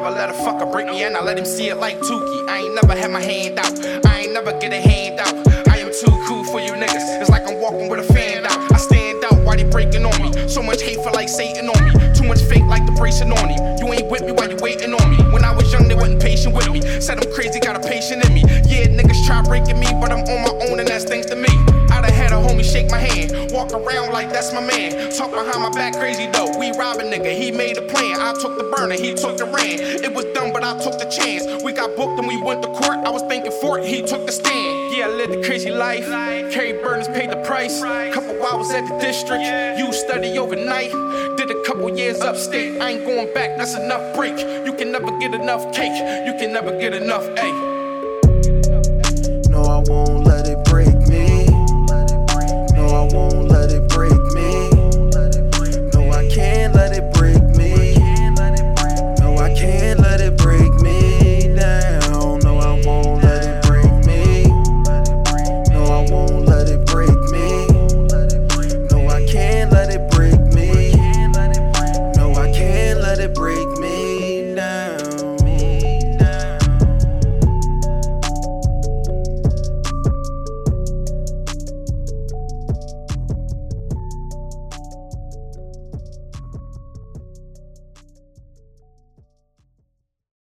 Never 0.00 0.16
let 0.16 0.30
a 0.30 0.32
fucker 0.32 0.70
break 0.70 0.86
me 0.86 1.02
and 1.02 1.14
I 1.14 1.22
let 1.22 1.38
him 1.38 1.44
see 1.44 1.68
it 1.68 1.76
like 1.76 1.98
Tukey. 1.98 2.48
I 2.48 2.58
ain't 2.60 2.74
never 2.74 2.98
had 2.98 3.10
my 3.10 3.20
hand 3.20 3.58
out. 3.58 4.06
I 4.06 4.20
ain't 4.20 4.32
never 4.32 4.52
get 4.58 4.72
a 4.72 4.80
hand 4.80 5.20
out. 5.20 5.68
I 5.68 5.76
am 5.76 5.92
too 5.92 6.12
cool 6.26 6.42
for 6.44 6.58
you 6.58 6.72
niggas. 6.72 7.20
It's 7.20 7.28
like 7.28 7.46
I'm 7.46 7.60
walking 7.60 7.90
with 7.90 8.00
a 8.00 8.12
fan 8.14 8.46
out. 8.46 8.72
I 8.72 8.78
stand 8.78 9.22
out 9.24 9.44
while 9.44 9.58
they 9.58 9.64
breaking 9.64 10.06
on 10.06 10.16
me. 10.22 10.48
So 10.48 10.62
much 10.62 10.80
hate 10.80 11.02
for 11.04 11.10
like 11.10 11.28
Satan 11.28 11.68
on 11.68 11.84
me. 11.84 11.92
Too 12.14 12.24
much 12.24 12.40
fake 12.40 12.64
like 12.64 12.86
the 12.86 12.92
bracing 12.92 13.30
on 13.30 13.48
him. 13.50 13.60
You 13.76 13.92
ain't 13.92 14.10
with 14.10 14.24
me 14.24 14.32
while 14.32 14.48
you 14.48 14.56
waiting 14.62 14.94
on 14.94 15.10
me. 15.10 15.18
When 15.34 15.44
I 15.44 15.52
was 15.54 15.70
young, 15.70 15.86
they 15.86 15.94
wasn't 15.94 16.22
patient 16.22 16.54
with 16.54 16.70
me. 16.70 16.80
Said 17.00 17.18
I'm 17.18 17.30
crazy, 17.34 17.60
got 17.60 17.76
a 17.76 17.80
patient 17.86 18.24
in 18.24 18.32
me. 18.32 18.40
Yeah, 18.64 18.88
niggas 18.88 19.26
try 19.26 19.42
breaking 19.42 19.78
me, 19.78 19.88
but 20.00 20.12
I'm 20.12 20.24
on 20.24 20.40
my 20.48 20.49
shake 22.90 23.30
my 23.30 23.36
hand, 23.38 23.52
walk 23.52 23.72
around 23.72 24.12
like 24.12 24.30
that's 24.30 24.52
my 24.52 24.60
man. 24.60 25.10
Talk 25.12 25.30
behind 25.30 25.62
my 25.62 25.70
back 25.70 25.94
crazy 25.94 26.26
though. 26.26 26.56
We 26.58 26.70
rob 26.72 26.98
a 26.98 27.02
nigga, 27.02 27.36
he 27.36 27.50
made 27.50 27.76
a 27.76 27.82
plan. 27.82 28.20
I 28.20 28.32
took 28.40 28.56
the 28.58 28.64
burner, 28.64 28.94
he 28.94 29.14
took 29.14 29.36
the 29.36 29.44
ran. 29.44 29.80
It 29.80 30.12
was 30.12 30.24
dumb, 30.34 30.52
but 30.52 30.64
I 30.64 30.78
took 30.78 30.98
the 30.98 31.06
chance. 31.06 31.62
We 31.62 31.72
got 31.72 31.96
booked 31.96 32.18
and 32.18 32.28
we 32.28 32.40
went 32.42 32.62
to 32.62 32.68
court. 32.68 32.98
I 33.04 33.10
was 33.10 33.22
thinking 33.22 33.52
for 33.60 33.78
it, 33.78 33.86
he 33.86 34.02
took 34.02 34.26
the 34.26 34.32
stand. 34.32 34.94
Yeah, 34.94 35.06
I 35.06 35.10
lived 35.10 35.34
a 35.34 35.42
crazy 35.42 35.70
life. 35.70 36.06
Carry 36.52 36.72
burdens, 36.72 37.08
paid 37.08 37.30
the 37.30 37.42
price. 37.44 37.80
Couple 37.80 38.42
hours 38.46 38.70
at 38.70 38.86
the 38.88 38.98
district, 38.98 39.44
you 39.78 39.92
study 39.92 40.38
overnight. 40.38 40.90
Did 41.36 41.50
a 41.50 41.62
couple 41.64 41.88
years 41.96 42.20
upstate. 42.20 42.80
I 42.80 42.90
ain't 42.90 43.04
going 43.04 43.32
back, 43.34 43.56
that's 43.56 43.76
enough 43.76 44.16
break. 44.16 44.38
You 44.66 44.72
can 44.72 44.92
never 44.92 45.16
get 45.18 45.34
enough 45.34 45.72
cake, 45.72 45.96
you 46.26 46.34
can 46.38 46.52
never 46.52 46.78
get 46.78 46.94
enough, 46.94 47.24
ayy. 47.36 47.69